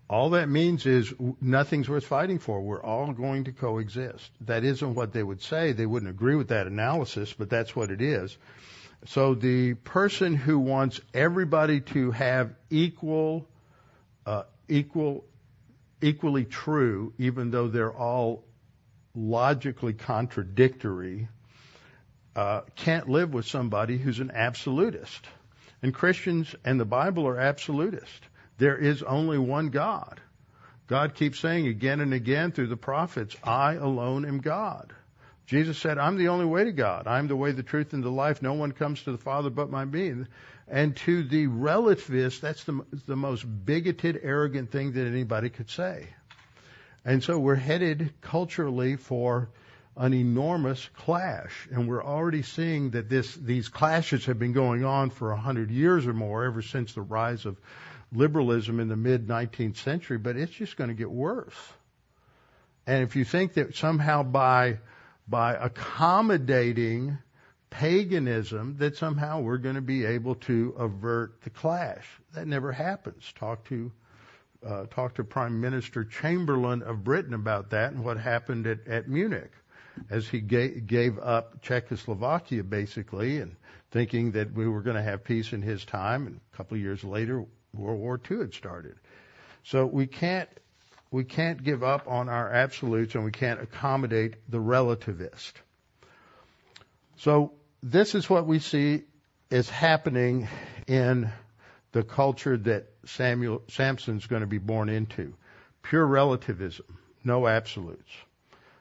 All 0.09 0.31
that 0.31 0.49
means 0.49 0.87
is 0.87 1.13
nothing's 1.41 1.89
worth 1.89 2.07
fighting 2.07 2.39
for. 2.39 2.61
We're 2.61 2.83
all 2.83 3.13
going 3.13 3.45
to 3.45 3.53
coexist. 3.53 4.31
That 4.43 4.63
isn't 4.63 4.95
what 4.95 5.13
they 5.13 5.23
would 5.23 5.43
say. 5.43 5.73
They 5.73 5.87
wouldn't 5.87 6.11
agree 6.11 6.37
with 6.37 6.49
that 6.49 6.69
analysis, 6.69 7.33
but 7.33 7.51
that's 7.51 7.75
what 7.75 7.91
it 7.91 8.01
is. 8.01 8.37
So 9.07 9.35
the 9.35 9.75
person 9.75 10.35
who 10.35 10.59
wants 10.59 11.01
everybody 11.13 11.81
to 11.81 12.13
have 12.13 12.55
equal, 12.71 13.49
uh, 14.25 14.45
equal, 14.69 15.25
equally 16.01 16.45
true, 16.45 17.13
even 17.19 17.51
though 17.51 17.69
they're 17.69 17.93
all 17.93 18.45
logically 19.15 19.93
contradictory, 19.93 21.29
uh, 22.37 22.61
can't 22.77 23.09
live 23.09 23.35
with 23.35 23.47
somebody 23.47 23.99
who's 23.99 24.21
an 24.21 24.31
absolutist. 24.33 25.27
And 25.83 25.93
Christians 25.93 26.55
and 26.65 26.79
the 26.79 26.85
Bible 26.85 27.27
are 27.27 27.39
absolutist. 27.39 28.29
There 28.59 28.77
is 28.77 29.03
only 29.03 29.39
one 29.39 29.69
God. 29.69 30.21
God 30.87 31.15
keeps 31.15 31.41
saying 31.41 31.67
again 31.67 32.01
and 32.01 32.15
again 32.15 32.53
through 32.53 32.69
the 32.69 32.77
prophets, 32.77 33.37
I 33.43 33.75
alone 33.75 34.25
am 34.25 34.39
God. 34.39 34.93
Jesus 35.47 35.79
said, 35.79 35.99
I'm 35.99 36.17
the 36.17 36.29
only 36.29 36.45
way 36.45 36.65
to 36.65 36.73
God. 36.73 37.07
I'm 37.07 37.29
the 37.29 37.37
way, 37.37 37.53
the 37.53 37.63
truth, 37.63 37.93
and 37.93 38.03
the 38.03 38.11
life. 38.11 38.43
No 38.43 38.55
one 38.55 38.73
comes 38.73 39.03
to 39.03 39.13
the 39.13 39.19
Father 39.19 39.51
but 39.51 39.71
by 39.71 39.85
me. 39.85 40.25
And 40.69 40.97
to 40.97 41.23
the 41.23 41.47
relativist, 41.47 42.41
that's 42.41 42.65
the, 42.65 42.85
the 43.07 43.17
most 43.17 43.43
bigoted, 43.43 44.21
arrogant 44.23 44.73
thing 44.73 44.93
that 44.93 45.07
anybody 45.07 45.49
could 45.49 45.71
say. 45.71 46.09
And 47.05 47.23
so 47.23 47.39
we're 47.39 47.55
headed 47.55 48.13
culturally 48.21 48.97
for 48.97 49.49
an 49.97 50.13
enormous 50.13 50.89
clash. 50.97 51.69
And 51.71 51.89
we're 51.89 52.05
already 52.05 52.43
seeing 52.43 52.91
that 52.91 53.09
this, 53.09 53.33
these 53.35 53.69
clashes 53.69 54.27
have 54.27 54.41
been 54.41 54.53
going 54.53 54.85
on 54.85 55.11
for 55.11 55.31
a 55.31 55.37
hundred 55.37 55.71
years 55.71 56.07
or 56.09 56.13
more 56.13 56.45
ever 56.45 56.63
since 56.63 56.93
the 56.95 57.03
rise 57.03 57.47
of 57.47 57.57
liberalism 58.13 58.81
in 58.81 58.89
the 58.89 58.97
mid 58.97 59.27
19th 59.27 59.77
century, 59.77 60.19
but 60.19 60.37
it's 60.37 60.53
just 60.53 60.77
going 60.77 60.89
to 60.89 60.95
get 60.95 61.11
worse. 61.11 61.55
And 62.87 63.03
if 63.03 63.17
you 63.17 63.25
think 63.25 63.55
that 63.55 63.75
somehow 63.75 64.23
by 64.23 64.79
by 65.29 65.55
accommodating 65.55 67.19
paganism 67.69 68.77
that 68.79 68.97
somehow 68.97 69.41
we're 69.41 69.59
going 69.59 69.75
to 69.75 69.81
be 69.81 70.05
able 70.05 70.37
to 70.37 70.75
avert 70.79 71.43
the 71.43 71.51
clash, 71.51 72.07
that 72.33 72.47
never 72.47 72.71
happens. 72.71 73.33
Talk 73.35 73.65
to 73.69 73.91
uh, 74.65 74.87
talk 74.87 75.15
to 75.15 75.25
Prime 75.25 75.61
Minister 75.61 76.05
Chamberlain 76.05 76.83
of 76.83 77.05
Britain 77.05 77.35
about 77.35 77.71
that 77.71 77.93
and 77.93 78.05
what 78.05 78.17
happened 78.17 78.67
at, 78.67 78.87
at 78.87 79.09
Munich 79.09 79.53
as 80.11 80.29
he 80.29 80.41
gave, 80.41 80.87
gave 80.87 81.19
up 81.19 81.63
Czechoslovakia 81.63 82.63
basically 82.63 83.39
and 83.39 83.55
thinking 83.91 84.33
that 84.33 84.53
we 84.53 84.67
were 84.67 84.81
going 84.81 84.97
to 84.97 85.03
have 85.03 85.25
peace 85.25 85.53
in 85.53 85.63
his 85.63 85.85
time. 85.85 86.27
And 86.27 86.41
a 86.53 86.57
couple 86.57 86.77
of 86.77 86.83
years 86.83 87.05
later, 87.05 87.45
World 87.79 88.01
War 88.01 88.21
II 88.31 88.39
had 88.39 88.55
started. 88.55 88.97
So 89.65 89.87
we 89.87 90.07
can't 90.07 90.49
we 91.11 91.25
can't 91.25 91.63
give 91.63 91.83
up 91.83 92.09
on 92.09 92.29
our 92.29 92.53
absolutes 92.53 93.15
and 93.15 93.25
we 93.25 93.31
can't 93.31 93.61
accommodate 93.61 94.35
the 94.51 94.59
relativist. 94.59 95.53
So 97.19 97.53
this 97.83 98.15
is 98.15 98.29
what 98.29 98.47
we 98.47 98.59
see 98.59 99.05
is 99.51 99.71
happening 99.71 100.49
in 100.87 101.31
the 101.93 102.03
culture 102.03 102.57
that 102.57 102.91
Samuel 103.05 103.63
Samson's 103.69 104.27
going 104.27 104.43
to 104.43 104.47
be 104.47 104.59
born 104.59 104.89
into. 104.89 105.35
Pure 105.83 106.07
relativism, 106.07 106.99
no 107.25 107.47
absolutes. 107.47 108.11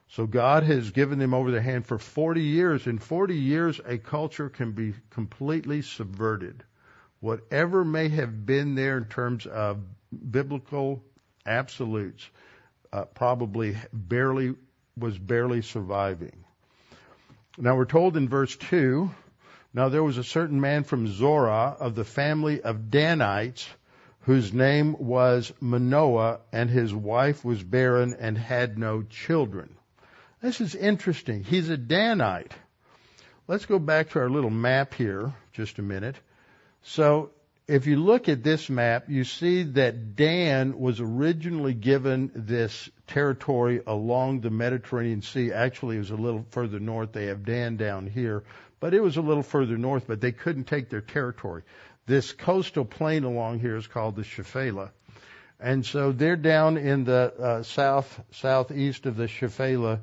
So 0.10 0.26
God 0.26 0.64
has 0.64 0.92
given 0.92 1.20
them 1.20 1.34
over 1.34 1.52
their 1.52 1.62
hand 1.62 1.86
for 1.86 1.98
40 1.98 2.42
years. 2.42 2.88
In 2.88 3.00
40 3.00 3.36
years, 3.36 3.80
a 3.86 3.98
culture 3.98 4.50
can 4.50 4.72
be 4.72 4.94
completely 5.12 5.82
subverted 5.82 6.64
whatever 7.26 7.84
may 7.84 8.08
have 8.08 8.46
been 8.46 8.76
there 8.76 9.00
in 9.00 9.06
terms 9.06 9.48
of 9.48 9.80
biblical 10.30 11.04
absolutes, 11.44 12.24
uh, 12.94 13.06
probably 13.06 13.76
barely 13.92 14.54
was 14.96 15.18
barely 15.18 15.64
surviving. 15.64 16.46
Now 17.58 17.78
we're 17.78 17.86
told 17.86 18.16
in 18.16 18.30
verse 18.30 18.56
2, 18.56 19.10
now 19.74 19.90
there 19.90 20.04
was 20.04 20.20
a 20.20 20.24
certain 20.24 20.62
man 20.62 20.84
from 20.84 21.08
Zorah 21.08 21.76
of 21.80 21.96
the 21.96 22.06
family 22.06 22.62
of 22.62 22.92
Danites 22.92 23.68
whose 24.22 24.54
name 24.54 24.96
was 25.00 25.52
Manoah 25.60 26.42
and 26.52 26.70
his 26.70 26.94
wife 26.94 27.44
was 27.44 27.64
barren 27.64 28.16
and 28.20 28.38
had 28.38 28.78
no 28.78 29.02
children. 29.02 29.76
This 30.44 30.62
is 30.62 30.76
interesting. 30.76 31.44
He's 31.44 31.72
a 31.72 31.78
Danite. 31.78 32.54
Let's 33.48 33.66
go 33.66 33.80
back 33.80 34.12
to 34.12 34.20
our 34.20 34.30
little 34.30 34.52
map 34.52 34.94
here 34.94 35.34
just 35.54 35.80
a 35.80 35.82
minute. 35.82 36.18
So 36.88 37.32
if 37.68 37.88
you 37.88 37.98
look 37.98 38.30
at 38.30 38.44
this 38.44 38.70
map, 38.70 39.06
you 39.10 39.24
see 39.24 39.64
that 39.64 40.16
Dan 40.16 40.80
was 40.80 41.00
originally 41.00 41.74
given 41.74 42.32
this 42.36 42.90
territory 43.08 43.82
along 43.88 44.42
the 44.42 44.52
Mediterranean 44.52 45.24
Sea. 45.24 45.52
Actually, 45.52 45.96
it 45.96 46.00
was 46.00 46.12
a 46.12 46.16
little 46.16 46.46
further 46.52 46.80
north. 46.80 47.12
They 47.12 47.26
have 47.26 47.44
Dan 47.44 47.76
down 47.76 48.06
here, 48.06 48.44
but 48.80 48.94
it 48.94 49.02
was 49.02 49.18
a 49.18 49.22
little 49.22 49.42
further 49.42 49.80
north, 49.80 50.06
but 50.06 50.22
they 50.22 50.32
couldn't 50.32 50.66
take 50.66 50.90
their 50.90 51.02
territory. 51.02 51.64
This 52.06 52.32
coastal 52.32 52.86
plain 52.86 53.24
along 53.24 53.62
here 53.62 53.78
is 53.78 53.88
called 53.88 54.16
the 54.16 54.22
Shephelah. 54.22 54.92
And 55.60 55.84
so 55.84 56.12
they're 56.12 56.36
down 56.36 56.78
in 56.78 57.04
the 57.04 57.34
uh, 57.40 57.64
south, 57.64 58.22
southeast 58.30 59.08
of 59.08 59.16
the 59.16 59.28
Shephelah. 59.28 60.02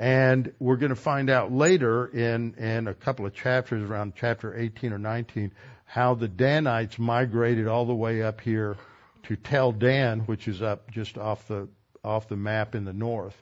And 0.00 0.52
we're 0.58 0.78
going 0.78 0.90
to 0.90 0.96
find 0.96 1.30
out 1.30 1.52
later 1.52 2.06
in, 2.06 2.54
in 2.54 2.88
a 2.88 2.94
couple 2.94 3.24
of 3.24 3.34
chapters, 3.34 3.88
around 3.88 4.14
chapter 4.16 4.58
18 4.58 4.92
or 4.92 4.98
19, 4.98 5.52
how 5.94 6.12
the 6.12 6.26
Danites 6.26 6.98
migrated 6.98 7.68
all 7.68 7.86
the 7.86 7.94
way 7.94 8.20
up 8.20 8.40
here 8.40 8.76
to 9.22 9.36
Tel 9.36 9.70
Dan, 9.70 10.22
which 10.22 10.48
is 10.48 10.60
up 10.60 10.90
just 10.90 11.16
off 11.16 11.46
the 11.46 11.68
off 12.02 12.26
the 12.26 12.34
map 12.34 12.74
in 12.74 12.84
the 12.84 12.92
north. 12.92 13.40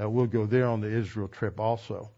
Uh, 0.00 0.08
we'll 0.08 0.28
go 0.28 0.46
there 0.46 0.68
on 0.68 0.80
the 0.80 0.86
Israel 0.86 1.26
trip 1.26 1.58
also. 1.58 2.08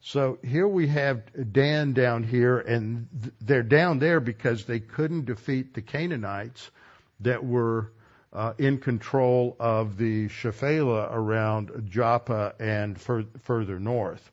So 0.00 0.38
here 0.44 0.66
we 0.66 0.88
have 0.88 1.22
Dan 1.52 1.92
down 1.92 2.24
here, 2.24 2.58
and 2.58 3.06
they're 3.40 3.62
down 3.62 4.00
there 4.00 4.18
because 4.18 4.64
they 4.64 4.80
couldn't 4.80 5.26
defeat 5.26 5.72
the 5.72 5.82
Canaanites 5.82 6.72
that 7.20 7.44
were 7.44 7.92
uh, 8.32 8.54
in 8.58 8.78
control 8.78 9.54
of 9.60 9.98
the 9.98 10.28
Shephelah 10.30 11.10
around 11.12 11.88
Joppa 11.88 12.54
and 12.58 13.00
fur- 13.00 13.26
further 13.44 13.78
north. 13.78 14.32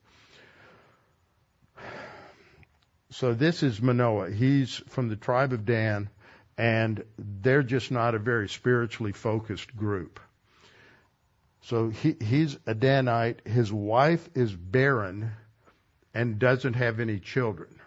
So 3.10 3.34
this 3.34 3.62
is 3.62 3.80
Manoah. 3.80 4.30
He's 4.30 4.76
from 4.88 5.08
the 5.08 5.16
tribe 5.16 5.52
of 5.52 5.64
Dan, 5.64 6.10
and 6.58 7.04
they're 7.18 7.62
just 7.62 7.90
not 7.90 8.14
a 8.14 8.18
very 8.18 8.48
spiritually 8.48 9.12
focused 9.12 9.76
group. 9.76 10.18
So 11.62 11.88
he, 11.88 12.16
he's 12.20 12.56
a 12.66 12.74
Danite. 12.74 13.46
His 13.46 13.72
wife 13.72 14.28
is 14.34 14.54
barren 14.54 15.32
and 16.14 16.38
doesn't 16.38 16.74
have 16.74 17.00
any 17.00 17.20
children. 17.20 17.80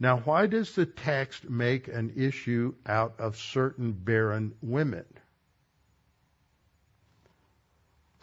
Now, 0.00 0.18
why 0.18 0.46
does 0.46 0.74
the 0.74 0.86
text 0.86 1.48
make 1.48 1.86
an 1.86 2.14
issue 2.16 2.74
out 2.84 3.14
of 3.18 3.36
certain 3.36 3.92
barren 3.92 4.54
women? 4.60 5.04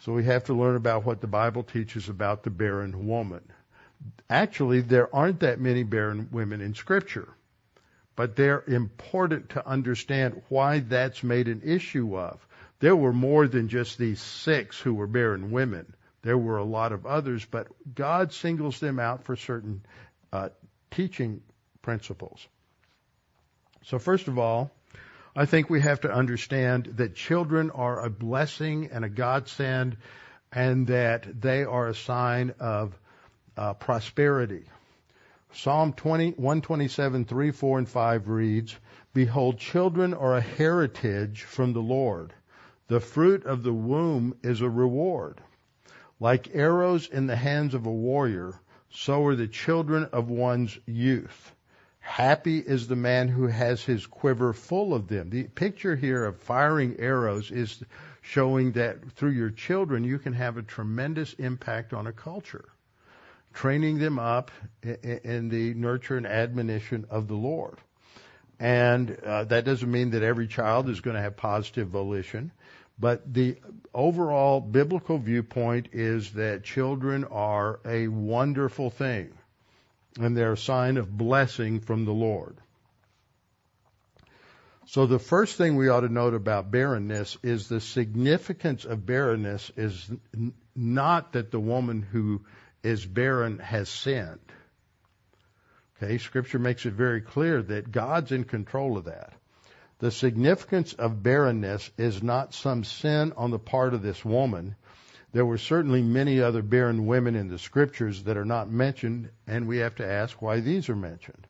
So 0.00 0.12
we 0.12 0.24
have 0.24 0.44
to 0.44 0.54
learn 0.54 0.76
about 0.76 1.04
what 1.04 1.20
the 1.20 1.26
Bible 1.26 1.62
teaches 1.62 2.08
about 2.08 2.42
the 2.42 2.50
barren 2.50 3.06
woman. 3.06 3.42
Actually, 4.28 4.80
there 4.80 5.14
aren't 5.14 5.40
that 5.40 5.60
many 5.60 5.82
barren 5.82 6.28
women 6.30 6.60
in 6.60 6.74
Scripture, 6.74 7.28
but 8.16 8.36
they're 8.36 8.62
important 8.66 9.50
to 9.50 9.66
understand 9.66 10.42
why 10.48 10.80
that's 10.80 11.22
made 11.22 11.48
an 11.48 11.62
issue 11.64 12.16
of. 12.16 12.46
There 12.78 12.96
were 12.96 13.12
more 13.12 13.48
than 13.48 13.68
just 13.68 13.98
these 13.98 14.20
six 14.20 14.78
who 14.78 14.94
were 14.94 15.06
barren 15.06 15.50
women. 15.50 15.94
There 16.22 16.38
were 16.38 16.58
a 16.58 16.64
lot 16.64 16.92
of 16.92 17.06
others, 17.06 17.44
but 17.44 17.68
God 17.94 18.32
singles 18.32 18.78
them 18.78 18.98
out 18.98 19.24
for 19.24 19.36
certain 19.36 19.82
uh, 20.32 20.50
teaching 20.90 21.42
principles. 21.82 22.46
So, 23.84 23.98
first 23.98 24.28
of 24.28 24.38
all, 24.38 24.70
I 25.34 25.46
think 25.46 25.70
we 25.70 25.80
have 25.80 26.02
to 26.02 26.12
understand 26.12 26.86
that 26.96 27.14
children 27.14 27.70
are 27.70 28.04
a 28.04 28.10
blessing 28.10 28.90
and 28.92 29.04
a 29.04 29.08
godsend, 29.08 29.96
and 30.52 30.88
that 30.88 31.40
they 31.40 31.64
are 31.64 31.88
a 31.88 31.94
sign 31.94 32.54
of 32.58 32.98
uh, 33.60 33.74
prosperity. 33.74 34.64
Psalm 35.52 35.92
20, 35.92 36.30
127, 36.30 37.26
3, 37.26 37.50
4, 37.50 37.78
and 37.78 37.88
5 37.88 38.28
reads, 38.28 38.76
Behold, 39.12 39.58
children 39.58 40.14
are 40.14 40.36
a 40.36 40.40
heritage 40.40 41.42
from 41.42 41.74
the 41.74 41.82
Lord. 41.82 42.32
The 42.88 43.00
fruit 43.00 43.44
of 43.44 43.62
the 43.62 43.72
womb 43.72 44.34
is 44.42 44.62
a 44.62 44.70
reward. 44.70 45.42
Like 46.18 46.54
arrows 46.54 47.06
in 47.06 47.26
the 47.26 47.36
hands 47.36 47.74
of 47.74 47.84
a 47.84 47.92
warrior, 47.92 48.54
so 48.88 49.26
are 49.26 49.36
the 49.36 49.46
children 49.46 50.06
of 50.06 50.30
one's 50.30 50.78
youth. 50.86 51.54
Happy 51.98 52.58
is 52.58 52.88
the 52.88 52.96
man 52.96 53.28
who 53.28 53.46
has 53.46 53.84
his 53.84 54.06
quiver 54.06 54.54
full 54.54 54.94
of 54.94 55.06
them. 55.08 55.28
The 55.28 55.44
picture 55.44 55.96
here 55.96 56.24
of 56.24 56.38
firing 56.38 56.96
arrows 56.98 57.50
is 57.50 57.82
showing 58.22 58.72
that 58.72 59.12
through 59.12 59.32
your 59.32 59.50
children 59.50 60.02
you 60.02 60.18
can 60.18 60.32
have 60.32 60.56
a 60.56 60.62
tremendous 60.62 61.34
impact 61.34 61.92
on 61.92 62.06
a 62.06 62.12
culture, 62.12 62.68
training 63.52 63.98
them 63.98 64.18
up 64.18 64.50
in 64.82 65.48
the 65.48 65.74
nurture 65.74 66.16
and 66.16 66.26
admonition 66.26 67.06
of 67.10 67.28
the 67.28 67.34
Lord. 67.34 67.78
And 68.58 69.18
uh, 69.24 69.44
that 69.44 69.64
doesn't 69.64 69.90
mean 69.90 70.10
that 70.10 70.22
every 70.22 70.46
child 70.46 70.88
is 70.88 71.00
going 71.00 71.16
to 71.16 71.22
have 71.22 71.36
positive 71.36 71.88
volition. 71.88 72.52
But 72.98 73.32
the 73.32 73.56
overall 73.94 74.60
biblical 74.60 75.16
viewpoint 75.16 75.88
is 75.92 76.32
that 76.32 76.64
children 76.64 77.24
are 77.24 77.80
a 77.86 78.08
wonderful 78.08 78.90
thing 78.90 79.30
and 80.18 80.36
they're 80.36 80.52
a 80.52 80.58
sign 80.58 80.98
of 80.98 81.16
blessing 81.16 81.80
from 81.80 82.04
the 82.04 82.12
Lord. 82.12 82.58
So 84.86 85.06
the 85.06 85.18
first 85.20 85.56
thing 85.56 85.76
we 85.76 85.88
ought 85.88 86.00
to 86.00 86.12
note 86.12 86.34
about 86.34 86.70
barrenness 86.70 87.38
is 87.42 87.68
the 87.68 87.80
significance 87.80 88.84
of 88.84 89.06
barrenness 89.06 89.70
is 89.76 90.10
not 90.74 91.32
that 91.32 91.52
the 91.52 91.60
woman 91.60 92.02
who 92.02 92.42
is 92.82 93.04
barren 93.04 93.58
has 93.58 93.88
sinned. 93.88 94.38
Okay, 96.02 96.18
scripture 96.18 96.58
makes 96.58 96.86
it 96.86 96.94
very 96.94 97.20
clear 97.20 97.62
that 97.62 97.92
God's 97.92 98.32
in 98.32 98.44
control 98.44 98.96
of 98.96 99.04
that. 99.04 99.34
The 99.98 100.10
significance 100.10 100.94
of 100.94 101.22
barrenness 101.22 101.90
is 101.98 102.22
not 102.22 102.54
some 102.54 102.84
sin 102.84 103.34
on 103.36 103.50
the 103.50 103.58
part 103.58 103.92
of 103.92 104.00
this 104.00 104.24
woman. 104.24 104.76
There 105.32 105.44
were 105.44 105.58
certainly 105.58 106.02
many 106.02 106.40
other 106.40 106.62
barren 106.62 107.06
women 107.06 107.36
in 107.36 107.48
the 107.48 107.58
scriptures 107.58 108.24
that 108.24 108.38
are 108.38 108.46
not 108.46 108.70
mentioned, 108.70 109.28
and 109.46 109.68
we 109.68 109.78
have 109.78 109.96
to 109.96 110.06
ask 110.06 110.40
why 110.40 110.60
these 110.60 110.88
are 110.88 110.96
mentioned. 110.96 111.46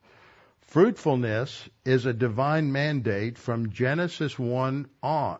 Fruitfulness 0.63 1.69
is 1.85 2.07
a 2.07 2.13
divine 2.13 2.73
mandate 2.73 3.39
from 3.39 3.71
Genesis 3.71 4.39
1 4.39 4.89
on. 5.03 5.39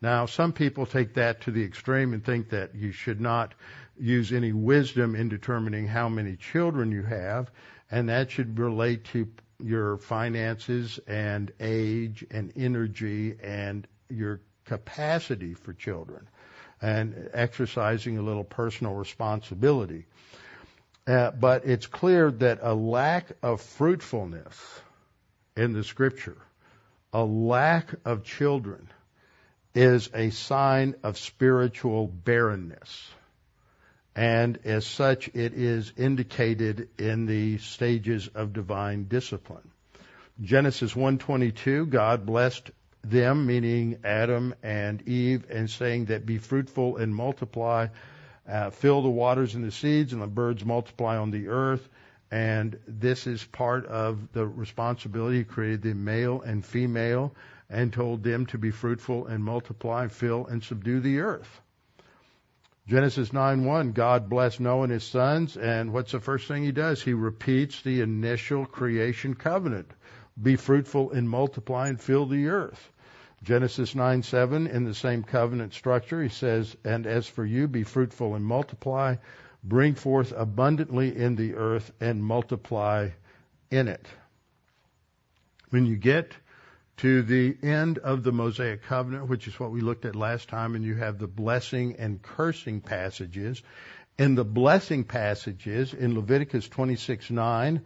Now, 0.00 0.26
some 0.26 0.52
people 0.52 0.86
take 0.86 1.14
that 1.14 1.42
to 1.42 1.50
the 1.50 1.64
extreme 1.64 2.14
and 2.14 2.24
think 2.24 2.50
that 2.50 2.74
you 2.74 2.92
should 2.92 3.20
not 3.20 3.54
use 4.00 4.32
any 4.32 4.52
wisdom 4.52 5.14
in 5.14 5.28
determining 5.28 5.86
how 5.86 6.08
many 6.08 6.36
children 6.36 6.90
you 6.90 7.02
have, 7.02 7.50
and 7.90 8.08
that 8.08 8.30
should 8.30 8.58
relate 8.58 9.04
to 9.04 9.28
your 9.62 9.98
finances 9.98 10.98
and 11.06 11.52
age 11.60 12.24
and 12.30 12.52
energy 12.56 13.36
and 13.42 13.86
your 14.08 14.40
capacity 14.64 15.54
for 15.54 15.72
children 15.74 16.28
and 16.80 17.30
exercising 17.34 18.16
a 18.16 18.22
little 18.22 18.44
personal 18.44 18.94
responsibility. 18.94 20.06
Uh, 21.06 21.30
but 21.32 21.66
it's 21.66 21.86
clear 21.86 22.30
that 22.30 22.60
a 22.62 22.74
lack 22.74 23.32
of 23.42 23.60
fruitfulness 23.60 24.56
in 25.56 25.72
the 25.72 25.84
scripture, 25.84 26.38
a 27.12 27.22
lack 27.22 27.94
of 28.04 28.24
children, 28.24 28.88
is 29.74 30.08
a 30.14 30.30
sign 30.30 30.94
of 31.02 31.18
spiritual 31.18 32.06
barrenness 32.06 33.10
and 34.16 34.58
as 34.64 34.86
such 34.86 35.28
it 35.28 35.54
is 35.54 35.92
indicated 35.96 36.88
in 36.98 37.26
the 37.26 37.58
stages 37.58 38.28
of 38.28 38.52
divine 38.52 39.04
discipline. 39.04 39.70
Genesis 40.40 40.94
1:22 40.94 41.88
God 41.88 42.26
blessed 42.26 42.70
them 43.02 43.46
meaning 43.46 43.98
Adam 44.04 44.54
and 44.62 45.06
Eve 45.08 45.46
and 45.50 45.70
saying 45.70 46.06
that 46.06 46.26
be 46.26 46.38
fruitful 46.38 46.96
and 46.96 47.14
multiply 47.14 47.86
uh, 48.48 48.70
fill 48.70 49.02
the 49.02 49.08
waters 49.08 49.54
and 49.54 49.64
the 49.64 49.70
seeds 49.70 50.12
and 50.12 50.20
the 50.20 50.26
birds 50.26 50.64
multiply 50.64 51.16
on 51.16 51.30
the 51.30 51.48
earth 51.48 51.88
and 52.32 52.78
this 52.86 53.26
is 53.26 53.44
part 53.44 53.86
of 53.86 54.32
the 54.32 54.46
responsibility 54.46 55.38
he 55.38 55.44
created 55.44 55.82
the 55.82 55.94
male 55.94 56.40
and 56.42 56.64
female 56.64 57.34
and 57.68 57.92
told 57.92 58.22
them 58.22 58.46
to 58.46 58.58
be 58.58 58.70
fruitful 58.70 59.26
and 59.26 59.44
multiply 59.44 60.08
fill 60.08 60.46
and 60.46 60.62
subdue 60.64 61.00
the 61.00 61.20
earth 61.20 61.60
Genesis 62.90 63.28
9:1, 63.28 63.94
God 63.94 64.28
blessed 64.28 64.58
Noah 64.58 64.82
and 64.82 64.92
his 64.92 65.04
sons, 65.04 65.56
and 65.56 65.92
what's 65.92 66.10
the 66.10 66.18
first 66.18 66.48
thing 66.48 66.64
he 66.64 66.72
does? 66.72 67.00
He 67.00 67.14
repeats 67.14 67.82
the 67.82 68.00
initial 68.00 68.66
creation 68.66 69.34
covenant. 69.34 69.92
Be 70.42 70.56
fruitful 70.56 71.12
and 71.12 71.30
multiply 71.30 71.86
and 71.86 72.00
fill 72.00 72.26
the 72.26 72.48
earth. 72.48 72.90
Genesis 73.44 73.94
9:7, 73.94 74.68
in 74.68 74.82
the 74.82 74.92
same 74.92 75.22
covenant 75.22 75.72
structure, 75.72 76.20
he 76.20 76.28
says, 76.28 76.76
And 76.84 77.06
as 77.06 77.28
for 77.28 77.44
you, 77.44 77.68
be 77.68 77.84
fruitful 77.84 78.34
and 78.34 78.44
multiply, 78.44 79.14
bring 79.62 79.94
forth 79.94 80.32
abundantly 80.36 81.16
in 81.16 81.36
the 81.36 81.54
earth 81.54 81.92
and 82.00 82.24
multiply 82.24 83.10
in 83.70 83.86
it. 83.86 84.08
When 85.68 85.86
you 85.86 85.94
get 85.94 86.34
to 87.00 87.22
the 87.22 87.56
end 87.62 87.96
of 87.96 88.22
the 88.22 88.32
Mosaic 88.32 88.82
covenant, 88.82 89.26
which 89.26 89.48
is 89.48 89.58
what 89.58 89.70
we 89.70 89.80
looked 89.80 90.04
at 90.04 90.14
last 90.14 90.50
time, 90.50 90.74
and 90.74 90.84
you 90.84 90.94
have 90.96 91.18
the 91.18 91.26
blessing 91.26 91.96
and 91.98 92.20
cursing 92.20 92.82
passages. 92.82 93.62
In 94.18 94.34
the 94.34 94.44
blessing 94.44 95.04
passages 95.04 95.94
in 95.94 96.14
Leviticus 96.14 96.68
26:9, 96.68 97.80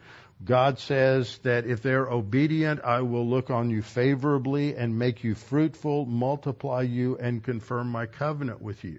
God 0.44 0.80
says 0.80 1.38
that 1.44 1.64
if 1.64 1.80
they're 1.80 2.10
obedient, 2.10 2.80
I 2.82 3.02
will 3.02 3.28
look 3.28 3.50
on 3.50 3.70
you 3.70 3.82
favorably 3.82 4.74
and 4.74 4.98
make 4.98 5.22
you 5.22 5.36
fruitful, 5.36 6.06
multiply 6.06 6.82
you, 6.82 7.16
and 7.16 7.40
confirm 7.40 7.92
my 7.92 8.06
covenant 8.06 8.60
with 8.60 8.82
you. 8.82 8.98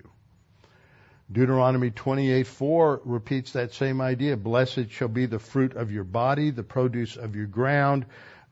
Deuteronomy 1.29 1.91
28:4 1.91 3.01
repeats 3.03 3.51
that 3.51 3.73
same 3.73 3.99
idea. 3.99 4.37
Blessed 4.37 4.91
shall 4.91 5.09
be 5.09 5.25
the 5.25 5.39
fruit 5.39 5.75
of 5.75 5.91
your 5.91 6.05
body, 6.05 6.51
the 6.51 6.63
produce 6.63 7.17
of 7.17 7.35
your 7.35 7.47
ground, 7.47 8.05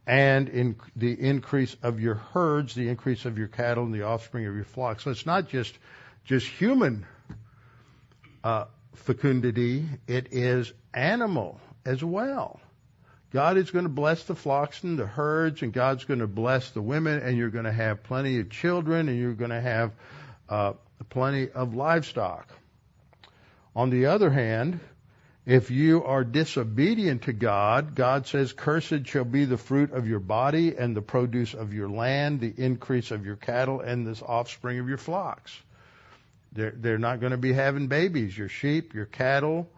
and 0.06 0.50
in 0.50 0.76
the 0.96 1.14
increase 1.14 1.76
of 1.82 2.00
your 2.00 2.16
herds, 2.16 2.76
the 2.76 2.90
increase 2.90 3.26
of 3.26 3.38
your 3.38 3.48
cattle, 3.48 3.86
and 3.86 3.94
the 3.94 4.04
offspring 4.04 4.46
of 4.46 4.56
your 4.56 4.66
flocks. 4.66 5.04
So 5.04 5.12
it's 5.12 5.26
not 5.26 5.50
just 5.50 5.78
just 6.26 6.48
human 6.48 7.06
uh, 8.44 8.66
fecundity; 8.96 9.86
it 10.08 10.28
is 10.32 10.72
animal 10.94 11.60
as 11.86 12.04
well. 12.04 12.60
God 13.32 13.58
is 13.58 13.72
going 13.72 13.86
to 13.86 13.90
bless 13.90 14.24
the 14.26 14.36
flocks 14.36 14.84
and 14.84 14.98
the 14.98 15.08
herds, 15.08 15.64
and 15.64 15.74
God's 15.74 16.06
going 16.06 16.20
to 16.20 16.28
bless 16.28 16.70
the 16.70 16.82
women, 16.82 17.20
and 17.20 17.36
you're 17.36 17.50
going 17.50 17.66
to 17.66 17.72
have 17.72 18.04
plenty 18.04 18.40
of 18.40 18.50
children, 18.50 19.10
and 19.10 19.18
you're 19.18 19.34
going 19.34 19.50
to 19.50 19.62
have 19.62 19.92
uh, 20.50 20.74
plenty 21.10 21.50
of 21.50 21.74
livestock. 21.74 22.48
On 23.76 23.90
the 23.90 24.06
other 24.06 24.30
hand, 24.30 24.80
If 25.46 25.72
you 25.72 26.06
are 26.06 26.24
disobedient 26.24 27.24
to 27.24 27.34
God, 27.34 27.96
God 27.96 28.28
says, 28.28 28.54
Cursed 28.54 29.08
shall 29.08 29.26
be 29.26 29.44
the 29.44 29.58
fruit 29.58 29.92
of 29.92 30.08
your 30.08 30.22
body 30.22 30.78
and 30.78 30.96
the 30.96 31.02
produce 31.02 31.54
of 31.54 31.74
your 31.74 31.90
land, 31.90 32.40
the 32.40 32.54
increase 32.56 33.12
of 33.12 33.26
your 33.26 33.36
cattle, 33.36 33.82
and 33.82 34.08
the 34.08 34.24
offspring 34.26 34.80
of 34.80 34.88
your 34.88 34.98
flocks. 34.98 35.52
They're, 36.54 36.74
they're 36.76 36.98
not 36.98 37.20
going 37.20 37.32
to 37.32 37.38
be 37.38 37.52
having 37.52 37.88
babies. 37.88 38.38
Your 38.38 38.48
sheep, 38.48 38.94
your 38.94 39.06
cattle, 39.06 39.70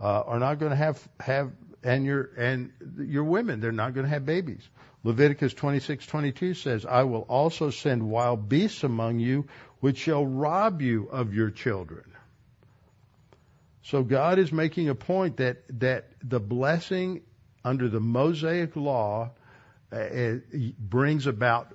uh, 0.00 0.20
are 0.20 0.38
not 0.38 0.60
going 0.60 0.70
to 0.70 0.76
have, 0.76 1.08
have, 1.18 1.50
and 1.82 2.04
your, 2.04 2.30
and 2.36 2.72
your 2.98 3.24
women, 3.24 3.60
they're 3.60 3.72
not 3.72 3.94
going 3.94 4.04
to 4.04 4.10
have 4.10 4.24
babies. 4.24 4.62
Leviticus 5.02 5.54
26:22 5.54 6.54
says, 6.54 6.84
"I 6.84 7.04
will 7.04 7.22
also 7.22 7.70
send 7.70 8.08
wild 8.08 8.48
beasts 8.48 8.84
among 8.84 9.20
you, 9.20 9.46
which 9.80 9.98
shall 9.98 10.26
rob 10.26 10.82
you 10.82 11.08
of 11.10 11.34
your 11.34 11.50
children." 11.50 12.04
So 13.88 14.02
God 14.02 14.38
is 14.38 14.52
making 14.52 14.90
a 14.90 14.94
point 14.94 15.38
that 15.38 15.62
that 15.80 16.10
the 16.22 16.40
blessing 16.40 17.22
under 17.64 17.88
the 17.88 18.00
Mosaic 18.00 18.76
law 18.76 19.30
uh, 19.90 20.34
brings 20.78 21.26
about 21.26 21.74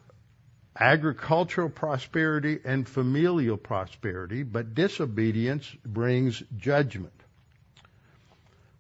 agricultural 0.80 1.70
prosperity 1.70 2.60
and 2.64 2.88
familial 2.88 3.58
prosperity, 3.58 4.44
but 4.44 4.76
disobedience 4.76 5.68
brings 5.84 6.44
judgment. 6.56 7.20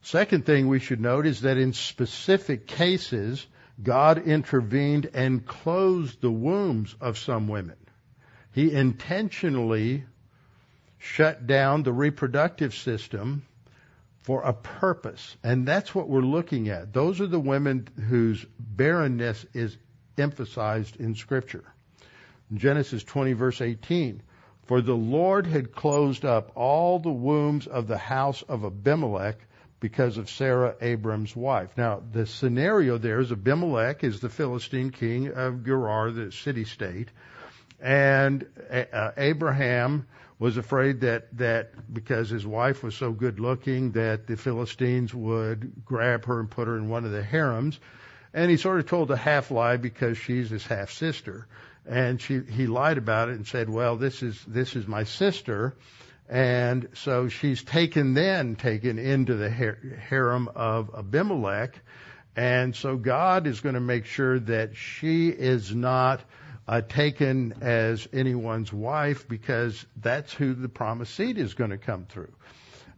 Second 0.03 0.45
thing 0.45 0.67
we 0.67 0.79
should 0.79 1.01
note 1.01 1.25
is 1.25 1.41
that 1.41 1.57
in 1.57 1.73
specific 1.73 2.67
cases, 2.67 3.47
God 3.81 4.27
intervened 4.27 5.09
and 5.15 5.43
closed 5.43 6.21
the 6.21 6.31
wombs 6.31 6.95
of 7.01 7.17
some 7.17 7.47
women. 7.47 7.77
He 8.51 8.71
intentionally 8.71 10.03
shut 11.03 11.45
down 11.45 11.83
the 11.83 11.91
reproductive 11.91 12.73
system 12.73 13.43
for 14.21 14.41
a 14.41 14.53
purpose. 14.53 15.35
And 15.43 15.67
that's 15.67 15.93
what 15.93 16.07
we're 16.07 16.21
looking 16.21 16.69
at. 16.69 16.93
Those 16.93 17.19
are 17.19 17.27
the 17.27 17.39
women 17.39 17.89
whose 18.07 18.45
barrenness 18.57 19.45
is 19.53 19.75
emphasized 20.17 20.95
in 20.95 21.15
Scripture. 21.15 21.65
Genesis 22.53 23.03
20, 23.03 23.33
verse 23.33 23.59
18, 23.59 24.21
for 24.65 24.81
the 24.81 24.95
Lord 24.95 25.45
had 25.45 25.73
closed 25.73 26.23
up 26.23 26.53
all 26.55 26.99
the 26.99 27.11
wombs 27.11 27.67
of 27.67 27.87
the 27.87 27.97
house 27.97 28.41
of 28.43 28.63
Abimelech 28.63 29.39
because 29.81 30.17
of 30.17 30.29
Sarah, 30.29 30.75
Abram's 30.79 31.35
wife. 31.35 31.71
Now, 31.75 32.01
the 32.13 32.25
scenario 32.25 32.97
there 32.97 33.19
is 33.19 33.33
Abimelech 33.33 34.05
is 34.05 34.21
the 34.21 34.29
Philistine 34.29 34.91
king 34.91 35.33
of 35.33 35.65
Gerar, 35.65 36.11
the 36.11 36.31
city 36.31 36.63
state, 36.63 37.09
and 37.81 38.45
uh, 38.71 39.11
Abraham 39.17 40.07
was 40.39 40.57
afraid 40.57 41.01
that 41.01 41.35
that 41.37 41.93
because 41.93 42.29
his 42.29 42.45
wife 42.45 42.83
was 42.83 42.95
so 42.95 43.11
good 43.11 43.39
looking 43.39 43.91
that 43.91 44.27
the 44.27 44.37
Philistines 44.37 45.13
would 45.13 45.85
grab 45.85 46.25
her 46.25 46.39
and 46.39 46.49
put 46.49 46.67
her 46.67 46.77
in 46.77 46.89
one 46.89 47.05
of 47.05 47.11
the 47.11 47.23
harems, 47.23 47.79
and 48.33 48.49
he 48.49 48.57
sort 48.57 48.79
of 48.79 48.87
told 48.87 49.11
a 49.11 49.17
half 49.17 49.51
lie 49.51 49.77
because 49.77 50.17
she's 50.17 50.49
his 50.49 50.65
half 50.65 50.91
sister, 50.91 51.47
and 51.85 52.21
she 52.21 52.41
he 52.49 52.67
lied 52.67 52.97
about 52.97 53.29
it 53.29 53.35
and 53.35 53.47
said, 53.47 53.69
well, 53.69 53.95
this 53.95 54.23
is 54.23 54.43
this 54.47 54.75
is 54.75 54.87
my 54.87 55.03
sister. 55.03 55.75
And 56.29 56.87
so 56.93 57.27
she's 57.27 57.63
taken 57.63 58.13
then 58.13 58.55
taken 58.55 58.97
into 58.97 59.35
the 59.35 59.49
harem 59.49 60.49
of 60.55 60.89
Abimelech. 60.97 61.79
And 62.35 62.75
so 62.75 62.95
God 62.95 63.45
is 63.45 63.59
going 63.59 63.75
to 63.75 63.81
make 63.81 64.05
sure 64.05 64.39
that 64.39 64.75
she 64.75 65.29
is 65.29 65.75
not 65.75 66.21
uh, 66.67 66.81
taken 66.81 67.55
as 67.61 68.07
anyone's 68.13 68.71
wife 68.71 69.27
because 69.27 69.85
that's 69.97 70.33
who 70.33 70.53
the 70.53 70.69
promised 70.69 71.15
seed 71.15 71.37
is 71.37 71.53
going 71.53 71.71
to 71.71 71.77
come 71.77 72.05
through. 72.05 72.33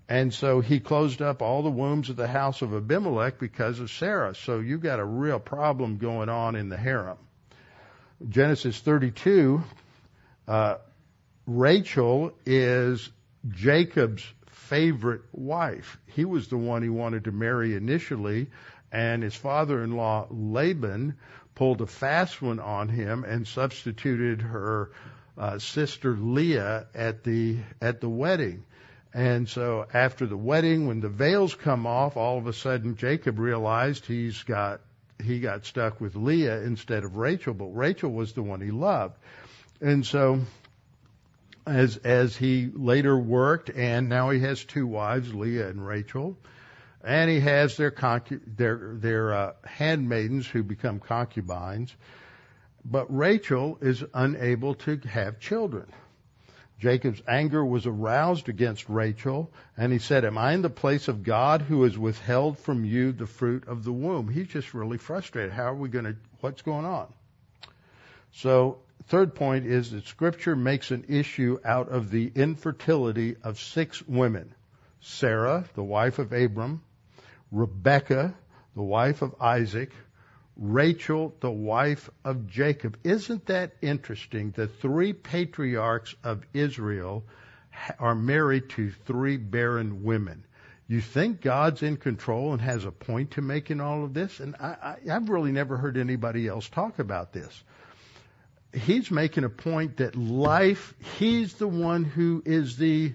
And 0.08 0.32
so 0.32 0.62
he 0.62 0.80
closed 0.80 1.22
up 1.22 1.42
all 1.42 1.64
the 1.64 1.72
wombs 1.72 2.10
of 2.10 2.16
the 2.16 2.28
house 2.28 2.62
of 2.62 2.76
Abimelech 2.76 3.40
because 3.40 3.80
of 3.80 3.90
Sarah. 3.90 4.36
So 4.36 4.60
you've 4.60 4.84
got 4.84 5.00
a 5.00 5.06
real 5.06 5.40
problem 5.40 5.98
going 5.98 6.30
on 6.30 6.56
in 6.56 6.70
the 6.70 6.78
harem. 6.78 7.18
Genesis 8.30 8.80
32, 8.80 9.64
uh, 10.48 10.76
Rachel 11.48 12.32
is 12.46 13.10
Jacob's 13.50 14.24
favorite 14.52 15.22
wife. 15.32 15.98
He 16.08 16.24
was 16.24 16.48
the 16.48 16.58
one 16.58 16.82
he 16.82 16.90
wanted 16.90 17.26
to 17.26 17.32
marry 17.32 17.76
initially, 17.76 18.48
and 18.92 19.22
his 19.22 19.36
father-in-law 19.36 20.28
Laban 20.30 21.16
pulled 21.56 21.82
a 21.82 21.88
fast 21.88 22.42
one 22.42 22.60
on 22.60 22.90
him 22.90 23.24
and 23.24 23.48
substituted 23.48 24.42
her 24.42 24.92
uh, 25.38 25.58
sister 25.58 26.16
Leah 26.16 26.88
at 26.94 27.24
the 27.24 27.58
at 27.82 28.02
the 28.02 28.10
wedding. 28.10 28.66
And 29.14 29.48
so 29.48 29.88
after 29.94 30.26
the 30.26 30.38
wedding, 30.38 30.88
when 30.88 31.00
the 31.00 31.10
veils 31.10 31.56
come 31.56 31.88
off, 31.88 32.18
all 32.18 32.38
of 32.38 32.48
a 32.48 32.54
sudden 32.54 32.98
Jacob 32.98 33.40
realized 33.40 34.06
he's 34.06 34.44
got 34.44 34.82
he 35.24 35.40
got 35.40 35.66
stuck 35.66 36.02
with 36.02 36.16
Leah 36.16 36.62
instead 36.62 37.06
of 37.06 37.16
Rachel, 37.16 37.54
but 37.54 37.68
Rachel 37.68 38.12
was 38.12 38.34
the 38.34 38.44
one 38.44 38.60
he 38.60 38.72
loved. 38.72 39.18
And 39.80 40.06
so 40.06 40.42
as 41.66 41.98
as 41.98 42.36
he 42.36 42.70
later 42.74 43.18
worked, 43.18 43.70
and 43.70 44.10
now 44.10 44.30
he 44.30 44.40
has 44.42 44.64
two 44.64 44.86
wives, 44.86 45.34
Leah 45.34 45.70
and 45.70 45.86
Rachel, 45.86 46.38
and 47.06 47.30
he 47.30 47.40
has 47.40 47.78
their 47.78 47.92
concu- 47.92 48.42
their 48.58 48.96
their 48.96 49.34
uh, 49.34 49.54
handmaidens 49.64 50.48
who 50.48 50.64
become 50.64 51.00
concubines. 51.00 51.96
But 52.84 53.16
Rachel 53.16 53.78
is 53.82 54.04
unable 54.14 54.76
to 54.76 54.98
have 55.08 55.40
children. 55.40 55.92
Jacob's 56.80 57.22
anger 57.28 57.64
was 57.66 57.86
aroused 57.86 58.50
against 58.50 58.90
Rachel, 58.90 59.52
and 59.78 59.94
he 59.94 60.00
said, 60.00 60.26
Am 60.26 60.38
I 60.38 60.54
in 60.54 60.62
the 60.62 60.70
place 60.70 61.08
of 61.08 61.24
God 61.24 61.62
who 61.62 61.84
has 61.84 61.98
withheld 61.98 62.60
from 62.60 62.84
you 62.84 63.12
the 63.12 63.28
fruit 63.28 63.68
of 63.68 63.84
the 63.84 63.94
womb? 63.94 64.28
He's 64.28 64.48
just 64.48 64.74
really 64.74 64.98
frustrated. 64.98 65.54
How 65.54 65.72
are 65.72 65.76
we 65.76 65.90
going 65.90 66.06
to, 66.06 66.16
what's 66.42 66.62
going 66.62 66.86
on? 66.86 67.08
So 68.34 68.80
third 69.08 69.36
point 69.36 69.66
is 69.66 69.92
that 69.92 70.06
Scripture 70.06 70.56
makes 70.56 70.92
an 70.92 71.06
issue 71.08 71.60
out 71.64 71.90
of 71.90 72.12
the 72.12 72.32
infertility 72.36 73.38
of 73.42 73.60
six 73.60 74.06
women 74.06 74.54
Sarah, 75.00 75.66
the 75.76 75.84
wife 75.84 76.18
of 76.18 76.34
Abram, 76.34 76.82
Rebecca, 77.56 78.36
the 78.76 78.84
wife 78.84 79.22
of 79.22 79.36
Isaac, 79.40 79.92
Rachel, 80.58 81.34
the 81.40 81.52
wife 81.52 82.10
of 82.24 82.48
Jacob. 82.48 82.98
Isn't 83.04 83.46
that 83.48 83.74
interesting? 83.82 84.52
The 84.52 84.68
three 84.68 85.14
patriarchs 85.14 86.16
of 86.24 86.44
Israel 86.54 87.24
are 88.00 88.16
married 88.16 88.70
to 88.72 88.92
three 88.92 89.38
barren 89.38 90.04
women. 90.04 90.46
You 90.88 91.02
think 91.02 91.42
God's 91.42 91.82
in 91.82 91.98
control 91.98 92.54
and 92.54 92.62
has 92.62 92.86
a 92.86 92.92
point 92.92 93.32
to 93.32 93.42
make 93.42 93.72
in 93.72 93.82
all 93.82 94.04
of 94.04 94.14
this? 94.14 94.40
And 94.40 94.56
I, 94.58 94.98
I've 95.12 95.30
really 95.30 95.52
never 95.52 95.78
heard 95.78 95.98
anybody 95.98 96.48
else 96.48 96.70
talk 96.70 97.00
about 97.00 97.34
this 97.34 97.64
he's 98.76 99.10
making 99.10 99.44
a 99.44 99.50
point 99.50 99.98
that 99.98 100.16
life, 100.16 100.94
he's 101.18 101.54
the 101.54 101.68
one 101.68 102.04
who 102.04 102.44
is 102.46 102.78
the 102.78 103.14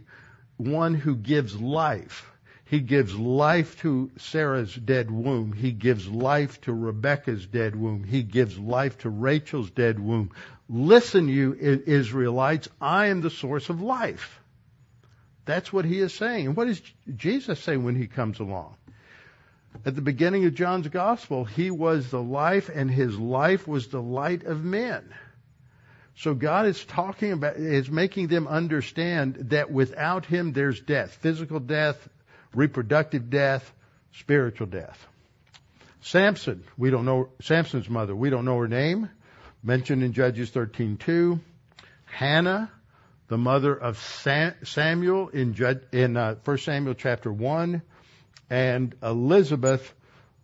one 0.57 0.95
who 0.95 1.15
gives 1.15 1.59
life. 1.61 2.30
He 2.71 2.79
gives 2.79 3.17
life 3.17 3.81
to 3.81 4.13
Sarah's 4.17 4.73
dead 4.73 5.11
womb. 5.11 5.53
He 5.53 5.73
gives 5.73 6.07
life 6.07 6.61
to 6.61 6.73
Rebecca's 6.73 7.45
dead 7.45 7.75
womb. 7.75 8.05
He 8.05 8.23
gives 8.23 8.57
life 8.57 8.99
to 8.99 9.11
Rachel's 9.11 9.71
dead 9.71 9.99
womb. 9.99 10.31
Listen, 10.69 11.27
you 11.27 11.53
Israelites, 11.53 12.69
I 12.81 13.09
am 13.09 13.23
the 13.23 13.29
source 13.31 13.71
of 13.71 13.83
life. 13.83 14.39
That's 15.47 15.73
what 15.73 15.85
he 15.85 15.99
is 15.99 16.15
saying. 16.15 16.47
And 16.47 16.57
what 16.57 16.69
does 16.69 16.81
Jesus 17.17 17.59
say 17.59 17.77
when 17.77 17.97
he 17.97 18.07
comes 18.07 18.39
along? 18.39 18.77
At 19.85 19.97
the 19.97 20.01
beginning 20.01 20.45
of 20.45 20.55
John's 20.55 20.87
gospel, 20.87 21.45
he 21.45 21.73
was 21.73 22.13
the 22.13 22.23
life 22.23 22.71
and 22.73 22.89
his 22.89 23.19
life 23.19 23.67
was 23.67 23.89
the 23.89 24.01
light 24.01 24.45
of 24.45 24.63
men. 24.63 25.13
So 26.15 26.35
God 26.35 26.67
is 26.67 26.85
talking 26.85 27.33
about, 27.33 27.57
is 27.57 27.91
making 27.91 28.29
them 28.29 28.47
understand 28.47 29.37
that 29.51 29.73
without 29.73 30.27
Him 30.27 30.53
there's 30.53 30.79
death. 30.79 31.13
Physical 31.23 31.61
death, 31.61 32.09
reproductive 32.55 33.31
death, 33.31 33.73
spiritual 34.13 34.67
death. 34.67 35.07
Samson, 36.03 36.65
we 36.77 36.91
don't 36.91 37.05
know, 37.05 37.29
Samson's 37.43 37.89
mother, 37.89 38.15
we 38.15 38.31
don't 38.31 38.45
know 38.45 38.59
her 38.59 38.69
name, 38.69 39.11
mentioned 39.63 40.03
in 40.03 40.13
Judges 40.13 40.51
13.2. 40.51 41.41
Hannah, 42.07 42.71
the 43.29 43.39
mother 43.39 43.75
of 43.75 43.99
Samuel 43.99 45.29
in, 45.29 45.55
in 45.93 46.17
uh, 46.17 46.35
1 46.45 46.59
Samuel 46.59 46.95
chapter 46.95 47.33
1. 47.33 47.83
And 48.49 48.95
Elizabeth, 49.03 49.95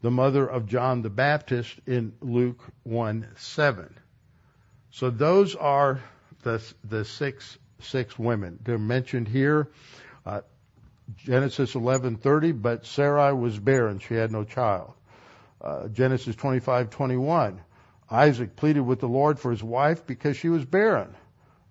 the 0.03 0.11
mother 0.11 0.47
of 0.47 0.67
John 0.67 1.03
the 1.03 1.11
Baptist 1.11 1.75
in 1.87 2.13
Luke 2.21 2.61
1 2.85 3.27
7. 3.37 3.97
So 4.91 5.11
those 5.11 5.55
are 5.55 6.01
the 6.43 6.63
the 6.85 7.05
six 7.05 7.59
six 7.81 8.19
women. 8.19 8.59
They're 8.63 8.79
mentioned 8.79 9.29
here. 9.29 9.69
Uh, 10.25 10.41
Genesis 11.15 11.75
11:30, 11.75 12.61
but 12.61 12.85
Sarai 12.85 13.33
was 13.33 13.59
barren; 13.59 13.99
she 14.01 14.15
had 14.15 14.33
no 14.33 14.45
child. 14.45 14.93
Uh, 15.61 15.89
Genesis 15.89 16.35
25:21, 16.37 17.59
Isaac 18.11 18.57
pleaded 18.57 18.81
with 18.81 19.01
the 19.01 19.09
Lord 19.09 19.39
for 19.39 19.51
his 19.51 19.63
wife 19.63 20.07
because 20.07 20.37
she 20.37 20.49
was 20.49 20.65
barren, 20.65 21.15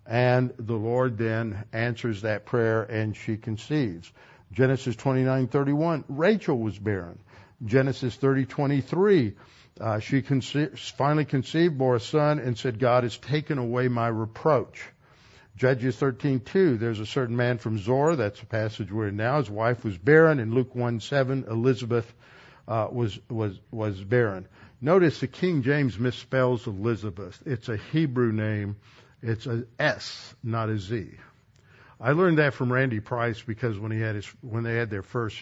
and 0.05 0.53
the 0.57 0.75
Lord 0.75 1.17
then 1.17 1.65
answers 1.73 2.21
that 2.21 2.45
prayer 2.45 2.83
and 2.83 3.15
she 3.15 3.37
conceives. 3.37 4.11
Genesis 4.51 4.95
29:31, 4.95 6.05
Rachel 6.07 6.57
was 6.57 6.77
barren. 6.79 7.19
Genesis 7.63 8.15
30:23, 8.17 9.33
uh, 9.79 9.99
she 9.99 10.21
conce- 10.21 10.91
finally 10.93 11.25
conceived, 11.25 11.77
bore 11.77 11.95
a 11.95 11.99
son, 11.99 12.39
and 12.39 12.57
said, 12.57 12.79
"God 12.79 13.03
has 13.03 13.17
taken 13.17 13.57
away 13.57 13.87
my 13.87 14.07
reproach." 14.07 14.91
Judges 15.55 15.95
13:2, 15.95 16.77
there's 16.77 16.99
a 16.99 17.05
certain 17.05 17.37
man 17.37 17.57
from 17.57 17.77
Zorah, 17.77 18.17
that's 18.17 18.41
the 18.41 18.45
passage 18.45 18.91
we're 18.91 19.07
in 19.07 19.15
now. 19.15 19.37
His 19.37 19.49
wife 19.49 19.85
was 19.85 19.97
barren. 19.97 20.39
In 20.39 20.53
Luke 20.53 20.73
1:7, 20.73 21.47
Elizabeth 21.47 22.13
uh, 22.67 22.89
was 22.91 23.17
was 23.29 23.59
was 23.71 24.03
barren. 24.03 24.47
Notice 24.81 25.21
the 25.21 25.27
King 25.27 25.61
James 25.61 25.97
misspells 25.97 26.67
Elizabeth. 26.67 27.41
It's 27.45 27.69
a 27.69 27.77
Hebrew 27.77 28.33
name. 28.33 28.75
It's 29.21 29.47
a 29.47 29.65
S, 29.79 30.35
not 30.43 30.69
a 30.69 30.77
Z. 30.77 31.11
I 32.01 32.11
learned 32.11 32.39
that 32.39 32.53
from 32.53 32.71
Randy 32.71 32.99
Price 32.99 33.41
because 33.41 33.79
when 33.79 33.91
he 33.91 34.01
had 34.01 34.15
his 34.15 34.27
when 34.41 34.63
they 34.63 34.75
had 34.75 34.89
their 34.89 35.03
first 35.03 35.41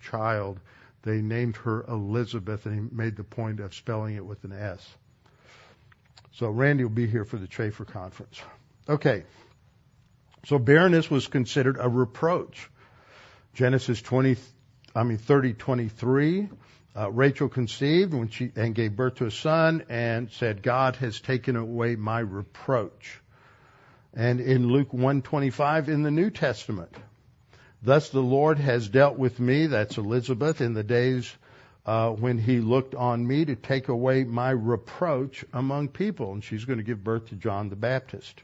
child, 0.00 0.60
they 1.02 1.22
named 1.22 1.56
her 1.56 1.84
Elizabeth 1.88 2.66
and 2.66 2.74
he 2.74 2.94
made 2.94 3.16
the 3.16 3.24
point 3.24 3.60
of 3.60 3.74
spelling 3.74 4.14
it 4.14 4.26
with 4.26 4.44
an 4.44 4.52
S. 4.52 4.86
So 6.32 6.50
Randy 6.50 6.84
will 6.84 6.90
be 6.90 7.06
here 7.06 7.24
for 7.24 7.38
the 7.38 7.48
Chafer 7.48 7.86
conference. 7.86 8.40
Okay. 8.88 9.24
So 10.46 10.58
barrenness 10.58 11.10
was 11.10 11.26
considered 11.26 11.76
a 11.78 11.88
reproach. 11.88 12.70
Genesis 13.52 14.00
20, 14.00 14.36
I 14.94 15.02
mean 15.02 15.18
30, 15.18 15.52
23. 15.54 16.48
Uh, 16.96 17.10
Rachel 17.10 17.48
conceived 17.48 18.14
when 18.14 18.28
she 18.28 18.50
and 18.56 18.74
gave 18.74 18.96
birth 18.96 19.16
to 19.16 19.26
a 19.26 19.30
son 19.30 19.84
and 19.90 20.30
said, 20.30 20.62
God 20.62 20.96
has 20.96 21.20
taken 21.20 21.54
away 21.56 21.96
my 21.96 22.20
reproach. 22.20 23.20
And 24.14 24.40
in 24.40 24.68
Luke 24.68 24.92
125 24.92 25.90
in 25.90 26.02
the 26.02 26.10
New 26.10 26.30
Testament, 26.30 26.92
thus 27.82 28.08
the 28.08 28.22
Lord 28.22 28.58
has 28.58 28.88
dealt 28.88 29.18
with 29.18 29.38
me, 29.38 29.66
that's 29.66 29.98
Elizabeth, 29.98 30.60
in 30.60 30.72
the 30.72 30.82
days 30.82 31.30
uh, 31.84 32.10
when 32.10 32.38
he 32.38 32.60
looked 32.60 32.94
on 32.94 33.26
me 33.26 33.44
to 33.44 33.54
take 33.54 33.88
away 33.88 34.24
my 34.24 34.50
reproach 34.50 35.44
among 35.52 35.88
people. 35.88 36.32
And 36.32 36.42
she's 36.42 36.64
going 36.64 36.78
to 36.78 36.84
give 36.84 37.04
birth 37.04 37.28
to 37.28 37.36
John 37.36 37.68
the 37.68 37.76
Baptist. 37.76 38.42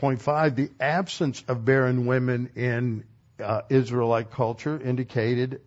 Point 0.00 0.22
five, 0.22 0.56
the 0.56 0.70
absence 0.80 1.44
of 1.46 1.66
barren 1.66 2.06
women 2.06 2.52
in 2.56 3.04
uh, 3.38 3.60
Israelite 3.68 4.30
culture 4.30 4.80
indicated 4.80 5.60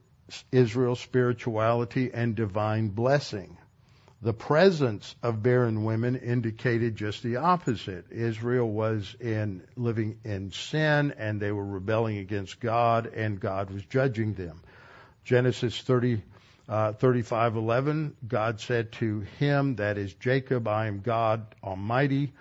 Israel's 0.51 0.99
spirituality 0.99 2.09
and 2.11 2.35
divine 2.35 2.87
blessing. 2.87 3.59
The 4.23 4.33
presence 4.33 5.15
of 5.21 5.43
barren 5.43 5.83
women 5.83 6.15
indicated 6.15 6.95
just 6.95 7.21
the 7.21 7.35
opposite. 7.35 8.05
Israel 8.09 8.67
was 8.67 9.15
in 9.19 9.61
living 9.75 10.17
in 10.23 10.51
sin 10.51 11.13
and 11.19 11.39
they 11.39 11.51
were 11.51 11.63
rebelling 11.63 12.17
against 12.17 12.59
God 12.59 13.05
and 13.05 13.39
God 13.39 13.69
was 13.69 13.85
judging 13.85 14.33
them. 14.33 14.61
Genesis 15.25 15.79
30 15.79 16.23
uh, 16.67 16.93
35:11 16.93 18.13
God 18.27 18.61
said 18.61 18.93
to 18.93 19.19
him 19.37 19.75
that 19.75 19.99
is 19.99 20.11
Jacob 20.15 20.67
I 20.67 20.87
am 20.87 21.01
God 21.01 21.45
Almighty 21.63 22.33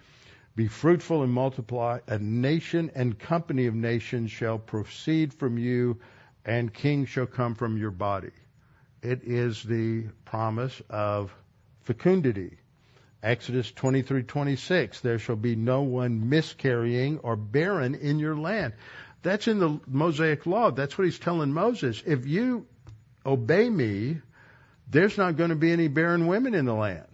be 0.55 0.69
fruitful 0.69 1.23
and 1.23 1.33
multiply. 1.33 2.01
A 2.07 2.19
nation 2.19 2.91
and 2.95 3.19
company 3.19 3.67
of 3.67 3.75
nations 3.75 4.31
shall 4.31 4.59
proceed 4.59 5.33
from 5.33 5.59
you, 5.59 5.99
and 6.45 6.73
kings 6.73 7.09
shall 7.09 7.27
come 7.27 7.55
from 7.55 7.79
your 7.79 7.91
body. 7.91 8.33
It 9.03 9.23
is 9.25 9.63
the 9.63 10.05
promise 10.25 10.83
of 10.91 11.35
fecundity. 11.83 12.59
Exodus 13.23 13.71
23:26 13.73 15.01
There 15.01 15.19
shall 15.19 15.37
be 15.37 15.57
no 15.57 15.83
one 15.83 16.29
miscarrying 16.29 17.19
or 17.21 17.37
barren 17.37 17.95
in 17.95 18.19
your 18.19 18.37
land. 18.37 18.75
That's 19.23 19.47
in 19.47 19.59
the 19.59 19.81
Mosaic 19.87 20.47
law. 20.47 20.71
That's 20.71 20.99
what 20.99 21.05
he's 21.05 21.19
telling 21.19 21.53
Moses. 21.53 22.03
If 22.05 22.27
you 22.27 22.67
obey 23.25 23.71
me, 23.71 24.19
there's 24.91 25.17
not 25.17 25.37
going 25.37 25.51
to 25.51 25.57
be 25.57 25.71
any 25.71 25.89
barren 25.89 26.27
women 26.27 26.55
in 26.55 26.65
the 26.65 26.75
land 26.75 27.07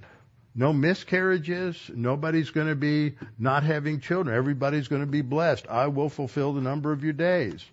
no 0.59 0.73
miscarriages. 0.73 1.89
Nobody's 1.95 2.51
going 2.51 2.67
to 2.67 2.75
be 2.75 3.15
not 3.39 3.63
having 3.63 4.01
children. 4.01 4.37
Everybody's 4.37 4.89
going 4.89 5.03
to 5.03 5.07
be 5.07 5.23
blessed. 5.23 5.69
I 5.69 5.87
will 5.87 6.09
fulfill 6.09 6.53
the 6.53 6.61
number 6.61 6.91
of 6.91 7.05
your 7.05 7.13
days. 7.13 7.65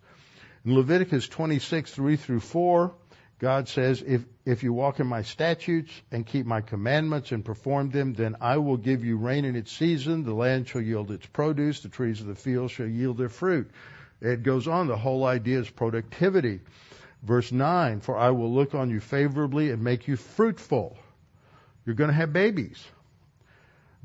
In 0.63 0.75
Leviticus 0.75 1.27
26, 1.27 1.91
3 1.91 2.15
through 2.15 2.41
4, 2.41 2.93
God 3.39 3.67
says, 3.67 4.03
if, 4.05 4.23
if 4.45 4.61
you 4.61 4.71
walk 4.71 4.99
in 4.99 5.07
my 5.07 5.23
statutes 5.23 5.91
and 6.11 6.27
keep 6.27 6.45
my 6.45 6.61
commandments 6.61 7.31
and 7.31 7.43
perform 7.43 7.89
them, 7.89 8.13
then 8.13 8.36
I 8.39 8.57
will 8.57 8.77
give 8.77 9.03
you 9.03 9.17
rain 9.17 9.45
in 9.45 9.55
its 9.55 9.71
season. 9.71 10.23
The 10.23 10.36
land 10.36 10.67
shall 10.67 10.81
yield 10.81 11.09
its 11.09 11.25
produce. 11.25 11.79
The 11.79 11.89
trees 11.89 12.21
of 12.21 12.27
the 12.27 12.36
field 12.36 12.69
shall 12.69 12.86
yield 12.86 13.17
their 13.17 13.29
fruit. 13.29 13.71
It 14.21 14.43
goes 14.43 14.67
on. 14.67 14.88
The 14.88 14.95
whole 14.95 15.25
idea 15.25 15.59
is 15.59 15.69
productivity. 15.71 16.59
Verse 17.23 17.51
9, 17.51 18.01
for 18.01 18.15
I 18.15 18.29
will 18.29 18.53
look 18.53 18.75
on 18.75 18.91
you 18.91 18.99
favorably 18.99 19.71
and 19.71 19.83
make 19.83 20.07
you 20.07 20.17
fruitful 20.17 20.95
you're 21.86 21.95
going 21.95 22.09
to 22.09 22.15
have 22.15 22.33
babies. 22.33 22.83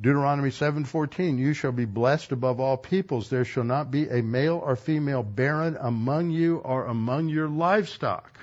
Deuteronomy 0.01 0.51
7:14 0.51 1.39
You 1.39 1.53
shall 1.53 1.72
be 1.72 1.85
blessed 1.85 2.33
above 2.33 2.59
all 2.59 2.76
peoples 2.76 3.28
there 3.28 3.45
shall 3.45 3.64
not 3.64 3.91
be 3.91 4.09
a 4.09 4.22
male 4.22 4.57
or 4.57 4.76
female 4.76 5.22
barren 5.22 5.76
among 5.78 6.31
you 6.31 6.57
or 6.57 6.87
among 6.87 7.28
your 7.28 7.49
livestock. 7.49 8.39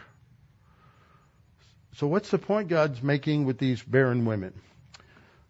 So 1.94 2.06
what's 2.06 2.30
the 2.30 2.38
point 2.38 2.68
God's 2.68 3.02
making 3.02 3.46
with 3.46 3.58
these 3.58 3.82
barren 3.82 4.26
women? 4.26 4.54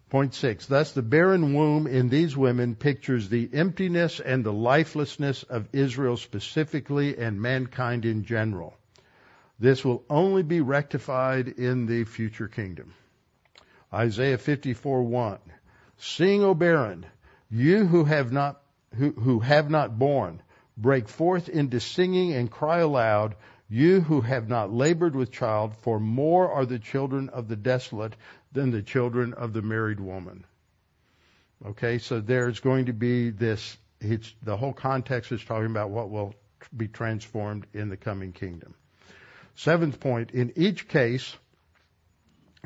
Point 0.08 0.32
6 0.32 0.64
Thus 0.64 0.92
the 0.92 1.02
barren 1.02 1.52
womb 1.52 1.86
in 1.86 2.08
these 2.08 2.34
women 2.34 2.74
pictures 2.74 3.28
the 3.28 3.50
emptiness 3.52 4.18
and 4.18 4.42
the 4.42 4.52
lifelessness 4.52 5.42
of 5.42 5.68
Israel 5.74 6.16
specifically 6.16 7.18
and 7.18 7.42
mankind 7.42 8.06
in 8.06 8.24
general. 8.24 8.74
This 9.58 9.84
will 9.84 10.04
only 10.08 10.42
be 10.42 10.62
rectified 10.62 11.48
in 11.48 11.84
the 11.84 12.04
future 12.04 12.48
kingdom. 12.48 12.94
Isaiah 13.92 14.38
54:1. 14.38 15.38
Sing, 15.96 16.42
O 16.42 16.54
barren, 16.54 17.06
you 17.50 17.86
who 17.86 18.04
have 18.04 18.32
not 18.32 18.60
who, 18.94 19.12
who 19.12 19.40
have 19.40 19.70
not 19.70 19.98
borne, 19.98 20.42
break 20.76 21.08
forth 21.08 21.48
into 21.48 21.80
singing 21.80 22.32
and 22.32 22.50
cry 22.50 22.78
aloud, 22.78 23.36
you 23.68 24.00
who 24.00 24.20
have 24.20 24.48
not 24.48 24.72
labored 24.72 25.14
with 25.14 25.30
child, 25.30 25.76
for 25.76 26.00
more 26.00 26.50
are 26.50 26.64
the 26.64 26.78
children 26.78 27.28
of 27.28 27.48
the 27.48 27.56
desolate 27.56 28.16
than 28.52 28.70
the 28.70 28.82
children 28.82 29.34
of 29.34 29.52
the 29.52 29.62
married 29.62 30.00
woman. 30.00 30.44
Okay, 31.66 31.98
so 31.98 32.20
there's 32.20 32.60
going 32.60 32.86
to 32.86 32.92
be 32.92 33.30
this, 33.30 33.76
it's, 34.00 34.32
the 34.42 34.56
whole 34.56 34.72
context 34.72 35.32
is 35.32 35.44
talking 35.44 35.66
about 35.66 35.90
what 35.90 36.08
will 36.08 36.34
be 36.76 36.88
transformed 36.88 37.66
in 37.74 37.88
the 37.88 37.96
coming 37.96 38.32
kingdom. 38.32 38.74
Seventh 39.56 39.98
point, 40.00 40.30
in 40.30 40.52
each 40.56 40.88
case, 40.88 41.36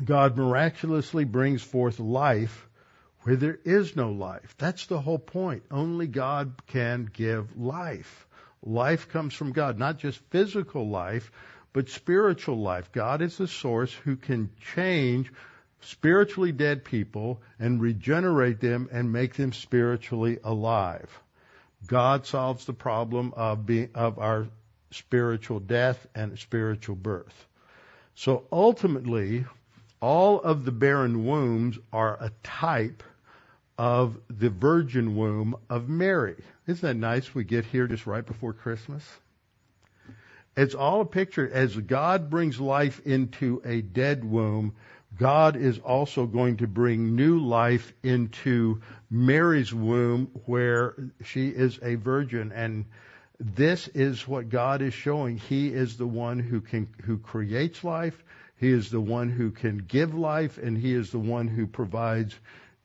God 0.02 0.36
miraculously 0.36 1.24
brings 1.24 1.62
forth 1.62 1.98
life 1.98 2.68
where 3.22 3.36
there 3.36 3.58
is 3.64 3.94
no 3.94 4.10
life. 4.10 4.54
That's 4.58 4.86
the 4.86 5.00
whole 5.00 5.18
point. 5.18 5.64
Only 5.70 6.06
God 6.06 6.54
can 6.66 7.08
give 7.12 7.56
life. 7.56 8.26
Life 8.64 9.08
comes 9.08 9.34
from 9.34 9.52
God, 9.52 9.78
not 9.78 9.98
just 9.98 10.20
physical 10.30 10.88
life, 10.88 11.30
but 11.72 11.88
spiritual 11.88 12.60
life. 12.60 12.92
God 12.92 13.22
is 13.22 13.36
the 13.36 13.48
source 13.48 13.92
who 13.92 14.16
can 14.16 14.50
change 14.74 15.32
spiritually 15.80 16.52
dead 16.52 16.84
people 16.84 17.40
and 17.58 17.80
regenerate 17.80 18.60
them 18.60 18.88
and 18.92 19.12
make 19.12 19.34
them 19.34 19.52
spiritually 19.52 20.38
alive. 20.44 21.10
God 21.86 22.26
solves 22.26 22.64
the 22.64 22.72
problem 22.72 23.34
of 23.36 23.66
being, 23.66 23.90
of 23.94 24.18
our 24.18 24.46
spiritual 24.90 25.60
death 25.60 26.06
and 26.14 26.38
spiritual 26.38 26.96
birth. 26.96 27.46
So 28.14 28.46
ultimately, 28.52 29.44
all 30.02 30.40
of 30.40 30.64
the 30.64 30.72
barren 30.72 31.24
wombs 31.24 31.78
are 31.92 32.18
a 32.20 32.32
type 32.42 33.04
of 33.78 34.18
the 34.28 34.50
virgin 34.50 35.16
womb 35.16 35.56
of 35.70 35.88
Mary. 35.88 36.36
Isn't 36.66 36.86
that 36.86 36.96
nice? 36.96 37.34
We 37.34 37.44
get 37.44 37.64
here 37.64 37.86
just 37.86 38.06
right 38.06 38.26
before 38.26 38.52
Christmas. 38.52 39.08
It's 40.56 40.74
all 40.74 41.00
a 41.00 41.06
picture. 41.06 41.48
As 41.50 41.74
God 41.76 42.28
brings 42.28 42.60
life 42.60 43.00
into 43.06 43.62
a 43.64 43.80
dead 43.80 44.24
womb, 44.24 44.74
God 45.18 45.56
is 45.56 45.78
also 45.78 46.26
going 46.26 46.58
to 46.58 46.66
bring 46.66 47.14
new 47.14 47.38
life 47.38 47.92
into 48.02 48.80
Mary's 49.08 49.72
womb 49.72 50.30
where 50.46 50.94
she 51.24 51.48
is 51.48 51.78
a 51.80 51.94
virgin. 51.94 52.50
And 52.52 52.86
this 53.38 53.88
is 53.88 54.26
what 54.26 54.48
God 54.48 54.82
is 54.82 54.94
showing. 54.94 55.38
He 55.38 55.68
is 55.68 55.96
the 55.96 56.06
one 56.06 56.40
who 56.40 56.60
can, 56.60 56.88
who 57.04 57.18
creates 57.18 57.84
life. 57.84 58.22
He 58.62 58.70
is 58.70 58.90
the 58.90 59.00
one 59.00 59.28
who 59.28 59.50
can 59.50 59.78
give 59.78 60.14
life, 60.14 60.56
and 60.56 60.78
He 60.78 60.94
is 60.94 61.10
the 61.10 61.18
one 61.18 61.48
who 61.48 61.66
provides 61.66 62.32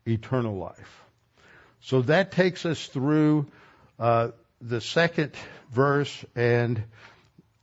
eternal 0.07 0.57
life. 0.57 1.03
So 1.81 2.01
that 2.01 2.31
takes 2.31 2.65
us 2.65 2.87
through 2.87 3.45
uh, 3.99 4.29
the 4.59 4.81
second 4.81 5.33
verse, 5.71 6.25
and 6.35 6.81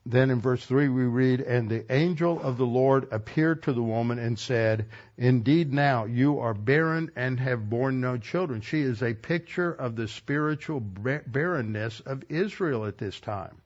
then 0.07 0.31
in 0.31 0.41
verse 0.41 0.65
3 0.65 0.91
we 0.91 1.03
read, 1.03 1.41
And 1.41 1.69
the 1.69 1.93
angel 1.93 2.41
of 2.41 2.57
the 2.57 2.65
Lord 2.65 3.09
appeared 3.11 3.65
to 3.65 3.73
the 3.73 3.83
woman 3.83 4.21
and 4.21 4.39
said, 4.39 4.87
Indeed 5.19 5.73
now 5.73 6.05
you 6.05 6.39
are 6.39 6.55
barren 6.55 7.11
and 7.17 7.41
have 7.41 7.69
borne 7.69 8.01
no 8.01 8.17
children. 8.17 8.61
She 8.61 8.81
is 8.83 9.03
a 9.03 9.15
picture 9.15 9.73
of 9.73 9.97
the 9.97 10.07
spiritual 10.07 10.79
barrenness 10.79 11.99
of 11.99 12.23
Israel 12.29 12.87
at 12.87 12.97
this 12.97 13.19
time. 13.19 13.57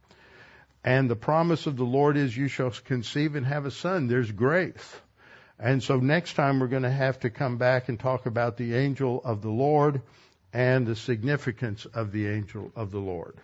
And 0.89 1.11
the 1.11 1.17
promise 1.17 1.67
of 1.67 1.77
the 1.77 1.85
Lord 1.85 2.17
is 2.17 2.35
you 2.35 2.49
shall 2.49 2.71
conceive 2.71 3.35
and 3.35 3.45
have 3.45 3.67
a 3.67 3.71
son. 3.71 4.07
There's 4.07 4.33
grace. 4.33 4.97
And 5.59 5.83
so 5.83 5.99
next 5.99 6.33
time 6.33 6.61
we're 6.61 6.69
going 6.69 6.85
to 6.85 6.91
have 6.91 7.21
to 7.21 7.29
come 7.29 7.59
back 7.59 7.91
and 7.91 8.01
talk 8.01 8.25
about 8.25 8.57
the 8.57 8.75
angel 8.75 9.21
of 9.23 9.43
the 9.43 9.51
Lord 9.51 10.01
and 10.51 10.87
the 10.87 10.97
significance 10.97 11.85
of 11.85 12.11
the 12.11 12.29
angel 12.29 12.73
of 12.75 12.91
the 12.91 13.01
Lord. 13.01 13.37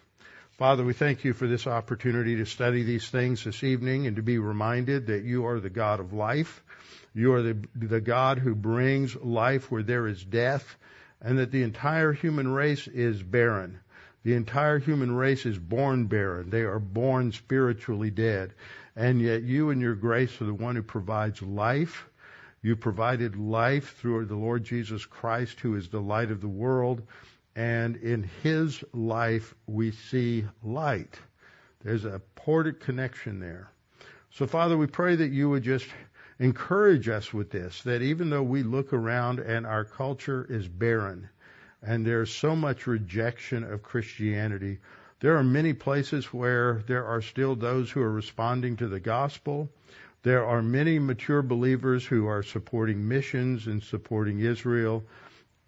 Father, 0.53 0.85
we 0.85 0.95
thank 0.95 1.23
you 1.23 1.35
for 1.35 1.47
this 1.47 1.67
opportunity 1.67 2.37
to 2.37 2.47
study 2.47 2.83
these 2.83 3.11
things 3.11 3.45
this 3.45 3.63
evening 3.63 4.07
and 4.07 4.17
to 4.17 4.23
be 4.23 4.39
reminded 4.39 5.09
that 5.09 5.25
you 5.25 5.45
are 5.45 5.61
the 5.61 5.69
God 5.69 6.01
of 6.01 6.15
life. 6.15 6.65
You 7.13 7.35
are 7.35 7.43
the, 7.43 7.59
the 7.77 8.01
God 8.01 8.39
who 8.39 8.55
brings 8.55 9.15
life 9.17 9.71
where 9.71 9.83
there 9.83 10.07
is 10.07 10.25
death 10.25 10.79
and 11.21 11.39
that 11.39 11.51
the 11.51 11.63
entire 11.63 12.15
human 12.15 12.49
race 12.49 12.89
is 12.89 13.23
barren. 13.23 13.81
The 14.25 14.35
entire 14.35 14.79
human 14.79 15.15
race 15.15 15.47
is 15.47 15.59
born 15.59 16.07
barren. 16.07 16.51
They 16.51 16.63
are 16.63 16.79
born 16.79 17.33
spiritually 17.33 18.11
dead. 18.11 18.55
And 18.97 19.21
yet 19.21 19.43
you 19.43 19.71
and 19.71 19.81
your 19.81 19.95
grace 19.95 20.41
are 20.41 20.47
the 20.47 20.55
one 20.55 20.77
who 20.77 20.83
provides 20.83 21.41
life. 21.43 22.09
You 22.63 22.75
provided 22.75 23.37
life 23.37 23.97
through 23.99 24.25
the 24.25 24.37
Lord 24.37 24.65
Jesus 24.65 25.05
Christ, 25.05 25.61
who 25.61 25.77
is 25.77 25.89
the 25.89 26.01
light 26.01 26.31
of 26.31 26.41
the 26.41 26.49
world 26.49 27.03
and 27.57 27.97
in 27.97 28.29
his 28.43 28.83
life 28.93 29.55
we 29.67 29.93
see 29.93 30.45
light. 30.63 31.19
There's 31.83 32.05
a 32.05 32.21
ported 32.35 32.81
connection 32.81 33.39
there. 33.39 33.71
So 34.31 34.47
Father, 34.47 34.77
we 34.77 34.87
pray 34.87 35.17
that 35.17 35.31
you 35.31 35.51
would 35.51 35.63
just 35.63 35.87
encourage 36.41 37.09
us 37.09 37.33
with 37.33 37.51
this, 37.51 37.83
that 37.83 38.03
even 38.03 38.31
though 38.31 38.43
we 38.43 38.63
look 38.63 38.93
around 38.93 39.39
and 39.39 39.67
our 39.67 39.85
culture 39.85 40.47
is 40.51 40.67
barren 40.67 41.29
and 41.87 42.07
there's 42.07 42.33
so 42.33 42.57
much 42.57 42.87
rejection 42.87 43.63
of 43.65 43.83
Christianity, 43.83 44.79
there 45.21 45.37
are 45.37 45.45
many 45.45 45.73
places 45.73 46.33
where 46.33 46.83
there 46.87 47.05
are 47.05 47.23
still 47.23 47.55
those 47.55 47.91
who 47.91 48.01
are 48.03 48.13
responding 48.13 48.77
to 48.77 48.89
the 48.89 49.01
gospel. 49.01 49.71
There 50.23 50.45
are 50.45 50.63
many 50.63 50.99
mature 50.99 51.43
believers 51.43 52.05
who 52.05 52.27
are 52.27 52.43
supporting 52.43 53.09
missions 53.09 53.67
and 53.67 53.83
supporting 53.83 54.41
Israel 54.41 55.05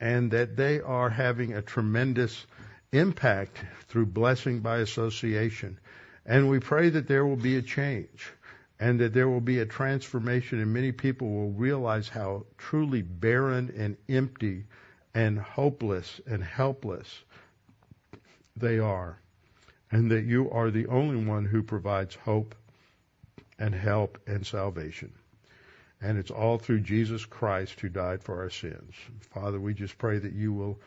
and 0.01 0.31
that 0.31 0.57
they 0.57 0.81
are 0.81 1.09
having 1.09 1.53
a 1.53 1.63
tremendous 1.63 2.47
impact 2.93 3.59
through 3.89 4.07
blessing 4.07 4.61
by 4.61 4.79
association. 4.79 5.79
And 6.25 6.49
we 6.49 6.59
pray 6.59 6.91
that 6.91 7.09
there 7.09 7.25
will 7.25 7.37
be 7.37 7.57
a 7.57 7.63
change 7.63 8.31
and 8.79 9.01
that 9.01 9.15
there 9.15 9.29
will 9.29 9.41
be 9.41 9.61
a 9.61 9.67
transformation 9.67 10.61
and 10.61 10.73
many 10.73 10.93
people 10.93 11.29
will 11.29 11.53
realize 11.53 12.09
how 12.09 12.45
truly 12.59 13.03
barren 13.03 13.73
and 13.77 13.97
empty 14.09 14.65
and 15.17 15.39
hopeless 15.39 16.21
and 16.27 16.45
helpless 16.45 17.23
they 18.55 18.79
are 18.79 19.19
and 19.91 20.11
that 20.11 20.25
you 20.25 20.51
are 20.51 20.71
the 20.71 20.87
only 20.89 21.25
one 21.25 21.47
who 21.47 21.63
provides 21.63 22.15
hope 22.15 22.55
and 23.59 23.75
help 23.75 24.19
and 24.27 24.47
salvation. 24.47 25.11
And 26.03 26.19
it's 26.19 26.31
all 26.31 26.59
through 26.59 26.81
Jesus 26.81 27.25
Christ 27.25 27.81
who 27.81 27.89
died 27.89 28.23
for 28.23 28.43
our 28.43 28.51
sins. 28.51 28.93
Father, 29.33 29.59
we 29.59 29.73
just 29.73 29.97
pray 29.97 30.19
that 30.19 30.35
you 30.35 30.53
will 30.53 30.79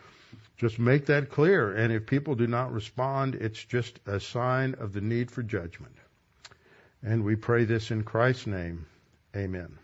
just 0.56 0.78
make 0.78 1.06
that 1.06 1.30
clear. 1.30 1.74
And 1.74 1.92
if 1.92 2.06
people 2.06 2.36
do 2.36 2.46
not 2.46 2.72
respond, 2.72 3.34
it's 3.34 3.64
just 3.64 3.98
a 4.06 4.20
sign 4.20 4.76
of 4.78 4.92
the 4.92 5.00
need 5.00 5.28
for 5.28 5.42
judgment. 5.42 5.96
And 7.02 7.24
we 7.24 7.34
pray 7.34 7.64
this 7.64 7.90
in 7.90 8.04
Christ's 8.04 8.46
name. 8.46 8.86
Amen. 9.34 9.79